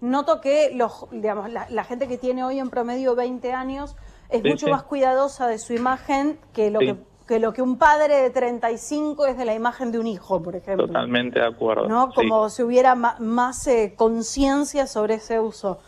noto 0.00 0.40
que 0.40 0.72
los, 0.74 1.06
digamos, 1.10 1.50
la, 1.50 1.84
gente 1.84 2.08
que 2.08 2.18
tiene 2.18 2.44
hoy 2.44 2.58
en 2.58 2.70
promedio 2.70 3.14
20 3.14 3.52
años 3.52 3.96
es 4.28 4.42
mucho 4.44 4.68
más 4.68 4.82
cuidadosa 4.82 5.46
de 5.46 5.58
su 5.58 5.72
imagen 5.74 6.38
que 6.52 6.70
lo 6.70 6.80
que 6.80 6.96
que 7.26 7.38
lo 7.38 7.52
que 7.52 7.62
un 7.62 7.78
padre 7.78 8.16
de 8.16 8.30
35 8.30 9.26
es 9.26 9.38
de 9.38 9.44
la 9.44 9.54
imagen 9.54 9.92
de 9.92 9.98
un 9.98 10.06
hijo, 10.06 10.42
por 10.42 10.56
ejemplo. 10.56 10.86
Totalmente 10.86 11.38
de 11.38 11.46
acuerdo. 11.46 11.88
¿No? 11.88 12.10
Como 12.12 12.48
si 12.48 12.62
hubiera 12.62 12.94
más 12.94 13.66
eh, 13.66 13.94
conciencia 13.96 14.86
sobre 14.86 15.14
ese 15.14 15.40
uso. 15.40 15.78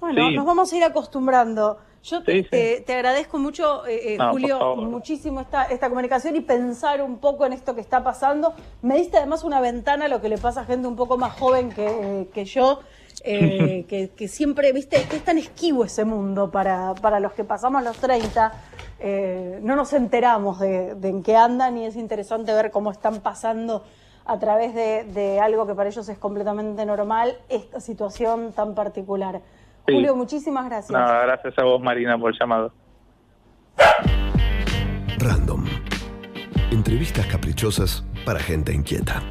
Bueno, 0.00 0.30
nos 0.30 0.46
vamos 0.46 0.72
a 0.72 0.76
ir 0.76 0.84
acostumbrando. 0.84 1.78
Yo 2.02 2.22
te, 2.22 2.82
agradezco 2.88 3.38
mucho, 3.38 3.86
eh, 3.86 4.14
eh, 4.14 4.18
Julio, 4.30 4.74
muchísimo 4.76 5.42
esta, 5.42 5.64
esta 5.64 5.90
comunicación 5.90 6.34
y 6.34 6.40
pensar 6.40 7.02
un 7.02 7.18
poco 7.18 7.44
en 7.44 7.52
esto 7.52 7.74
que 7.74 7.82
está 7.82 8.02
pasando. 8.02 8.54
Me 8.80 8.96
diste 8.96 9.18
además 9.18 9.44
una 9.44 9.60
ventana 9.60 10.06
a 10.06 10.08
lo 10.08 10.22
que 10.22 10.30
le 10.30 10.38
pasa 10.38 10.62
a 10.62 10.64
gente 10.64 10.88
un 10.88 10.96
poco 10.96 11.18
más 11.18 11.38
joven 11.38 11.70
que, 11.70 12.28
que 12.32 12.46
yo, 12.46 12.80
eh, 13.22 13.84
que, 14.16 14.28
siempre, 14.28 14.72
viste, 14.72 15.02
que 15.10 15.16
es 15.16 15.24
tan 15.24 15.36
esquivo 15.36 15.84
ese 15.84 16.06
mundo 16.06 16.50
para, 16.50 16.94
para 16.94 17.20
los 17.20 17.32
que 17.32 17.44
pasamos 17.44 17.84
los 17.84 17.98
30. 17.98 18.52
no 19.60 19.76
nos 19.76 19.92
enteramos 19.92 20.58
de, 20.60 20.96
en 21.02 21.22
qué 21.22 21.36
andan 21.36 21.76
y 21.76 21.84
es 21.84 21.96
interesante 21.96 22.54
ver 22.54 22.70
cómo 22.70 22.90
están 22.90 23.20
pasando 23.20 23.84
a 24.24 24.38
través 24.38 24.74
de, 24.74 25.04
de 25.04 25.40
algo 25.40 25.66
que 25.66 25.74
para 25.74 25.90
ellos 25.90 26.08
es 26.08 26.16
completamente 26.16 26.86
normal, 26.86 27.36
esta 27.50 27.80
situación 27.80 28.52
tan 28.52 28.74
particular. 28.74 29.42
Julio, 29.92 30.16
muchísimas 30.16 30.66
gracias. 30.66 30.90
gracias 30.90 31.58
a 31.58 31.64
vos, 31.64 31.80
Marina, 31.82 32.18
por 32.18 32.32
el 32.32 32.38
llamado. 32.38 32.72
Random. 35.18 35.64
Entrevistas 36.70 37.26
caprichosas 37.26 38.04
para 38.24 38.40
gente 38.40 38.72
inquieta. 38.72 39.22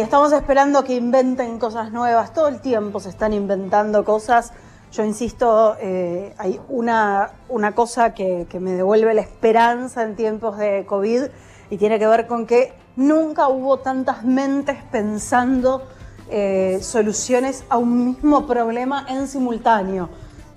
Estamos 0.00 0.32
esperando 0.32 0.84
que 0.84 0.94
inventen 0.94 1.58
cosas 1.58 1.92
nuevas. 1.92 2.32
Todo 2.32 2.48
el 2.48 2.60
tiempo 2.60 3.00
se 3.00 3.08
están 3.08 3.32
inventando 3.32 4.04
cosas. 4.04 4.52
Yo 4.92 5.04
insisto, 5.04 5.76
eh, 5.80 6.34
hay 6.38 6.60
una, 6.68 7.30
una 7.48 7.74
cosa 7.74 8.14
que, 8.14 8.46
me 8.60 8.72
devuelve 8.72 9.14
la 9.14 9.20
esperanza 9.20 10.02
en 10.02 10.16
tiempos 10.16 10.58
de 10.58 10.84
COVID 10.86 11.24
y 11.70 11.76
tiene 11.76 11.98
que 11.98 12.06
ver 12.06 12.26
con 12.26 12.46
que 12.46 12.72
nunca 12.96 13.48
hubo 13.48 13.78
tantas 13.78 14.24
mentes 14.24 14.76
pensando 14.90 15.86
eh, 16.30 16.78
soluciones 16.82 17.64
a 17.68 17.78
un 17.78 18.06
mismo 18.06 18.46
problema 18.46 19.06
en 19.08 19.28
simultáneo. 19.28 20.08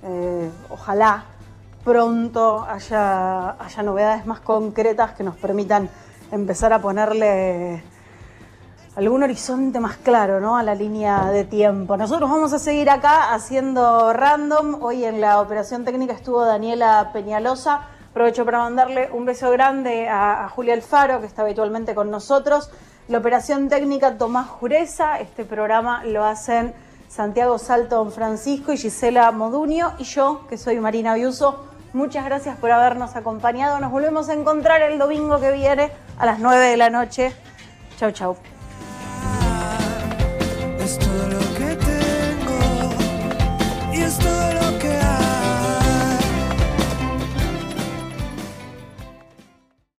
Eh, 0.03 0.49
ojalá 0.69 1.25
pronto 1.83 2.63
haya, 2.63 3.51
haya 3.51 3.83
novedades 3.83 4.25
más 4.25 4.39
concretas 4.39 5.13
que 5.13 5.23
nos 5.23 5.35
permitan 5.35 5.89
empezar 6.31 6.73
a 6.73 6.81
ponerle 6.81 7.83
algún 8.95 9.23
horizonte 9.23 9.79
más 9.79 9.97
claro 9.97 10.39
¿no? 10.39 10.57
a 10.57 10.63
la 10.63 10.75
línea 10.75 11.25
de 11.31 11.45
tiempo. 11.45 11.95
Nosotros 11.95 12.29
vamos 12.29 12.51
a 12.53 12.59
seguir 12.59 12.89
acá 12.89 13.33
haciendo 13.33 14.11
random. 14.13 14.83
Hoy 14.83 15.05
en 15.05 15.21
la 15.21 15.39
operación 15.39 15.85
técnica 15.85 16.13
estuvo 16.13 16.43
Daniela 16.43 17.11
Peñalosa. 17.13 17.87
Aprovecho 18.09 18.43
para 18.43 18.59
mandarle 18.59 19.09
un 19.13 19.23
beso 19.23 19.49
grande 19.51 20.09
a, 20.09 20.49
Julia 20.49 20.73
Alfaro, 20.73 21.21
que 21.21 21.27
está 21.27 21.43
habitualmente 21.43 21.95
con 21.95 22.11
nosotros. 22.11 22.69
La 23.07 23.19
operación 23.19 23.69
técnica 23.69 24.17
Tomás 24.17 24.47
Jureza. 24.47 25.19
Este 25.19 25.45
programa 25.45 26.03
lo 26.03 26.25
hacen 26.25 26.73
Santiago 27.07 27.57
Salto 27.57 27.95
Don 27.95 28.11
Francisco 28.11 28.73
y 28.73 28.77
Gisela 28.77 29.31
Modunio. 29.31 29.93
Y 29.99 30.03
yo, 30.03 30.45
que 30.49 30.57
soy 30.57 30.79
Marina 30.81 31.13
Biuso. 31.13 31.63
Muchas 31.93 32.25
gracias 32.25 32.57
por 32.57 32.71
habernos 32.71 33.15
acompañado. 33.15 33.79
Nos 33.79 33.91
volvemos 33.91 34.27
a 34.27 34.33
encontrar 34.33 34.81
el 34.81 34.99
domingo 34.99 35.39
que 35.39 35.51
viene 35.51 35.91
a 36.17 36.25
las 36.25 36.39
9 36.39 36.67
de 36.67 36.77
la 36.77 36.89
noche. 36.89 37.33
Chau, 37.97 38.11
chau 38.11 38.35
es 40.91 40.99
todo 40.99 41.27
lo 41.29 41.39
que 41.57 41.75
tengo. 41.75 42.59
Y 43.93 44.01
es 44.01 44.17
todo 44.17 44.53
lo 44.53 44.61